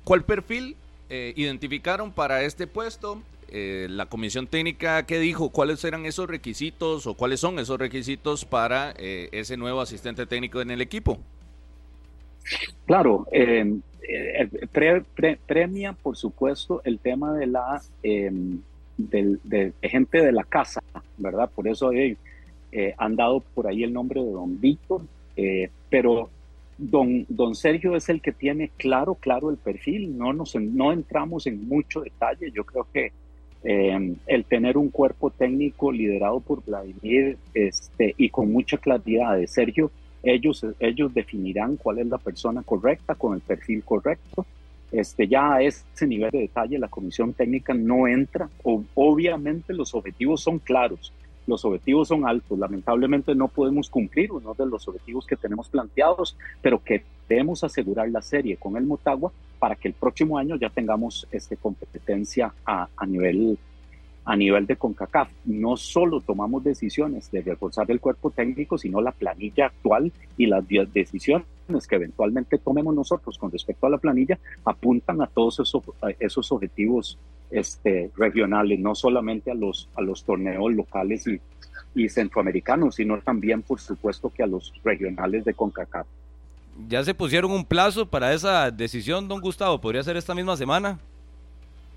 [0.04, 0.76] ¿Cuál perfil
[1.08, 3.22] eh, identificaron para este puesto?
[3.50, 5.50] Eh, la comisión técnica, ¿qué dijo?
[5.50, 10.70] ¿Cuáles eran esos requisitos o cuáles son esos requisitos para ese nuevo asistente técnico en
[10.70, 11.18] el equipo?
[12.86, 13.26] Claro,
[15.46, 20.82] premia, por supuesto, el tema de la de, gente de la casa,
[21.16, 21.48] ¿verdad?
[21.54, 21.90] Por eso
[22.98, 25.02] han dado por ahí el nombre de don Víctor,
[25.88, 26.28] pero
[26.78, 31.46] don, don Sergio es el que tiene claro, claro el perfil, no, nos, no entramos
[31.46, 33.12] en mucho detalle, yo creo que
[33.64, 39.48] eh, el tener un cuerpo técnico liderado por Vladimir este, y con mucha claridad de
[39.48, 39.90] Sergio,
[40.22, 44.46] ellos, ellos definirán cuál es la persona correcta con el perfil correcto.
[44.90, 48.48] Este, ya a ese nivel de detalle la comisión técnica no entra.
[48.62, 51.12] obviamente los objetivos son claros,
[51.48, 52.58] los objetivos son altos.
[52.58, 58.08] Lamentablemente no podemos cumplir uno de los objetivos que tenemos planteados, pero que debemos asegurar
[58.10, 62.88] la serie con el Motagua para que el próximo año ya tengamos este, competencia a,
[63.06, 63.58] nivel
[64.24, 65.30] a nivel de CONCACAF.
[65.46, 70.68] No solo tomamos decisiones de reforzar el cuerpo técnico, sino la planilla actual y las
[70.68, 71.46] decisiones
[71.88, 75.82] que eventualmente tomemos nosotros con respecto a la planilla apuntan a todos esos,
[76.20, 77.18] esos objetivos
[77.50, 81.40] este, regionales, no solamente a los, a los torneos locales y,
[81.94, 86.06] y centroamericanos, sino también, por supuesto, que a los regionales de CONCACAF.
[86.88, 89.80] ¿Ya se pusieron un plazo para esa decisión, don Gustavo?
[89.80, 90.98] ¿Podría ser esta misma semana?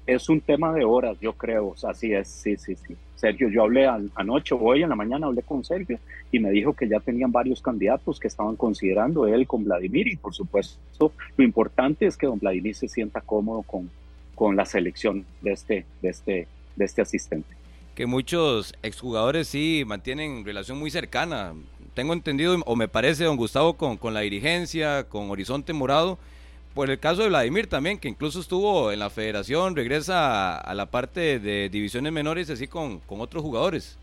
[0.06, 1.76] es un tema de horas, yo creo.
[1.88, 2.96] Así es, sí, sí, sí.
[3.16, 6.00] Sergio, yo hablé anoche, hoy en la mañana hablé con Sergio
[6.32, 10.16] y me dijo que ya tenían varios candidatos que estaban considerando él con Vladimir y
[10.16, 13.92] por supuesto lo importante es que don Vladimir se sienta cómodo con,
[14.36, 17.50] con la selección de este, de este, de este asistente.
[17.96, 21.54] Que muchos exjugadores sí mantienen relación muy cercana.
[21.94, 26.18] Tengo entendido, o me parece, don Gustavo, con, con la dirigencia, con Horizonte Morado,
[26.74, 30.86] por el caso de Vladimir también, que incluso estuvo en la federación, regresa a, la
[30.86, 33.98] parte de divisiones menores así con, con, otros jugadores.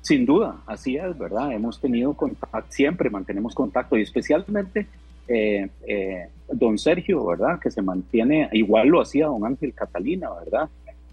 [0.00, 1.52] Sin duda, así es, ¿verdad?
[1.52, 4.86] Hemos tenido contacto, siempre mantenemos contacto y especialmente
[5.28, 7.60] eh, eh, don Sergio, ¿verdad?
[7.60, 10.68] Que se mantiene, igual lo hacía don Ángel Catalina, ¿verdad?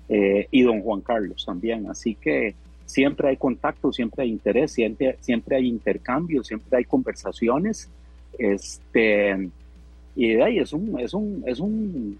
[0.07, 2.55] Eh, y don Juan Carlos también, así que
[2.85, 7.89] siempre hay contacto, siempre hay interés, siempre, siempre hay intercambio, siempre hay conversaciones.
[8.37, 9.49] Este,
[10.15, 12.17] y ahí es un, es un, es un,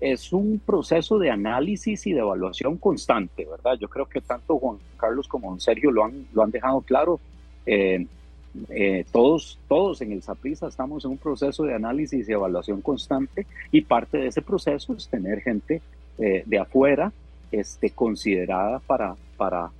[0.00, 3.78] es un proceso de análisis y de evaluación constante, ¿verdad?
[3.80, 7.18] Yo creo que tanto Juan Carlos como don Sergio lo han, lo han dejado claro.
[8.68, 13.46] Eh, todos, todos en el Saprisa estamos en un proceso de análisis y evaluación constante
[13.72, 15.82] y parte de ese proceso es tener gente
[16.18, 17.12] eh, de afuera
[17.50, 19.70] este, considerada para, para,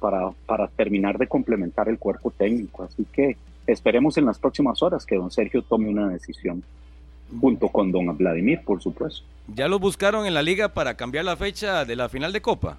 [0.00, 2.82] para, para terminar de complementar el cuerpo técnico.
[2.82, 3.36] Así que
[3.66, 6.62] esperemos en las próximas horas que don Sergio tome una decisión
[7.40, 9.24] junto con don Vladimir, por supuesto.
[9.54, 12.78] ¿Ya lo buscaron en la liga para cambiar la fecha de la final de Copa?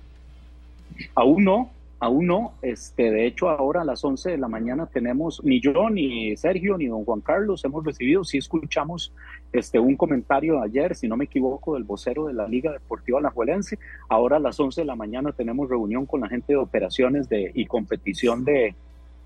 [1.16, 1.70] Aún no,
[2.00, 2.54] aún no.
[2.62, 6.78] Este, de hecho, ahora a las 11 de la mañana tenemos, ni yo, ni Sergio,
[6.78, 9.14] ni don Juan Carlos hemos recibido, sí escuchamos
[9.52, 13.80] este, un comentario ayer, si no me equivoco, del vocero de la Liga Deportiva Alajuelense.
[14.10, 17.52] Ahora a las 11 de la mañana tenemos reunión con la gente de operaciones de,
[17.54, 18.76] y competición de,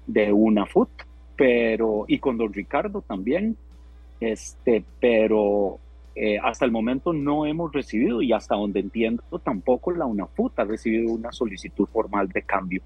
[0.07, 0.89] de UNAFUT,
[1.35, 3.57] pero, y con don Ricardo también,
[4.19, 5.79] este, pero
[6.13, 10.65] eh, hasta el momento no hemos recibido y hasta donde entiendo tampoco la UNAFUT ha
[10.65, 12.81] recibido una solicitud formal de cambio.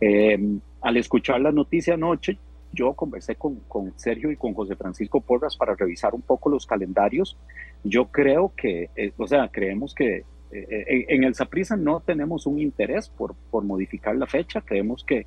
[0.00, 2.38] Em, al escuchar la noticia anoche,
[2.72, 6.66] yo conversé con, con, Sergio y con José Francisco Porras para revisar un poco los
[6.66, 7.36] calendarios.
[7.82, 12.60] Yo creo que, eh, o sea, creemos que eh, en el Saprisa no tenemos un
[12.60, 14.60] interés por, por modificar la fecha.
[14.60, 15.26] Creemos que,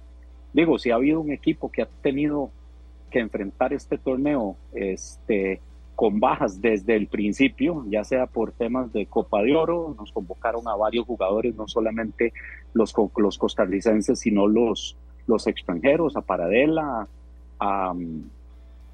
[0.54, 2.52] digo, si ha habido un equipo que ha tenido
[3.10, 5.60] que enfrentar este torneo este,
[6.02, 10.68] con bajas desde el principio, ya sea por temas de Copa de Oro, nos convocaron
[10.68, 12.34] a varios jugadores, no solamente
[12.74, 14.98] los, los costarricenses, sino los,
[15.28, 17.08] los extranjeros, a Paradela,
[17.60, 17.94] a,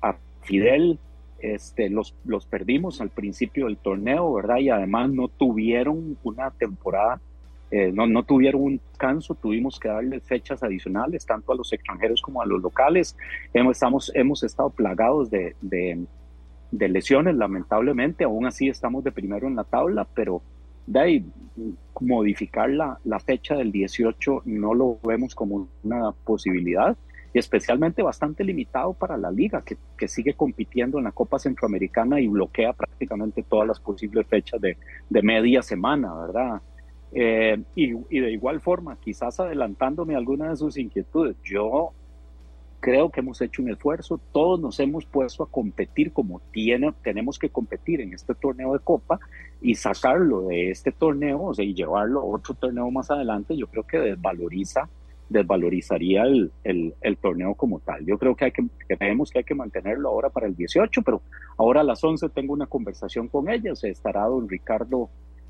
[0.02, 1.00] a Fidel,
[1.40, 4.58] este, los, los perdimos al principio del torneo, ¿verdad?
[4.58, 7.22] Y además no tuvieron una temporada
[7.70, 12.22] eh, no, no tuvieron un descanso, tuvimos que darle fechas adicionales tanto a los extranjeros
[12.22, 13.16] como a los locales.
[13.54, 15.54] Hemos, estamos, hemos estado plagados de,
[16.72, 20.42] de lesiones, lamentablemente, aún así estamos de primero en la tabla, pero
[20.86, 21.26] de ahí
[22.00, 26.96] modificar la, la, fecha del 18 no lo vemos como una posibilidad
[27.34, 32.22] y especialmente bastante limitado para la liga que, que, sigue compitiendo en la Copa Centroamericana
[32.22, 34.78] y bloquea prácticamente todas las posibles fechas de,
[35.10, 36.62] de media semana, ¿verdad?
[37.12, 41.92] Eh, y, y, de igual forma, quizás adelantándome alguna de sus inquietudes, yo
[42.80, 47.40] creo que hemos hecho un esfuerzo, todos nos hemos puesto a competir como tiene, tenemos
[47.40, 49.20] que competir en este torneo de Copa
[49.62, 53.68] y sacarlo de este torneo o sea, y llevarlo a otro torneo más adelante, yo
[53.68, 54.90] creo que desvaloriza
[55.30, 58.06] desvalorizaría el, el, torneo como tal.
[58.06, 61.22] Yo creo que, hay que creemos que hay que mantenerlo ahora para el 18, pero
[61.58, 65.10] ahora a las 11 tengo una conversación con ellos, estará don Ricardo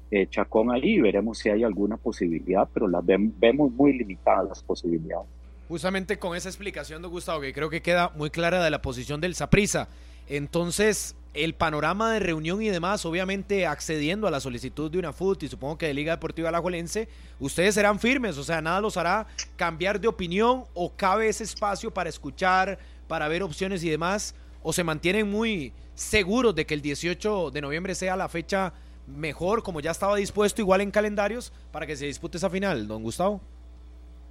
[0.10, 4.64] eh, Chacón ahí y veremos si hay alguna posibilidad, pero las vemos muy limitadas las
[4.64, 5.28] posibilidades.
[5.68, 9.20] Justamente con esa explicación de Gustavo, que creo que queda muy clara de la posición
[9.20, 9.90] del Saprisa.
[10.28, 15.44] Entonces, el panorama de reunión y demás, obviamente accediendo a la solicitud de una FUT
[15.44, 17.08] y supongo que de Liga Deportiva Alajuelense,
[17.40, 21.94] ustedes serán firmes, o sea, nada los hará cambiar de opinión o cabe ese espacio
[21.94, 26.82] para escuchar, para ver opciones y demás, o se mantienen muy seguros de que el
[26.82, 28.74] 18 de noviembre sea la fecha
[29.06, 33.04] mejor, como ya estaba dispuesto igual en calendarios, para que se dispute esa final, don
[33.04, 33.42] Gustavo.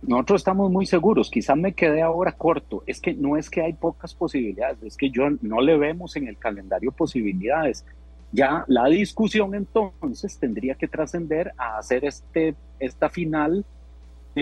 [0.07, 3.73] Nosotros estamos muy seguros, quizás me quedé ahora corto, es que no es que hay
[3.73, 7.85] pocas posibilidades, es que yo no le vemos en el calendario posibilidades.
[8.31, 13.65] Ya la discusión entonces tendría que trascender a hacer este, esta final,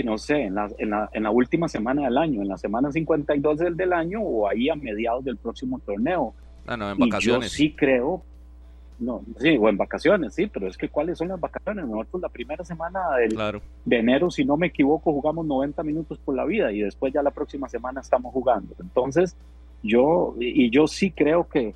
[0.04, 2.92] no sé, en la, en, la, en la última semana del año, en la semana
[2.92, 6.34] 52 del, del año o ahí a mediados del próximo torneo.
[6.66, 7.58] Ah, no, en vacaciones.
[7.58, 8.22] Y yo sí creo,
[8.98, 11.86] no, sí, o en vacaciones, sí, pero es que ¿cuáles son las vacaciones?
[11.86, 13.60] Nosotros la primera semana del, claro.
[13.84, 17.22] de enero, si no me equivoco, jugamos 90 minutos por la vida y después ya
[17.22, 18.74] la próxima semana estamos jugando.
[18.80, 19.36] Entonces,
[19.82, 21.74] yo, y yo sí creo que,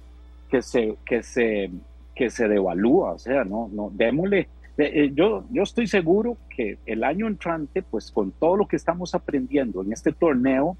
[0.49, 1.71] que, se, que, se,
[2.15, 4.49] que se devalúa, o sea, no, no, démosle.
[4.79, 9.15] Eh, yo, yo estoy seguro que el año entrante, pues con todo lo que estamos
[9.15, 10.77] aprendiendo en este torneo,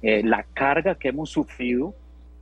[0.00, 1.94] eh, la carga que hemos sufrido,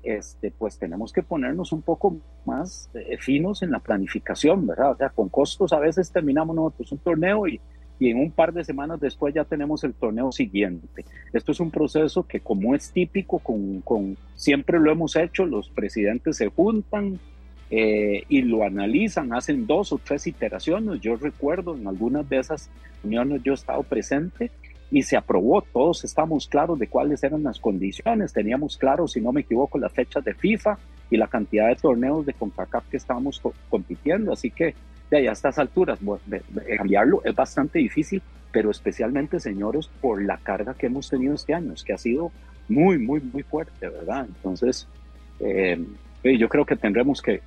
[0.02, 4.92] este, pues tenemos que ponernos un poco más eh, finos en la planificación, ¿verdad?
[4.92, 7.60] O sea, con costos a veces terminamos nosotros un torneo y,
[8.00, 11.04] en un par de semanas después ya tenemos el torneo siguiente.
[11.34, 16.38] Esto es un proceso que como es típico, con siempre lo hemos hecho, los presidentes
[16.38, 17.20] se juntan
[17.72, 21.00] eh, y lo analizan, hacen dos o tres iteraciones.
[21.00, 22.68] Yo recuerdo en algunas de esas
[23.02, 24.50] reuniones yo he estado presente
[24.90, 25.62] y se aprobó.
[25.62, 28.32] Todos estamos claros de cuáles eran las condiciones.
[28.32, 30.78] Teníamos claro, si no me equivoco, las fechas de FIFA
[31.10, 34.32] y la cantidad de torneos de CONCACAF que estábamos co compitiendo.
[34.32, 34.74] Así que
[35.10, 36.42] de ahí a estas alturas, de
[36.76, 38.22] cambiarlo es bastante difícil,
[38.52, 42.30] pero especialmente, señores, por la carga que hemos tenido este año, que ha sido
[42.68, 44.26] muy, muy, muy fuerte, ¿verdad?
[44.28, 44.86] Entonces,
[45.40, 45.84] eh,
[46.22, 47.42] yo creo que tendremos que,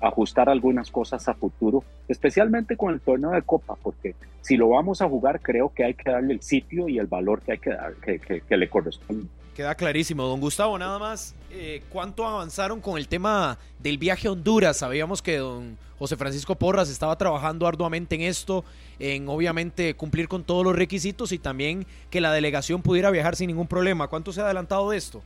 [0.00, 5.02] ajustar algunas cosas a futuro, especialmente con el torneo de Copa, porque si lo vamos
[5.02, 7.70] a jugar, creo que hay que darle el sitio y el valor que hay que
[7.70, 9.28] dar, que, que le corresponde.
[9.56, 14.32] Queda clarísimo, don Gustavo, nada más, eh, ¿cuánto avanzaron con el tema del viaje a
[14.32, 14.76] Honduras?
[14.76, 18.66] Sabíamos que don José Francisco Porras estaba trabajando arduamente en esto,
[18.98, 23.46] en obviamente cumplir con todos los requisitos y también que la delegación pudiera viajar sin
[23.46, 24.08] ningún problema.
[24.08, 25.22] ¿Cuánto se ha adelantado de esto?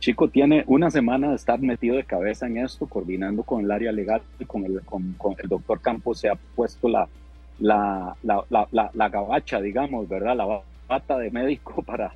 [0.00, 3.90] Chico tiene una semana de estar metido de cabeza en esto, coordinando con el área
[3.90, 7.08] legal y con el, con, el doctor Campos se ha puesto la,
[7.58, 10.36] la, la, la, la gabacha, digamos, ¿verdad?
[10.36, 12.12] La bata de médico para,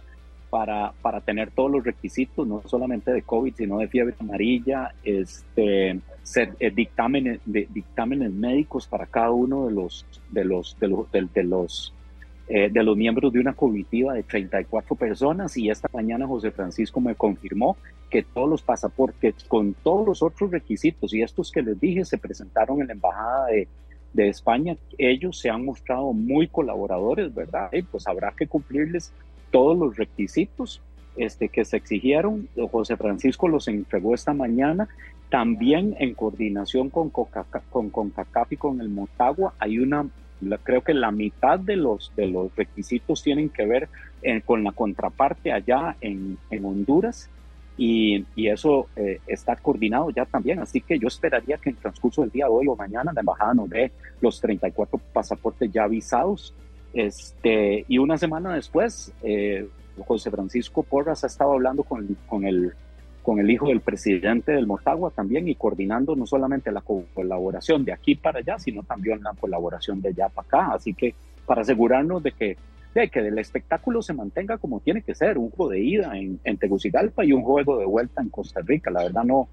[0.48, 5.98] para, para tener todos los requisitos, no solamente de COVID, sino de fiebre amarilla, este,
[6.22, 11.10] ser, eh, dictámenes, de, dictámenes médicos para cada uno de los, de los, de los,
[11.10, 11.94] de los
[12.48, 17.00] eh, de los miembros de una comitiva de 34 personas y esta mañana José Francisco
[17.00, 17.76] me confirmó
[18.10, 22.18] que todos los pasaportes con todos los otros requisitos y estos que les dije se
[22.18, 23.68] presentaron en la embajada de,
[24.12, 27.70] de España, ellos se han mostrado muy colaboradores, ¿verdad?
[27.72, 29.12] Y pues habrá que cumplirles
[29.50, 30.82] todos los requisitos
[31.16, 32.48] este, que se exigieron.
[32.70, 34.88] José Francisco los entregó esta mañana.
[35.30, 40.06] También en coordinación con, Coca, con CONCACAF y con el Motagua hay una
[40.62, 43.88] creo que la mitad de los, de los requisitos tienen que ver
[44.22, 47.28] eh, con la contraparte allá en, en Honduras
[47.76, 50.58] y, y eso eh, está coordinado ya también.
[50.60, 53.54] Así que yo esperaría que en transcurso del día de hoy o mañana la embajada
[53.54, 56.54] nos dé los 34 pasaportes ya avisados.
[56.92, 59.66] Este, y una semana después, eh,
[60.06, 62.74] José Francisco Porras ha estado hablando con, con el
[63.22, 67.92] con el hijo del presidente del Motagua también y coordinando no solamente la colaboración de
[67.92, 70.74] aquí para allá, sino también la colaboración de allá para acá.
[70.74, 71.14] Así que
[71.46, 72.56] para asegurarnos de que,
[72.94, 76.40] de que el espectáculo se mantenga como tiene que ser, un juego de ida en,
[76.44, 78.90] en Tegucigalpa y un juego de vuelta en Costa Rica.
[78.90, 79.48] La verdad no,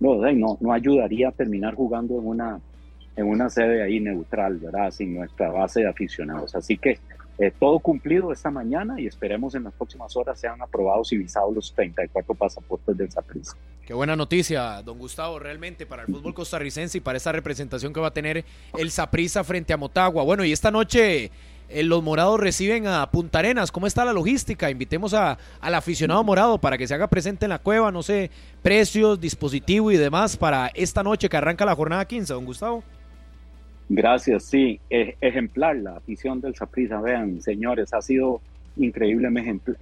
[0.00, 2.60] no, no, no ayudaría a terminar jugando en una,
[3.16, 4.90] en una sede ahí neutral, ¿verdad?
[4.90, 6.54] Sin nuestra base de aficionados.
[6.54, 6.98] Así que
[7.38, 11.54] eh, todo cumplido esta mañana y esperemos en las próximas horas sean aprobados y visados
[11.54, 13.56] los 34 pasaportes del Saprissa.
[13.86, 18.00] Qué buena noticia, don Gustavo, realmente para el fútbol costarricense y para esa representación que
[18.00, 18.44] va a tener
[18.78, 20.22] el Saprissa frente a Motagua.
[20.22, 21.30] Bueno, y esta noche
[21.68, 23.72] eh, los morados reciben a Punta Arenas.
[23.72, 24.70] ¿Cómo está la logística?
[24.70, 28.30] Invitemos a, al aficionado morado para que se haga presente en la cueva, no sé,
[28.62, 32.84] precios, dispositivo y demás para esta noche que arranca la jornada 15, don Gustavo.
[33.88, 37.00] Gracias, sí, e, ejemplar la afición del Saprissa.
[37.00, 38.40] Vean, señores, ha sido
[38.76, 39.72] increíblemente,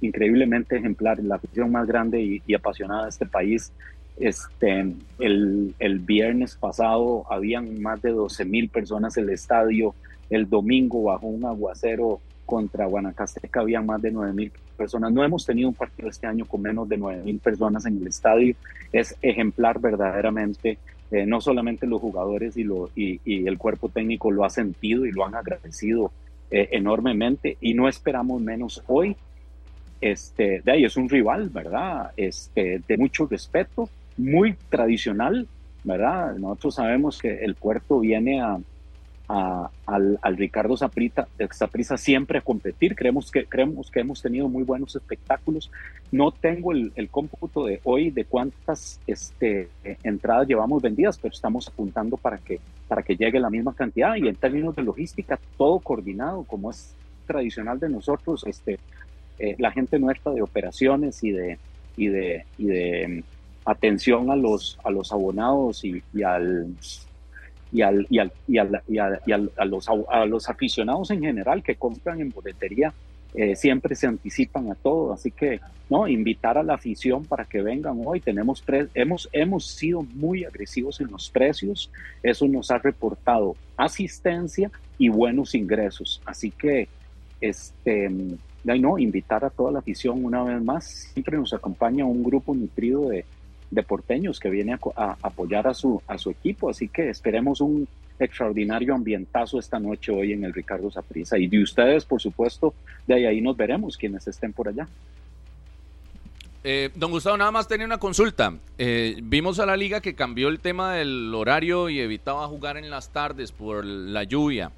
[0.00, 3.72] increíblemente ejemplar, la afición más grande y, apasionada de este país.
[4.18, 9.94] Este, el, el, viernes pasado habían más de 12 mil personas en el estadio.
[10.30, 15.12] El domingo bajo un aguacero contra Guanacasteca había más de 9 mil personas.
[15.12, 18.06] No hemos tenido un partido este año con menos de 9 mil personas en el
[18.06, 18.54] estadio.
[18.92, 20.78] Es ejemplar verdaderamente
[21.10, 25.12] eh, no solamente los jugadores y, lo, y, el cuerpo técnico lo ha sentido y
[25.12, 26.10] lo han agradecido
[26.50, 29.16] eh, enormemente y no esperamos menos hoy.
[30.00, 32.10] Este, de ahí es un rival, ¿verdad?
[32.16, 35.46] Este, de mucho respeto, muy tradicional,
[35.84, 36.36] ¿verdad?
[36.36, 38.58] Nosotros sabemos que el puerto viene a,
[39.28, 42.94] al, Ricardo Zaprisa siempre a competir.
[42.94, 45.70] Creemos que, creemos que hemos tenido muy buenos espectáculos.
[46.12, 49.68] No tengo el, cómputo de hoy de cuántas este,
[50.02, 54.14] entradas llevamos vendidas, pero estamos apuntando para que, para que llegue la misma cantidad.
[54.16, 56.94] Y en términos de logística, todo coordinado, como es
[57.26, 58.78] tradicional de nosotros, este,
[59.38, 61.58] eh, la gente nuestra de operaciones y de,
[61.96, 66.68] y de, y de mm, atención a los, a los abonados y al
[67.76, 72.92] y, a los aficionados en general que compran en boletería
[73.36, 77.60] eh, siempre se anticipan a todo, así que no invitar a la afición para que
[77.60, 78.00] vengan.
[78.02, 78.20] Hoy.
[78.20, 81.90] Tenemos hemos hemos sido muy agresivos en los precios,
[82.22, 86.88] eso nos ha reportado asistencia y buenos ingresos, así que
[87.42, 88.10] este
[88.64, 90.86] no invitar a toda la afición una vez más.
[91.12, 93.26] Siempre nos acompaña un grupo nutrido de,
[93.70, 96.70] de porteños que viene a, apoyar a su, a su equipo.
[96.70, 97.88] Así que esperemos un
[98.18, 101.38] extraordinario ambientazo esta noche hoy en el Ricardo Saprissa.
[101.38, 102.74] Y de ustedes, por supuesto,
[103.06, 104.88] de ahí, ahí nos veremos quienes estén por allá.
[106.68, 108.54] Eh, don Gustavo, nada más tenía una consulta.
[108.76, 112.90] Eh, vimos a la liga que cambió el tema del horario y evitaba jugar en
[112.90, 114.72] las tardes por la lluvia.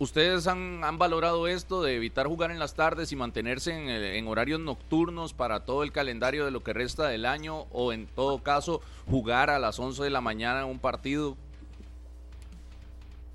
[0.00, 3.72] ¿Ustedes han, valorado esto de evitar jugar en las tardes y mantenerse
[4.16, 8.06] en, horarios nocturnos para todo el calendario de lo que resta del año o en
[8.06, 8.80] todo caso
[9.10, 11.36] jugar a las 11 de la mañana un partido?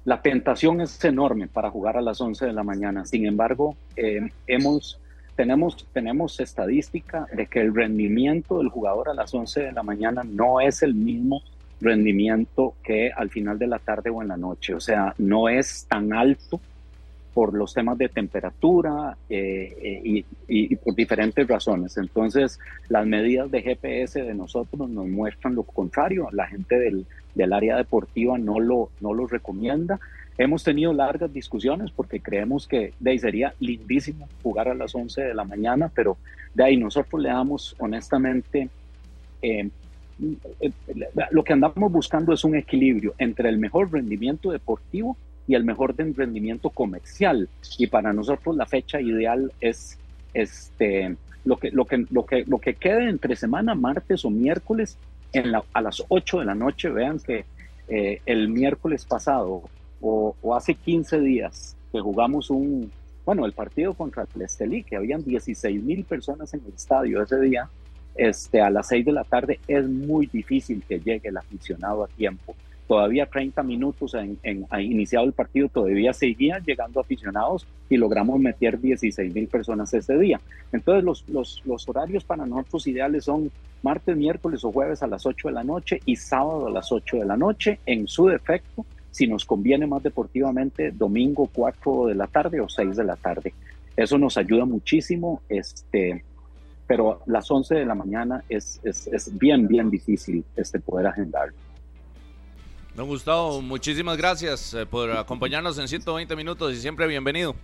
[0.06, 3.06] La tentación es enorme para jugar a las 11 de la mañana.
[3.06, 5.02] Sin embargo, eh, hemos,
[5.36, 10.24] tenemos, tenemos estadística de que el rendimiento del jugador a las 11 de la mañana
[10.24, 11.42] no es el mismo
[11.84, 14.74] rendimiento que al final de la tarde o en la noche.
[14.74, 16.60] O sea, no es tan alto
[17.34, 21.98] por los temas de temperatura eh, eh, y, por diferentes razones.
[21.98, 26.30] Entonces, las medidas de GPS de nosotros nos muestran lo contrario.
[26.32, 30.00] La gente del, del área deportiva no lo, no lo recomienda.
[30.38, 35.22] Hemos tenido largas discusiones porque creemos que de ahí sería lindísimo jugar a las 11
[35.22, 36.18] de la mañana, pero
[36.54, 38.70] de ahí nosotros le damos honestamente
[39.42, 39.70] eh,
[41.32, 45.18] lo que andamos buscando es un equilibrio entre el mejor rendimiento deportivo
[45.48, 47.50] y el mejor rendimiento comercial.
[47.78, 49.98] Y para nosotros la fecha ideal es
[50.34, 51.16] este,
[51.46, 54.98] lo, que, lo, que, lo, que, lo que quede entre semana, martes o miércoles,
[55.74, 56.90] a las 8 de la noche.
[56.90, 57.46] Vean que
[57.88, 59.64] eh, el miércoles pasado
[60.02, 62.92] o, o, hace 15 días que jugamos un,
[63.26, 67.40] bueno, el partido contra el Estelí, que habían 16 mil personas en el estadio ese
[67.40, 67.70] día,
[68.16, 72.08] este, a las 6 de la tarde es muy difícil que llegue el aficionado a
[72.08, 72.56] tiempo.
[72.88, 78.40] Todavía 30 minutos en, en ha iniciado el partido, todavía seguían llegando aficionados y logramos
[78.40, 80.40] meter 16 mil personas ese día.
[80.72, 85.26] Entonces los, los, los horarios para nosotros ideales son martes, miércoles o jueves a las
[85.26, 87.80] 8 de la noche y sábado a las 8 de la noche.
[87.86, 92.98] En su defecto, si nos conviene más deportivamente, domingo 4 de la tarde o 6
[92.98, 93.54] de la tarde.
[93.96, 95.42] Eso nos ayuda muchísimo.
[95.50, 96.24] Este,
[96.88, 101.56] pero las 11 de la mañana es, es, es bien, bien difícil este, poder agendarlo.
[102.96, 107.56] Don Gustavo, muchísimas gracias eh, por acompañarnos en 120 minutos y siempre bienvenido.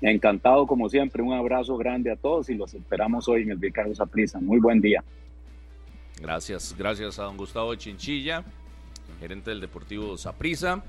[0.00, 3.94] Encantado como siempre, un abrazo grande a todos y los esperamos hoy en el Ricardo
[3.94, 4.40] Saprisa.
[4.40, 5.04] Muy buen día.
[6.20, 8.44] Gracias, gracias a don Gustavo Chinchilla,
[9.20, 10.82] gerente del Deportivo Saprisa.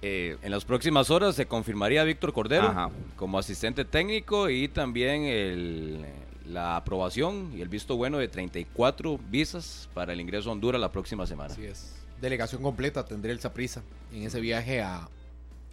[0.00, 6.04] Eh, en las próximas horas se confirmaría Víctor Cordero como asistente técnico y también el,
[6.48, 10.90] la aprobación y el visto bueno de 34 visas para el ingreso a Honduras la
[10.90, 11.52] próxima semana.
[11.52, 11.94] Así es.
[12.20, 15.08] Delegación completa tendría el Saprisa en ese viaje a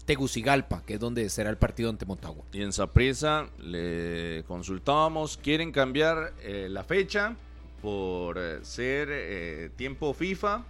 [0.06, 2.46] Tegucigalpa, que es donde será el partido ante Motagua.
[2.54, 7.36] Y en Saprisa le consultábamos, quieren cambiar eh, la fecha
[7.82, 10.64] por eh, ser eh, tiempo FIFA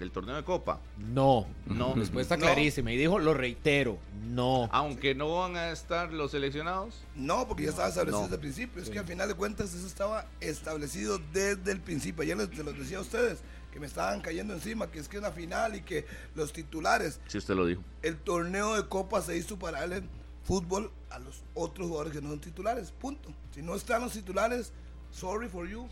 [0.00, 0.80] del torneo de Copa.
[0.98, 1.94] No, no.
[1.94, 2.90] Respuesta clarísima.
[2.90, 4.68] Y dijo, lo reitero, no.
[4.72, 7.04] Aunque no van a estar los seleccionados.
[7.14, 8.82] No, porque ya estaba establecido desde el principio.
[8.82, 12.22] Es que al final de cuentas eso estaba establecido desde el principio.
[12.22, 13.40] Ayer les, lo decía a ustedes
[13.70, 16.04] que me estaban cayendo encima, que es que es una final y que
[16.34, 17.20] los titulares.
[17.28, 17.82] Si usted lo dijo.
[18.02, 20.02] El torneo de Copa se hizo para darle
[20.42, 22.90] fútbol a los otros jugadores que no son titulares.
[22.90, 23.32] Punto.
[23.54, 24.72] Si no están los titulares,
[25.10, 25.88] sorry for you.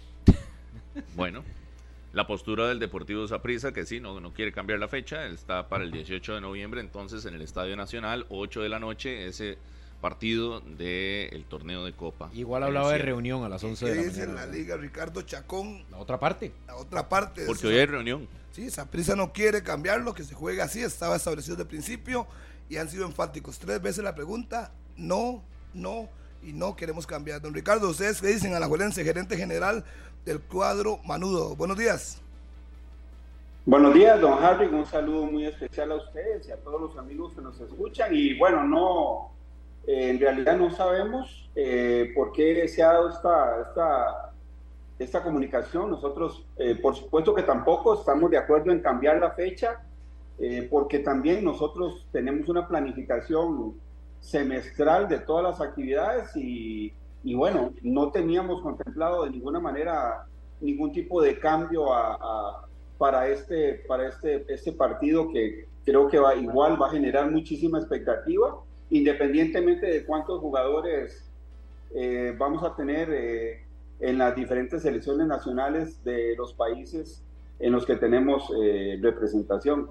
[1.15, 1.45] Bueno,
[2.13, 5.85] la postura del Deportivo Zaprisa, que sí, no, no quiere cambiar la fecha, está para
[5.85, 9.59] el 18 de noviembre, entonces en el Estadio Nacional, 8 de la noche, ese
[10.01, 12.31] partido del torneo de Copa.
[12.33, 15.85] Igual hablaba de reunión a las 11 de la dice en la liga Ricardo Chacón?
[15.91, 16.53] La otra parte.
[16.67, 17.45] La otra parte.
[17.47, 18.29] Porque hoy hay reunión.
[18.53, 22.27] Sí, Zaprisa no quiere cambiarlo, que se juegue así, estaba establecido desde el principio
[22.69, 23.59] y han sido enfáticos.
[23.59, 25.43] Tres veces la pregunta, no,
[25.75, 26.09] no
[26.43, 27.41] y no queremos cambiar.
[27.41, 29.85] Don Ricardo, ¿ustedes qué dicen a la Juelense, gerente general
[30.25, 31.57] del cuadro Manudo?
[31.57, 32.21] Buenos días.
[33.65, 34.67] Buenos días, don Harry.
[34.67, 38.15] Un saludo muy especial a ustedes y a todos los amigos que nos escuchan.
[38.15, 39.31] Y bueno, no,
[39.87, 44.33] eh, en realidad no sabemos eh, por qué se ha dado esta, esta,
[44.99, 45.91] esta comunicación.
[45.91, 49.83] Nosotros, eh, por supuesto que tampoco estamos de acuerdo en cambiar la fecha,
[50.71, 53.75] porque también nosotros tenemos una planificación
[54.21, 56.93] semestral de todas las actividades y,
[57.25, 60.27] y bueno, no teníamos contemplado de ninguna manera
[60.61, 62.67] ningún tipo de cambio a,
[62.97, 67.79] para, este, para este, este partido que creo que va, igual va a generar muchísima
[67.79, 68.59] expectativa,
[68.91, 71.31] independientemente de cuántos jugadores
[71.95, 73.65] eh, vamos a tener eh,
[74.01, 77.23] en las diferentes selecciones nacionales de los países
[77.59, 79.91] en los que tenemos eh, representación.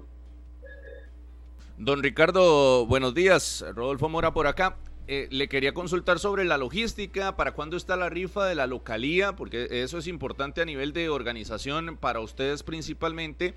[1.76, 3.64] Don Ricardo, buenos días.
[3.74, 4.76] Rodolfo Mora por acá.
[5.10, 9.34] Eh, le quería consultar sobre la logística, para cuándo está la rifa de la localía,
[9.34, 13.54] porque eso es importante a nivel de organización para ustedes principalmente.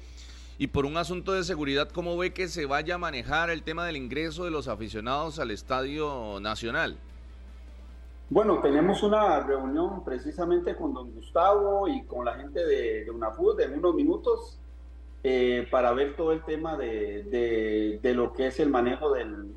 [0.57, 3.85] Y por un asunto de seguridad, ¿cómo ve que se vaya a manejar el tema
[3.85, 6.97] del ingreso de los aficionados al Estadio Nacional?
[8.29, 13.77] Bueno, tenemos una reunión precisamente con don Gustavo y con la gente de, de en
[13.77, 14.57] unos minutos
[15.23, 19.53] eh, para ver todo el tema de, lo que es el manejo del,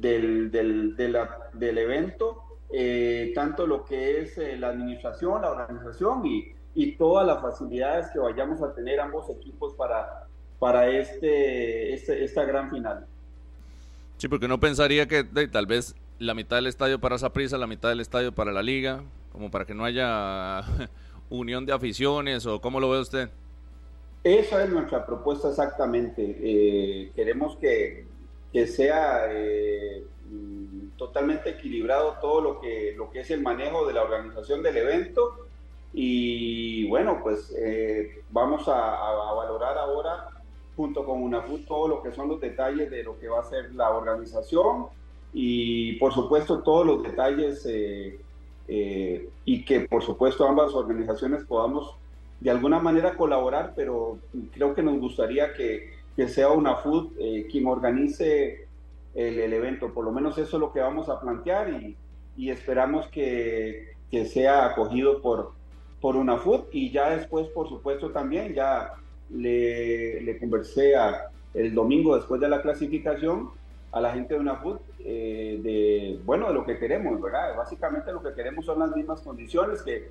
[0.00, 2.42] del, del, del evento,
[2.72, 8.06] eh, tanto lo que es eh, la administración, la organización y, y, todas las facilidades
[8.12, 10.26] que vayamos a tener ambos equipos para,
[10.58, 13.06] para este, este esta gran final.
[14.16, 17.88] Sí, porque no pensaría que tal vez la mitad del estadio para Saprissa, la mitad
[17.90, 19.02] del estadio para la liga,
[19.32, 20.62] como para que no haya
[21.30, 23.30] unión de aficiones o cómo lo ve usted.
[24.22, 26.38] Esa es nuestra propuesta exactamente.
[26.40, 28.06] Eh, queremos que,
[28.54, 30.04] que sea eh,
[30.96, 35.48] totalmente equilibrado todo lo que, lo que es el manejo de la organización del evento.
[35.92, 40.28] Y bueno, pues eh, vamos a, valorar ahora
[40.76, 43.74] junto con UNAFUT todo lo que son los detalles de lo que va a ser
[43.74, 44.86] la organización
[45.32, 47.66] y por supuesto todos los detalles
[48.66, 51.96] y que por supuesto ambas organizaciones podamos
[52.40, 54.18] de alguna manera colaborar, pero
[54.52, 58.66] creo que nos gustaría que, que sea una food eh, quien organice
[59.14, 59.92] el, el, evento.
[59.92, 61.96] Por lo menos eso es lo que vamos a plantear y,
[62.36, 65.52] y esperamos que, que, sea acogido por,
[66.00, 68.92] por una food y ya después, por supuesto, también ya
[69.30, 73.50] le, le conversé a, el domingo después de la clasificación
[73.92, 77.56] a la gente de una food eh, de, bueno, de lo que queremos, ¿verdad?
[77.56, 80.10] Básicamente lo que queremos son las mismas condiciones que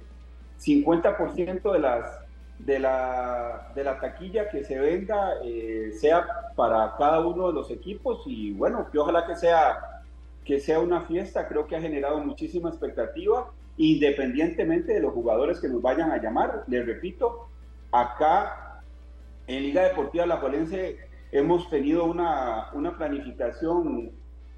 [0.62, 2.20] 50% de las
[2.60, 6.26] de la, de la taquilla que se venda eh, sea
[6.56, 10.04] para cada uno de los equipos y bueno, que ojalá que sea,
[10.46, 15.68] que sea una fiesta, creo que ha generado muchísima expectativa, independientemente de los jugadores que
[15.68, 17.48] nos vayan a llamar, les repito,
[17.92, 18.82] acá
[19.48, 20.98] en Liga Deportiva La Juelense
[21.32, 24.12] hemos tenido una, una planificación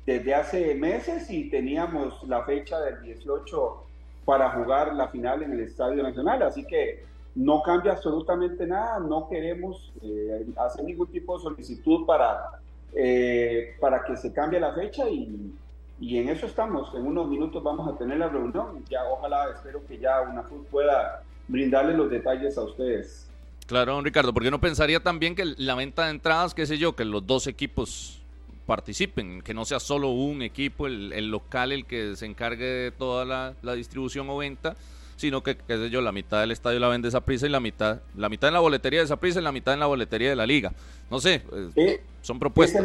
[0.05, 3.83] desde hace meses y teníamos la fecha del 18
[4.25, 6.43] para jugar la final en el Estadio Nacional.
[6.43, 7.03] Así que
[7.35, 12.59] no cambia absolutamente nada, no queremos eh, hacer ningún tipo de solicitud para,
[12.95, 15.53] eh, para que se cambie la fecha y,
[15.99, 16.93] y en eso estamos.
[16.95, 18.83] En unos minutos vamos a tener la reunión.
[18.89, 23.29] Ya ojalá, espero que ya una pueda brindarle los detalles a ustedes.
[23.67, 26.95] Claro, don Ricardo, porque no pensaría también que la venta de entradas, qué sé yo,
[26.95, 28.21] que los dos equipos
[28.65, 33.25] participen, que no sea solo un equipo, el, local, el que se encargue de toda
[33.25, 34.75] la, distribución o venta,
[35.15, 37.59] sino que, qué sé yo, la mitad del estadio la vende esa prisa y la
[37.59, 40.29] mitad, la mitad en la boletería de esa prisa y la mitad en la boletería
[40.29, 40.73] de la liga.
[41.09, 41.41] No sé,
[41.75, 42.81] eh, son propuestas.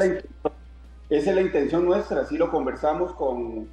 [1.09, 3.69] Esa es, la, intención nuestra, así lo conversamos con,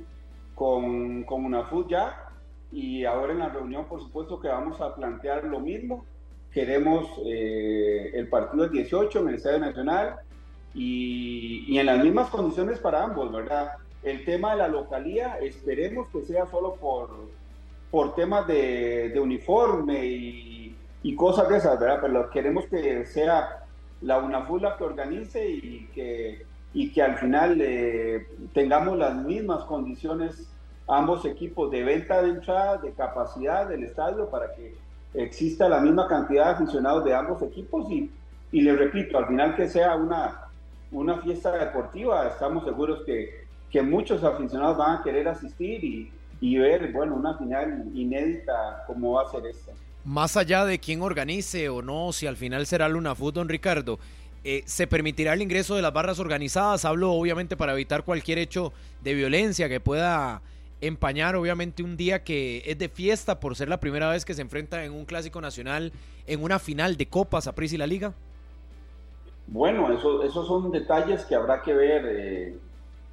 [0.56, 2.32] con, con UNAFUT ya,
[2.72, 6.04] y ahora en la reunión, por supuesto, que vamos a plantear lo mismo.
[6.52, 10.16] Queremos eh, el partido del 18 en el Estadio Nacional
[10.74, 13.74] y, y, en las mismas condiciones para ambos, ¿verdad?
[14.02, 17.10] El tema de la localía, esperemos que sea solo por,
[17.92, 22.00] por temas de, de uniforme y, y, cosas de esas, ¿verdad?
[22.02, 23.64] Pero queremos que sea
[24.02, 29.64] la UNAFUL la que organice y que, y que al final eh, tengamos las mismas
[29.64, 30.48] condiciones
[30.88, 34.76] ambos equipos de venta de entrada, de capacidad del estadio para que
[35.14, 38.12] exista la misma cantidad de aficionados de ambos equipos y,
[38.52, 40.48] y les repito, al final que sea una,
[40.92, 46.58] una fiesta deportiva, estamos seguros que, que muchos aficionados van a querer asistir y, y
[46.58, 49.72] ver, bueno, una final inédita como va a ser esta.
[50.06, 54.00] Más allá de quién organice o no, si al final será Luna Food, don Ricardo,
[54.44, 56.86] eh, ¿se permitirá el ingreso de las barras organizadas?
[56.86, 58.72] Hablo obviamente para evitar cualquier hecho
[59.04, 60.42] de violencia que pueda
[60.80, 64.44] empañar obviamente un día que es de fiesta por ser la primera vez que se
[64.44, 65.92] enfrenta en un clásico nacional
[66.28, 68.14] en una final de Copas a Pris y la Liga?
[69.48, 72.58] Bueno, eso, esos son detalles que habrá que ver eh,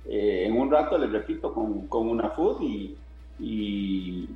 [0.07, 2.97] eh, en un rato, les repito, con, con una food y,
[3.39, 4.29] y,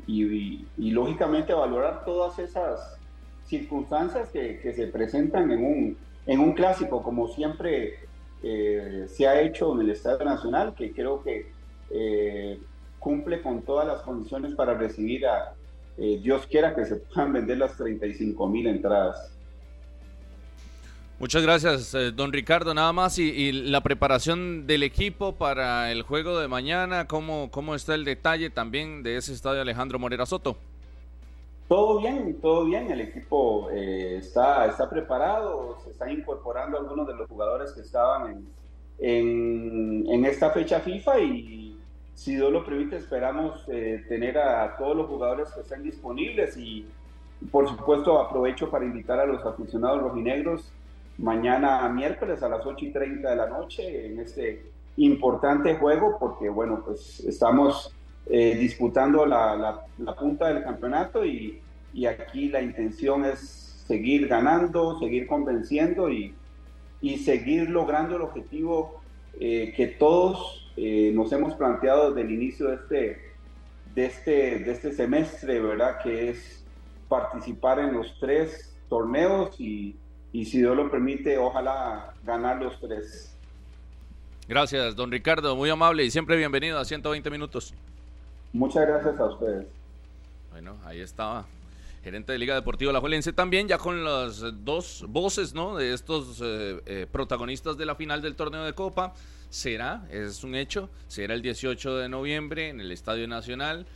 [0.77, 2.99] lógicamente valorar todas esas
[3.45, 5.97] circunstancias que, se presentan en un,
[6.27, 8.01] en un clásico, como siempre
[8.43, 11.51] eh, se ha hecho en el Estadio Nacional, que creo que
[12.99, 15.55] cumple con todas las condiciones para recibir a,
[15.99, 19.33] eh, Dios quiera que se puedan vender las 35 mil entradas.
[21.21, 22.73] Muchas gracias, eh, don Ricardo.
[22.75, 27.97] Nada más, y, la preparación del equipo para el juego de mañana, ¿cómo, ¿cómo está
[27.97, 30.57] el detalle también de ese estadio Alejandro Morera Soto?
[31.67, 32.89] Todo bien, todo bien.
[32.93, 38.31] El equipo eh, está, está preparado, se están incorporando algunos de los jugadores que estaban
[38.31, 38.49] en,
[39.01, 41.77] en, en esta fecha FIFA y
[42.15, 46.87] si Dios lo permite, esperamos eh, tener a todos los jugadores que estén disponibles y,
[47.51, 50.73] por supuesto, aprovecho para invitar a los aficionados rojinegros
[51.19, 56.49] mañana miércoles a las 8 y 30 de la noche en este importante juego, porque,
[56.49, 57.95] bueno, pues estamos
[58.27, 61.61] eh, disputando la, la, punta del campeonato y,
[61.93, 66.35] y, aquí la intención es seguir ganando, seguir convenciendo y,
[67.01, 69.01] y seguir logrando el objetivo
[69.41, 73.19] eh, que todos eh, nos hemos planteado desde el inicio de este,
[73.95, 75.99] de este, de este semestre, ¿verdad?
[76.03, 76.65] Que es
[77.09, 79.97] participar en los tres torneos y,
[80.39, 83.35] y si Dios lo permite, ojalá ganar los tres.
[84.47, 87.75] Gracias, don Ricardo, muy amable y siempre bienvenido a 120 minutos.
[88.53, 89.67] Muchas gracias a ustedes.
[90.53, 91.45] Bueno, ahí estaba
[92.05, 95.77] gerente de Liga Deportiva La Juelense también, ya con las dos voces ¿no?
[95.77, 99.15] de estos eh, eh, protagonistas de la final del torneo de Copa
[99.51, 103.87] será, es un hecho, será el 18 de noviembre en el Estadio Nacional.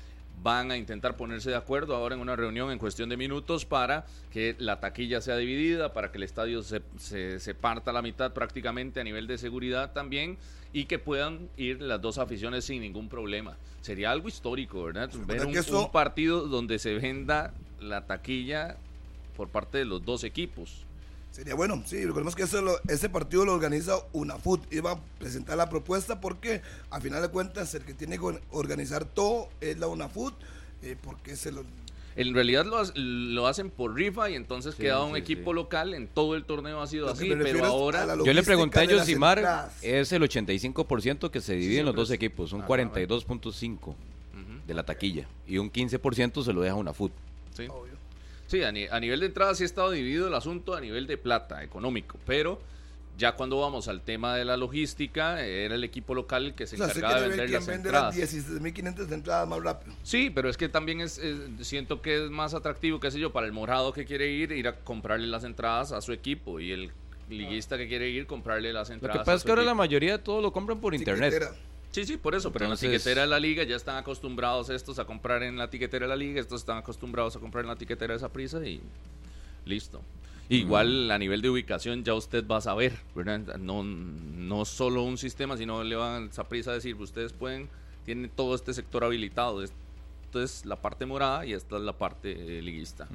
[0.43, 4.07] Van a intentar ponerse de acuerdo ahora en una reunión en cuestión de minutos para
[4.33, 8.33] que la taquilla sea dividida, para que el estadio se, se, parta a la mitad
[8.33, 10.39] prácticamente a nivel de seguridad también
[10.73, 13.57] y que puedan ir las dos aficiones sin ningún problema.
[13.83, 15.11] Sería algo histórico, ¿verdad?
[15.27, 18.77] Ver un partido donde se venda la taquilla
[19.37, 20.87] por parte de los dos equipos.
[21.33, 24.71] Sería bueno, sí, recordemos que ese, partido lo organiza UNAFUT.
[24.71, 26.61] Iba a presentar la propuesta porque,
[26.91, 30.35] a final de cuentas, el que tiene que organizar todo es la UNAFUT,
[30.83, 31.65] eh, porque se lo...
[32.17, 35.95] En realidad lo, hacen por rifa y entonces queda un equipo local.
[35.95, 38.07] En todo el torneo ha sido así, pero ahora...
[38.23, 42.53] Yo le pregunté a Josimar, es el 85% que se divide en los dos equipos,
[42.53, 43.95] un 42.5%
[44.67, 47.11] de la taquilla y un 15% se lo deja UNAFUT.
[47.55, 47.67] Sí.
[48.53, 51.63] Sí, a, nivel de entrada sí ha estado dividido el asunto a nivel de plata,
[51.65, 52.61] económico, pero
[53.17, 56.77] ya cuando vamos al tema de la logística, era el equipo local el que se
[56.77, 58.15] encargaba de vender las entradas.
[58.15, 59.97] 16.500 entradas más rápido.
[60.03, 61.19] Sí, pero es que también es,
[61.63, 64.69] siento que es más atractivo, qué sé yo, para el morado que quiere ir, ir
[64.69, 66.93] a comprarle las entradas a su equipo y el
[67.31, 69.17] liguista que quiere ir, comprarle las entradas.
[69.17, 71.55] Lo que pasa es que ahora la mayoría de todo lo compran por internet.
[71.93, 74.99] Sí, sí, por eso, pero en la tiquetera de la liga ya están acostumbrados estos
[74.99, 77.77] a comprar en la tiquetera de la liga, estos están acostumbrados a comprar en la
[77.77, 78.81] tiquetera de esa prisa y
[79.67, 80.01] listo.
[80.49, 83.57] Igual a nivel de ubicación ya usted va a saber, ¿verdad?
[83.59, 87.69] No, no solo un sistema, sino le van a prisa a decir, ustedes pueden,
[88.05, 89.63] tienen todo este sector habilitado.
[89.63, 93.07] Esto es la parte morada y esta es la parte eh, liguista.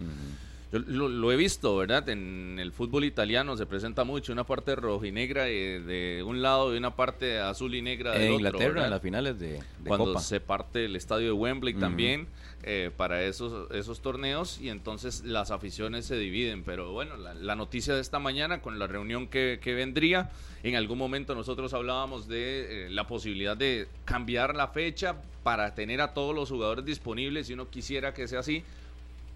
[0.72, 2.10] Yo lo, lo he visto, ¿verdad?
[2.10, 6.41] En el fútbol italiano se presenta mucho una parte roja y negra de, de un
[6.41, 8.85] lado y una parte azul y negra del En otro, Inglaterra, ¿verdad?
[8.85, 10.19] en las finales de, de cuando Copa.
[10.19, 12.27] se parte el estadio de Wembley también
[12.64, 16.64] eh, para esos, esos torneos y entonces las aficiones se dividen.
[16.64, 20.31] Pero bueno, la, la noticia de esta mañana con la reunión que, que vendría,
[20.64, 26.02] en algún momento nosotros hablábamos de eh, la posibilidad de cambiar la fecha para tener
[26.02, 28.64] a todos los jugadores disponibles si uno quisiera que sea así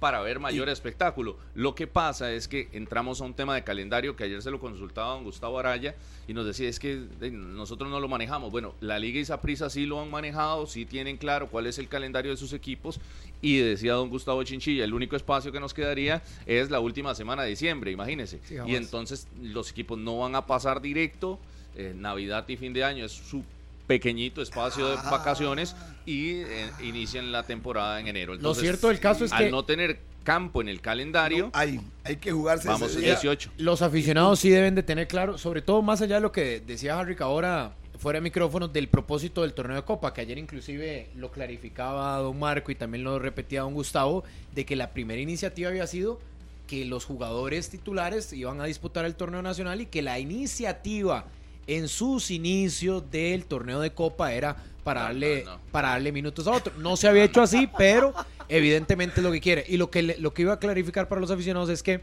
[0.01, 1.37] para ver mayor espectáculo.
[1.53, 4.59] Lo que pasa es que entramos a un tema de calendario que ayer se lo
[4.59, 5.93] consultaba a don Gustavo Araya
[6.27, 8.51] y nos decía, es que nosotros no lo manejamos.
[8.51, 11.87] Bueno, la Liga y Saprissa sí lo han manejado, sí tienen claro cuál es el
[11.87, 12.99] calendario de sus equipos
[13.43, 17.43] y decía don Gustavo Chinchilla, el único espacio que nos quedaría es la última semana
[17.43, 18.39] de diciembre, imagínense.
[18.43, 21.37] Sí, y entonces los equipos no van a pasar directo,
[21.75, 23.43] eh, Navidad y fin de año es su
[23.91, 28.35] pequeñito espacio de vacaciones y eh, inician la temporada en enero.
[28.35, 32.15] Lo cierto del caso es al que no tener campo en el calendario, Hay, hay
[32.15, 33.09] que jugarse vamos ese a día.
[33.15, 33.51] 18.
[33.57, 36.97] los aficionados sí deben de tener claro, sobre todo más allá de lo que decía
[36.97, 41.31] Harry ahora fuera de micrófonos, del propósito del torneo de Copa, que ayer inclusive lo
[41.31, 44.23] clarificaba don Marco y también lo repetía don Gustavo,
[44.55, 46.19] de que la primera iniciativa había sido
[46.65, 51.25] que los jugadores titulares iban a disputar el torneo nacional y que la iniciativa
[51.67, 55.59] en sus inicios del torneo de Copa era para No, darle no, no.
[55.71, 56.73] para darle minutos a otro.
[56.77, 58.13] No se había hecho así, pero
[58.49, 59.63] evidentemente es lo que quiere.
[59.67, 62.01] Y lo que lo que iba a clarificar para los aficionados es que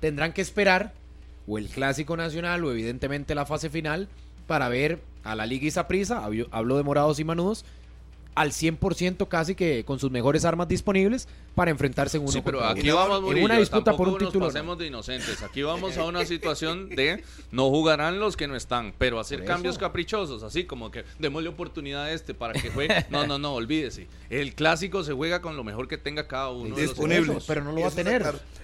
[0.00, 0.92] tendrán que esperar
[1.46, 4.08] o el clásico nacional o evidentemente la fase final
[4.46, 7.64] para ver a la Liga Isaprisa, hablo hablo de morados y manudos,
[8.36, 11.26] al 100% casi que con sus mejores armas disponibles
[11.56, 12.96] para enfrentarse en uno Sí, pero contra aquí uno.
[12.96, 14.46] vamos, en Murillo, una disputa por un tampoco nos título.
[14.46, 14.52] no.
[14.52, 15.42] pasemos de inocentes.
[15.42, 19.78] Aquí vamos a una situación de no jugarán los que no están, pero hacer cambios
[19.78, 23.06] caprichosos, así como que démosle oportunidad a este para que juegue.
[23.10, 24.06] No, no, no, olvídese.
[24.30, 26.64] El clásico se juega con lo mejor que tenga cada uno.
[26.76, 27.22] de los Disponible.
[27.24, 27.44] equipos.
[27.48, 28.22] pero no lo va a tener.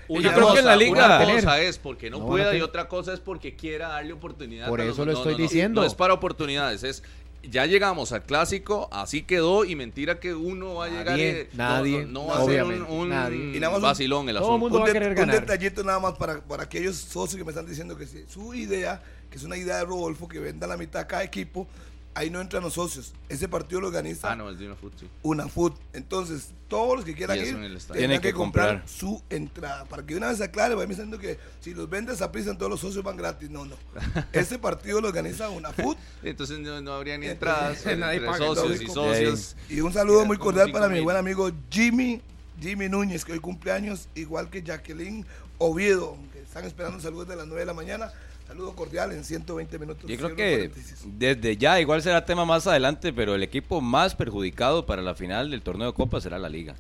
[0.09, 0.93] Una Yo creo que cosa, en la liga-
[1.25, 4.69] una cosa es porque no, pueda y otra cosa es porque quiera darle oportunidad.
[4.69, 5.39] Por a eso lo no, estoy no.
[5.39, 5.81] diciendo.
[5.81, 7.03] No es para oportunidades, es
[7.43, 11.57] ya llegamos al clásico, así quedó y mentira que uno va a llegar Nadie, y,
[11.57, 13.57] nadie, no, no, no va a ser un, un nadie.
[13.57, 14.77] Y nada más un- vacilón el todo asunto.
[14.79, 18.25] un, un detallito nada más para, para aquellos socios que me están diciendo que si
[18.29, 21.67] su idea, que es una idea de Rodolfo, que venda la mitad a cada equipo,
[22.15, 23.15] ahí no entran los socios.
[23.29, 25.09] Ese partido lo organiza Ah, no, es de una foot, sí.
[25.23, 25.73] una food.
[25.93, 28.89] Entonces, todos los que quieran ir tienen que, que comprar, comprar.
[28.89, 29.85] su entrada.
[29.87, 32.71] Para que una vez se aclare, vayan diciendo que si los vendes a prisa, todos
[32.71, 33.51] los socios van gratis.
[33.51, 33.77] No, no.
[34.33, 35.97] Este partido lo organiza una food.
[36.23, 39.57] Entonces no, no habría ni entradas Nadie entre socios y socios.
[39.69, 41.05] Y un saludo muy cordial para mi mil.
[41.05, 42.23] buen amigo Jimmy,
[42.61, 45.27] Jimmy Núñez, que hoy cumpleaños, igual que Jacqueline
[45.59, 48.13] Oviedo, que están esperando saludos de las 9 de la mañana.
[48.53, 50.11] Saludo cordial en 120 minutos.
[50.11, 50.71] Yo creo que
[51.07, 55.51] desde ya, igual será tema más adelante, pero el equipo más perjudicado para la final
[55.51, 56.75] del torneo de Copa será la Liga.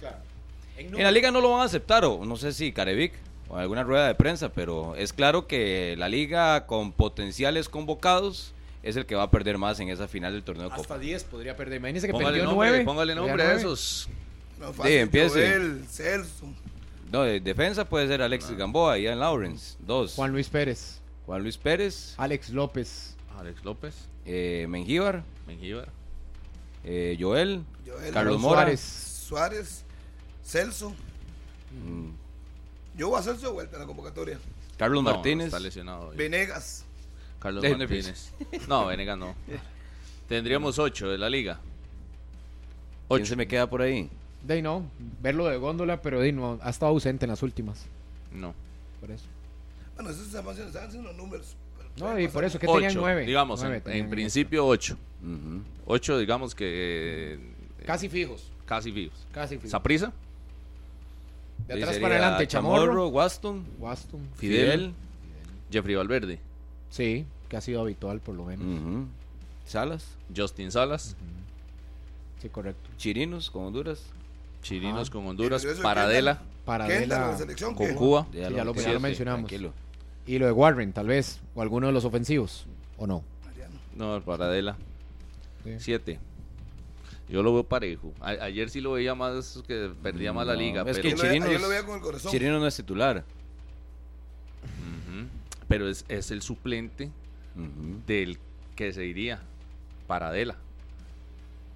[0.76, 3.14] En la Liga no lo van a aceptar, o no sé si Carevic
[3.48, 8.96] o alguna rueda de prensa, pero es claro que la Liga con potenciales convocados es
[8.96, 10.98] el que va a perder más en esa final del torneo de Hasta Copa.
[10.98, 11.78] 10 podría perder.
[11.78, 12.84] Imagínense que Póngale perdió nombre, 9.
[12.84, 14.10] póngale nombre a esos.
[14.60, 15.48] No, Sí, empiece.
[15.48, 16.52] Joel, Celso.
[17.10, 19.76] No, de defensa puede ser Alexis Gamboa y Ian Lawrence.
[19.80, 20.16] Dos.
[20.16, 23.94] Juan Luis Pérez, Juan Luis Pérez, Alex López, Alex López,
[24.26, 25.88] eh, Mengíbar, Mengíbar.
[26.84, 28.60] eh, Joel, Joel, Carlos Mora.
[28.62, 28.80] Suárez.
[28.80, 29.84] Suárez,
[30.44, 30.90] Celso.
[31.70, 32.10] mm,
[32.96, 34.38] Yo voy a Celso de vuelta en la convocatoria.
[34.76, 35.46] Carlos No, Martínez.
[35.46, 36.08] Está lesionado.
[36.08, 36.16] hoy.
[36.16, 36.84] Venegas.
[37.38, 38.32] Carlos Martínez.
[38.68, 39.34] No, Venegas no.
[40.28, 41.60] Tendríamos ocho de la liga.
[43.08, 44.08] ¿Quién se me queda por ahí?
[44.42, 44.84] De ahí no,
[45.20, 47.84] verlo de góndola, pero de ahí no, ha estado ausente en las últimas.
[48.32, 48.54] No.
[49.00, 49.26] Por eso.
[49.96, 51.56] Bueno, esos se están están haciendo los números.
[51.98, 53.26] No, y por eso que tenían nueve.
[53.26, 54.96] digamos, Nueve en, tenían en principio ocho.
[55.86, 57.38] Ocho, digamos que eh,
[57.86, 58.50] Casi fijos.
[58.64, 59.26] casi vivos.
[59.32, 59.70] Casi fijos.
[59.70, 60.12] ¿Saprisa?
[61.68, 64.20] De atrás para adelante, Chamorro, Waston, Waston.
[64.36, 64.64] Fidel.
[64.66, 64.94] Fidel,
[65.70, 66.40] Jeffrey Valverde.
[66.90, 69.06] Sí, que ha sido habitual por lo menos.
[69.66, 71.16] Salas, Justin Salas.
[72.40, 72.90] Sí, correcto.
[72.96, 74.02] Chirinos con Honduras,
[74.62, 75.12] Chirinos Ajá.
[75.12, 75.64] con Honduras.
[75.64, 75.80] Eso,
[76.64, 76.64] Paradela.
[76.64, 77.38] Para ¿Quién de está en la...
[77.38, 77.74] selección?
[77.74, 77.94] Con ¿Qué?
[77.94, 78.26] Cuba.
[78.32, 78.98] Sí, ya lo- ya lo Siete.
[78.98, 79.48] mencionamos.
[79.48, 79.72] tranquilo.
[80.26, 81.40] Y lo de Warren, tal vez.
[81.54, 82.66] O alguno de los ofensivos.
[82.96, 83.24] ¿O no?
[83.96, 84.76] No, Paradela.
[85.64, 85.74] Sí.
[85.78, 86.18] Siete.
[87.28, 88.12] Yo lo veo parejo.
[88.20, 90.82] A- ayer sí lo veía más que perdía más la liga.
[90.82, 91.14] es pero, que
[91.58, 92.30] lo, veía- con el corazón.
[92.30, 93.24] Chirino no es titular.
[95.68, 97.10] Pero es, es el suplente
[98.06, 98.38] del
[98.76, 99.40] que se iría.
[100.06, 100.56] Paradela.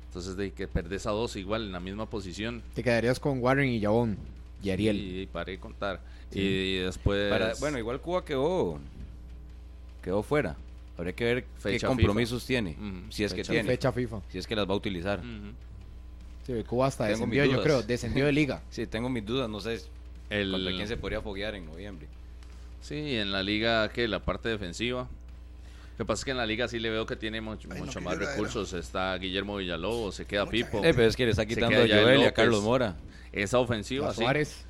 [0.09, 2.63] Entonces de que perdés a dos igual en la misma posición.
[2.75, 4.17] Te quedarías con Warren y Yabón.
[4.63, 4.97] Y Ariel.
[4.97, 6.01] Y, paré de contar.
[6.33, 7.31] Y después.
[7.31, 8.79] Para- bueno, igual Cuba quedó,
[10.03, 10.57] quedó fuera.
[10.99, 12.77] Habría que ver Fecha qué compromisos tiene.
[13.11, 13.65] Si es que tiene.
[13.69, 14.21] Fecha FIFA.
[14.31, 15.21] Si es que las va a utilizar.
[16.47, 18.63] Sí, Cuba hasta Tengo descendió, yo creo, descendió de liga.
[18.71, 19.49] Sí, tengo mis dudas.
[19.51, 19.81] No sé
[20.31, 22.07] El- contra quién se podría foguear en noviembre.
[22.81, 25.09] Sí, en la liga, que La parte defensiva.
[25.99, 27.81] Lo que pasa es que en la liga sí le veo que tiene mucho, Ay,
[28.03, 28.75] más recursos.
[28.75, 30.85] Está Guillermo Villalobos, se queda Mucha Pipo.
[30.85, 32.35] Eh, pero es que le está quitando a Joel y a.
[32.35, 32.97] Carlos Mora.
[33.37, 34.23] Esa ofensiva, sí.
[34.23, 34.63] Suárez.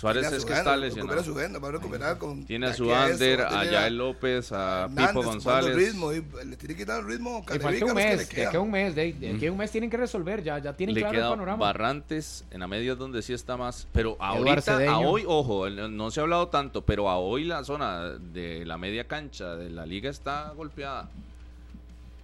[0.00, 1.22] Suárez es que está Recupera lesionado.
[1.24, 2.46] su agenda, va a recuperar con.
[2.46, 5.76] Tiene a a Yael López, a Hernández Pipo González.
[5.76, 7.44] ritmo, y le tiene que quitar el ritmo.
[7.52, 8.48] Le falta un que mes, de quedan.
[8.48, 10.72] aquí a un mes, de, de aquí a un mes tienen que resolver, ya, ya
[10.74, 11.58] tienen Le claro el queda panorama.
[11.58, 13.86] Barrantes en la media es donde sí está más.
[13.92, 17.62] Pero ahorita, a hoy, ojo, el- no se ha hablado tanto, pero a hoy la
[17.64, 21.10] zona de la media cancha de la liga está golpeada.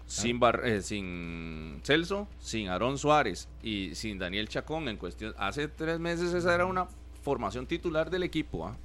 [0.07, 5.35] Sin, Bar- eh, sin Celso, sin Aarón Suárez y sin Daniel Chacón en cuestión.
[5.37, 6.87] Hace tres meses esa era una
[7.23, 8.67] formación titular del equipo.
[8.69, 8.77] ¿ah?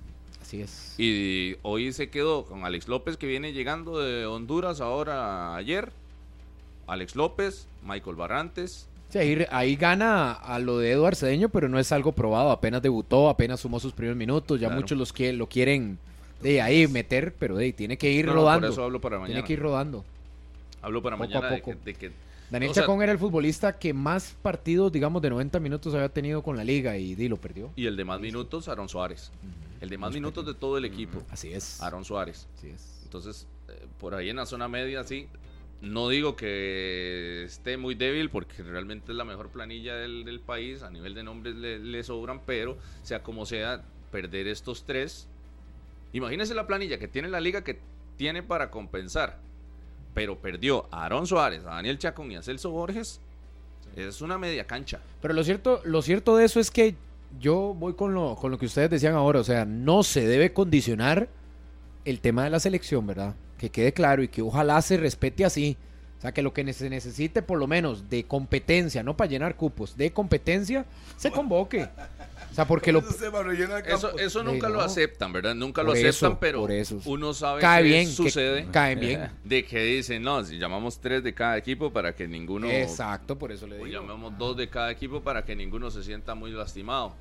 [0.41, 0.95] Así es.
[0.97, 5.91] Y hoy se quedó con Alex López que viene llegando de Honduras ahora ayer.
[6.87, 11.77] Alex López, Michael Barrantes, Sí, ahí, ahí gana a lo de Eduardo Cedeño, pero no
[11.79, 12.49] es algo probado.
[12.49, 14.57] Apenas debutó, apenas sumó sus primeros minutos.
[14.57, 14.79] Ya Claro.
[14.81, 15.99] muchos los que lo quieren
[16.41, 18.67] de ahí meter, pero de ahí tiene que ir No, no, rodando.
[18.67, 19.33] por eso hablo para mañana.
[19.35, 20.05] tiene que ir rodando.
[20.81, 21.71] Hablo para Poco a mañana de poco.
[21.79, 22.11] que, de que-
[22.49, 26.09] Daniel O sea- Chacón era el futbolista que más partidos, digamos, de 90 minutos había
[26.09, 27.71] tenido con la liga y, di, lo perdió.
[27.77, 29.31] y el de más minutos, Aaron Suárez.
[29.79, 31.81] El de más minutos de todo el equipo, Así es.
[31.81, 32.47] Aaron Suárez.
[32.57, 32.99] Así es.
[33.03, 35.27] Entonces, eh, por ahí en la zona media, sí.
[35.81, 40.83] No digo que esté muy débil porque realmente es la mejor planilla del, del país.
[40.83, 43.81] A nivel de nombres le, le sobran, pero sea como sea,
[44.11, 45.27] perder estos tres.
[46.13, 47.79] Imagínense la planilla que tiene la liga que
[48.17, 49.39] tiene para compensar.
[50.13, 53.19] Pero perdió a Aaron Suárez, a Daniel Chacón y a Celso Borges.
[53.95, 54.99] Es una media cancha.
[55.21, 56.95] Pero lo cierto, lo cierto de eso es que
[57.39, 59.39] yo voy con lo, con lo que ustedes decían ahora.
[59.39, 61.29] O sea, no se debe condicionar
[62.05, 63.35] el tema de la selección, ¿verdad?
[63.57, 65.77] Que quede claro y que ojalá se respete así.
[66.17, 69.55] O sea, que lo que se necesite por lo menos de competencia, no para llenar
[69.55, 70.85] cupos, de competencia,
[71.17, 71.89] se convoque.
[72.51, 72.99] O sea, porque lo...
[72.99, 74.81] Eso Eso, nunca lo no.
[74.81, 75.55] aceptan, ¿verdad?
[75.55, 76.67] Nunca lo aceptan, eso, pero
[77.05, 78.67] uno sabe Cae que bien, que sucede.
[78.71, 79.31] caen bien.
[79.43, 82.69] De que dicen, no, si llamamos tres de cada equipo para que ninguno.
[82.69, 84.01] Exacto, por eso le O digo.
[84.01, 87.15] llamamos dos de cada equipo para que ninguno se sienta muy lastimado.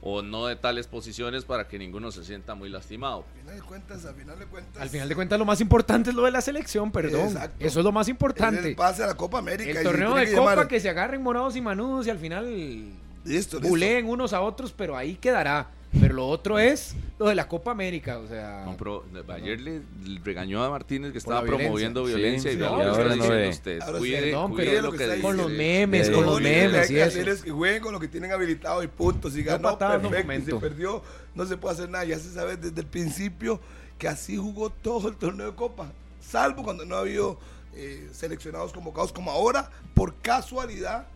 [0.00, 3.24] O no de tales posiciones para que ninguno se sienta muy lastimado.
[3.34, 4.80] Al final de cuentas, al final de cuentas.
[4.82, 7.26] Al final de cuentas, lo más importante es lo de la selección, perdón.
[7.26, 7.56] Exacto.
[7.66, 8.68] Eso es lo más es importante.
[8.70, 9.70] El pase a la Copa América.
[9.72, 12.18] El y torneo de que Copa llamar- que se agarren morados y manudos y al
[12.18, 12.92] final
[13.28, 13.68] Listo, listo.
[13.68, 15.70] buleen unos a otros, pero ahí quedará.
[16.00, 19.80] Pero lo otro es lo de la Copa América, o sea, No, pero ayer le
[20.22, 21.64] regañó a Martínez que estaba violencia.
[21.66, 23.48] promoviendo Sí, violencia sí, y no, violencia ahora está no ve.
[23.48, 23.80] usted.
[23.80, 26.30] Ahora sí, Cuide, perdón, cuide pero lo que está con los memes, Sí, con Lo
[26.32, 27.20] los memes y eso.
[27.22, 29.30] es que jueguen con lo que tienen habilitado y punto.
[29.30, 30.34] Si ganó, no perfecto.
[30.34, 31.02] Y si perdió,
[31.34, 32.04] no se puede hacer nada.
[32.04, 33.58] Ya se sabe desde el principio
[33.96, 35.90] que así jugó todo el torneo de Copa.
[36.20, 37.38] Salvo cuando no ha habido
[37.74, 41.06] eh, seleccionados convocados como ahora, por casualidad.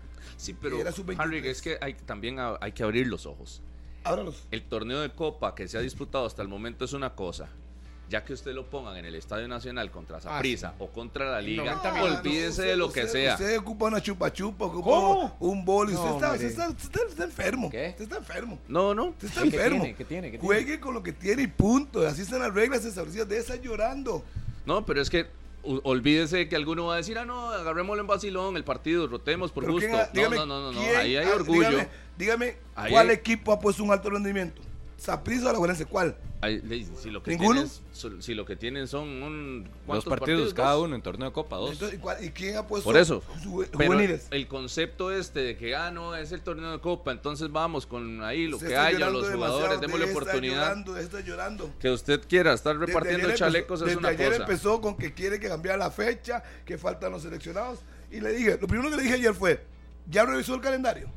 [0.43, 1.23] Sí, pero Era sub-23.
[1.23, 3.63] Henry, es que hay, también ha- hay que abrir los ojos.
[4.03, 4.43] Ahora los.
[4.51, 7.49] El torneo de Copa que se ha disputado hasta el momento es una cosa.
[8.09, 11.63] Ya que usted lo pongan en el Estadio Nacional contra Saprissa o contra la Liga,
[11.77, 12.19] 90 minutos.
[12.19, 13.35] olvídese usted- de lo que usted- sea.
[13.35, 15.37] Usted ocupa una chupa chupa, ocupa ¿Cómo?
[15.39, 17.71] un bol y No, usted, usted, está, usted está- está enfermo.
[17.71, 17.91] ¿Qué?
[17.91, 18.59] Usted está enfermo.
[18.67, 19.05] No, no.
[19.11, 19.83] Usted está ¿Qué enfermo.
[19.85, 19.97] tiene?
[19.97, 20.31] ¿Qué tiene?
[20.33, 20.45] ¿Qué tiene?
[20.45, 22.05] Juegue con lo que tiene y punto.
[22.05, 23.29] Así están las reglas establecidas.
[23.29, 24.25] De esas llorando.
[24.67, 25.27] No, pero es que
[25.63, 29.65] olvídese que alguno va a decir, ah, no, agarrémoslo en vacilón, el partido, rotemos por
[29.65, 29.89] Pero gusto.
[29.97, 31.79] ha- No, dígame, no, no, no, no, ¿quién ahí hay ha- orgullo.
[32.19, 32.57] Dígame,
[32.91, 34.61] ¿cuál hay- equipo ha puesto un alto rendimiento?
[35.03, 36.17] ¿Saprissa o la ¿Cuál?
[36.41, 37.65] Ahí- le- si, lo que ¿Ninguno?
[37.93, 41.33] so- si lo que tienen son un, Dos ¿cuántos partidos, cada uno en torneo de
[41.33, 41.73] Copa, dos.
[41.73, 43.21] Entonces, ¿y cuál- ¿Y quién ha puesto Por eso.
[43.43, 44.29] su- Pero juveniles?
[44.31, 48.23] el concepto este de que, ah, no, es el torneo de Copa, entonces vamos con
[48.23, 50.63] ahí lo Usted que está haya, los jugadores, démosle de oportunidad.
[50.63, 51.71] Llorando, estar llorando.
[51.81, 54.43] Que usted quiera estar Desde repartiendo ayer chalecos empezó- es desde una ayer cosa.
[54.43, 57.81] empezó con que quiere que cambiara la fecha, que faltan los seleccionados.
[58.13, 59.65] Y le dije, lo primero que le dije ayer fue,
[60.09, 61.09] ¿ya revisó el calendario?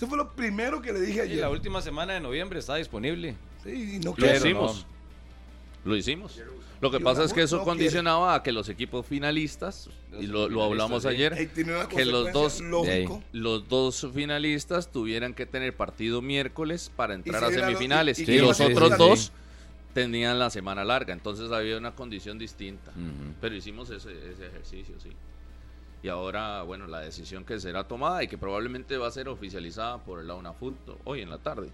[0.00, 1.38] Eso fue lo primero que le dije Y ayer.
[1.40, 3.36] la última semana de noviembre está disponible.
[3.62, 4.86] Sí, y no Lo hicimos.
[5.84, 6.40] Lo hicimos.
[6.80, 10.26] Lo que Y pasa es que eso no condicionaba a que los equipos finalistas, y
[10.26, 13.22] lo, lo hablamos ayer, que los dos, lógico.
[13.32, 18.18] los dos finalistas tuvieran que tener partido miércoles para entrar si a semifinales.
[18.20, 18.96] y- Y, y los sí, otros sí.
[18.96, 19.32] dos
[19.92, 21.12] tenían la semana larga.
[21.12, 22.90] Entonces había una condición distinta.
[23.42, 25.10] Pero hicimos ese, ese ejercicio, sí.
[26.02, 29.98] Y ahora, bueno, la decisión que será tomada y que probablemente va a ser oficializada
[29.98, 30.74] por la UNAFUT
[31.04, 31.68] hoy en la tarde.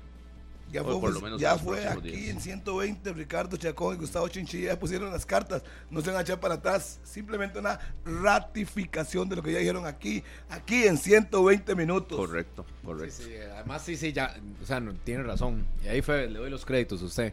[0.72, 2.30] Ya fue, por lo menos en ya fue aquí días.
[2.30, 6.40] en 120, Ricardo Chacón y Gustavo Chinchilla pusieron las cartas, no se van a echar
[6.40, 12.18] para atrás, simplemente una ratificación de lo que ya dijeron aquí, aquí en 120 minutos.
[12.18, 13.22] Correcto, Sí, correcto.
[13.22, 15.64] sí, además sí, sí, ya, o sea, no, tiene razón.
[15.84, 17.32] Y ahí Febe, le doy los créditos a usted.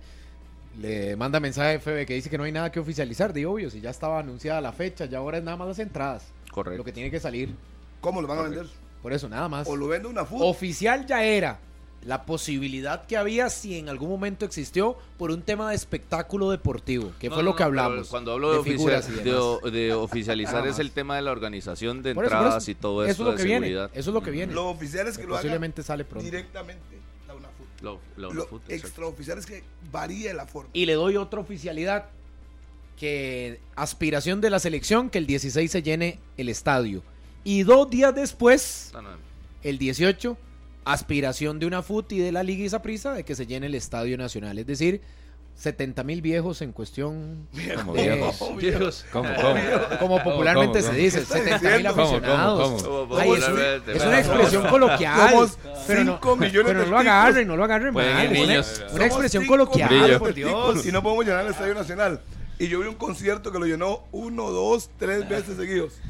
[0.80, 3.72] Le manda mensaje a Febe que dice que no hay nada que oficializar, de obvio,
[3.72, 6.26] si ya estaba anunciada la fecha, ya ahora es nada más las entradas.
[6.53, 6.77] Correcto.
[6.77, 7.53] Lo que tiene que salir.
[8.01, 8.67] ¿Cómo lo van a vender?
[9.01, 9.67] Por eso, nada más.
[9.67, 10.41] O lo vende una food.
[10.43, 11.59] Oficial ya era
[12.05, 17.11] la posibilidad que había si en algún momento existió por un tema de espectáculo deportivo,
[17.17, 18.09] que No, fue no, lo que hablamos.
[18.09, 22.25] Cuando hablo de, oficial- de, de oficializar es el tema de la organización de Por
[22.25, 22.71] eso, por entradas eso.
[22.71, 23.67] y todo Eso eso es lo de que viene.
[23.67, 23.91] seguridad.
[23.93, 24.53] Eso es lo que viene.
[24.53, 26.25] Lo oficial es que Que lo haga posiblemente sale pronto.
[26.25, 26.84] directamente
[27.25, 27.65] la una food.
[27.81, 28.73] Lo, lo- Lo lo fut- exacto.
[28.88, 30.69] extraoficial es que varíe la forma.
[30.73, 32.05] Y le doy otra oficialidad
[32.98, 37.03] que aspiración de la selección que el 16 se llene el estadio.
[37.44, 39.10] Y dos días después, No, no,
[39.64, 40.38] el 18,
[40.86, 44.18] aspiración de una FUT y de la Liga Isaprisa de que se llene el Estadio
[44.18, 44.57] Nacional.
[44.60, 45.02] Es decir,
[45.56, 48.57] 70 mil viejos en cuestión Como de- viejos.
[48.57, 49.06] Viejos.
[49.11, 49.60] ¿Cómo, cómo?
[49.99, 50.98] como popularmente ¿Cómo, se cómo?
[51.03, 51.90] dice, 70 mil diciendo?
[51.90, 52.84] ¿Cómo, cómo, aficionados.
[52.84, 53.18] cómo?
[53.18, 55.30] Ay, es, una expresión coloquial.
[55.30, 55.57] Somos
[55.88, 58.30] pero no, cinco millones pero de no lo agarren, no lo agarren mal.
[58.94, 60.86] una- expresión coloquial, por Dios.
[60.86, 62.22] Y no podemos llenar el Estadio Nacional.
[62.64, 65.94] Y yo vi un concierto que lo llenó uno, dos, tres veces seguidos.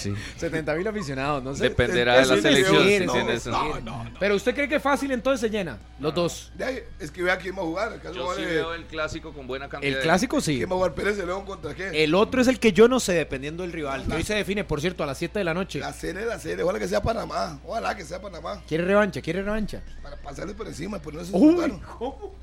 [0.00, 0.12] Sí.
[0.38, 1.68] 70 mil aficionados, no sé.
[1.68, 2.84] Dependerá de la selección.
[2.84, 4.10] si no, tienes- no, no, no.
[4.18, 6.50] Pero usted cree que fácil entonces se llena, los dos.
[6.56, 7.92] De ahí, es que vea quién va a jugar.
[7.92, 9.88] ¿Acaso Yo vale- sí veo el clásico con buena cantidad.
[9.92, 10.56] El de- clásico sí.
[10.56, 11.94] ¿Quién va a jugar Pérez de León contra quién?
[11.94, 14.04] El otro es el que yo no sé, dependiendo del rival.
[14.08, 15.78] Que hoy se define, por cierto, a las 7 de la noche.
[15.78, 16.64] La serie, la serie.
[16.64, 17.60] Ojalá que sea Panamá.
[17.64, 18.60] Ojalá que sea Panamá.
[18.66, 19.20] ¿Quiere revancha?
[19.22, 19.80] ¿Quiere revancha?
[20.02, 21.72] Para pasarle por encima, por no se Uy.
[21.96, 22.34] ¿cómo?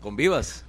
[0.00, 0.64] Con vivas.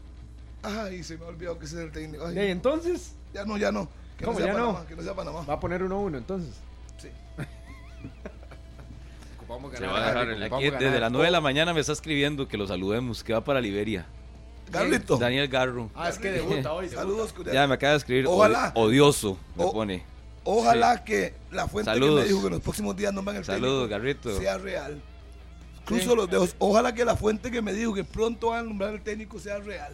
[0.66, 2.26] Ay, se me ha olvidado que ese es el técnico.
[2.26, 3.88] Ay, Y entonces, ya no, ya no.
[4.18, 4.68] Que ¿Cómo, no sea ya no?
[4.68, 5.42] Panamá, que no sea Panamá.
[5.42, 6.54] va a poner 1-1 entonces.
[6.98, 7.10] Sí.
[9.78, 11.92] Se va a dejar en la- Aquí desde las 9 de la mañana me está
[11.94, 14.06] escribiendo que lo saludemos, que va para Liberia.
[14.72, 15.18] Carlito.
[15.18, 15.92] Daniel Garro.
[15.94, 16.90] Ah, es que debuta hoy.
[16.90, 18.26] Saludos, Ya me acaba de escribir.
[18.28, 18.74] Ojalá.
[18.74, 20.04] "Odi- Odioso, me O- pone.
[20.44, 22.16] Ojalá que la fuente Saludos.
[22.16, 24.38] que me dijo que en los próximos días nos van el Saludos, técnico Garrito.
[24.40, 25.02] sea real.
[25.86, 26.56] Cruzo los dedos.
[26.58, 29.60] Ojalá que la fuente que me dijo que pronto van a nombrar el técnico sea
[29.60, 29.94] real.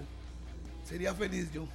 [0.91, 1.65] Sería feliz yo.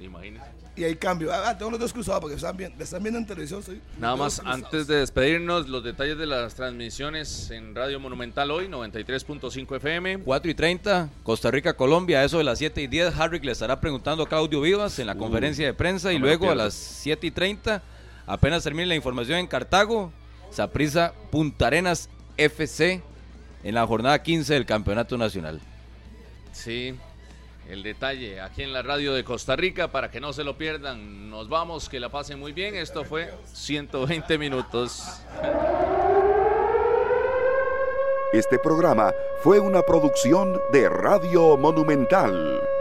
[0.00, 0.44] Imagínese.
[0.74, 1.32] Y ahí cambio.
[1.32, 3.62] Ah, tengo los dos cruzados porque están viendo, están viendo en televisión.
[3.62, 4.64] Soy Nada más, cruzados.
[4.64, 10.18] antes de despedirnos, los detalles de las transmisiones en Radio Monumental hoy, 93.5 FM.
[10.18, 13.14] 4 y 30, Costa Rica, Colombia, eso de las 7 y 10.
[13.16, 16.50] Harrick le estará preguntando a Claudio Vivas en la conferencia de prensa y no luego
[16.50, 17.80] a las 7 y 30,
[18.26, 20.10] apenas termine la información en Cartago,
[20.50, 22.08] Saprisa Punta Arenas
[22.38, 23.02] FC
[23.62, 25.60] en la jornada 15 del Campeonato Nacional.
[26.52, 26.94] Sí,
[27.68, 31.30] el detalle aquí en la radio de Costa Rica para que no se lo pierdan.
[31.30, 32.74] Nos vamos, que la pasen muy bien.
[32.74, 35.22] Esto fue 120 minutos.
[38.32, 39.12] Este programa
[39.42, 42.71] fue una producción de Radio Monumental.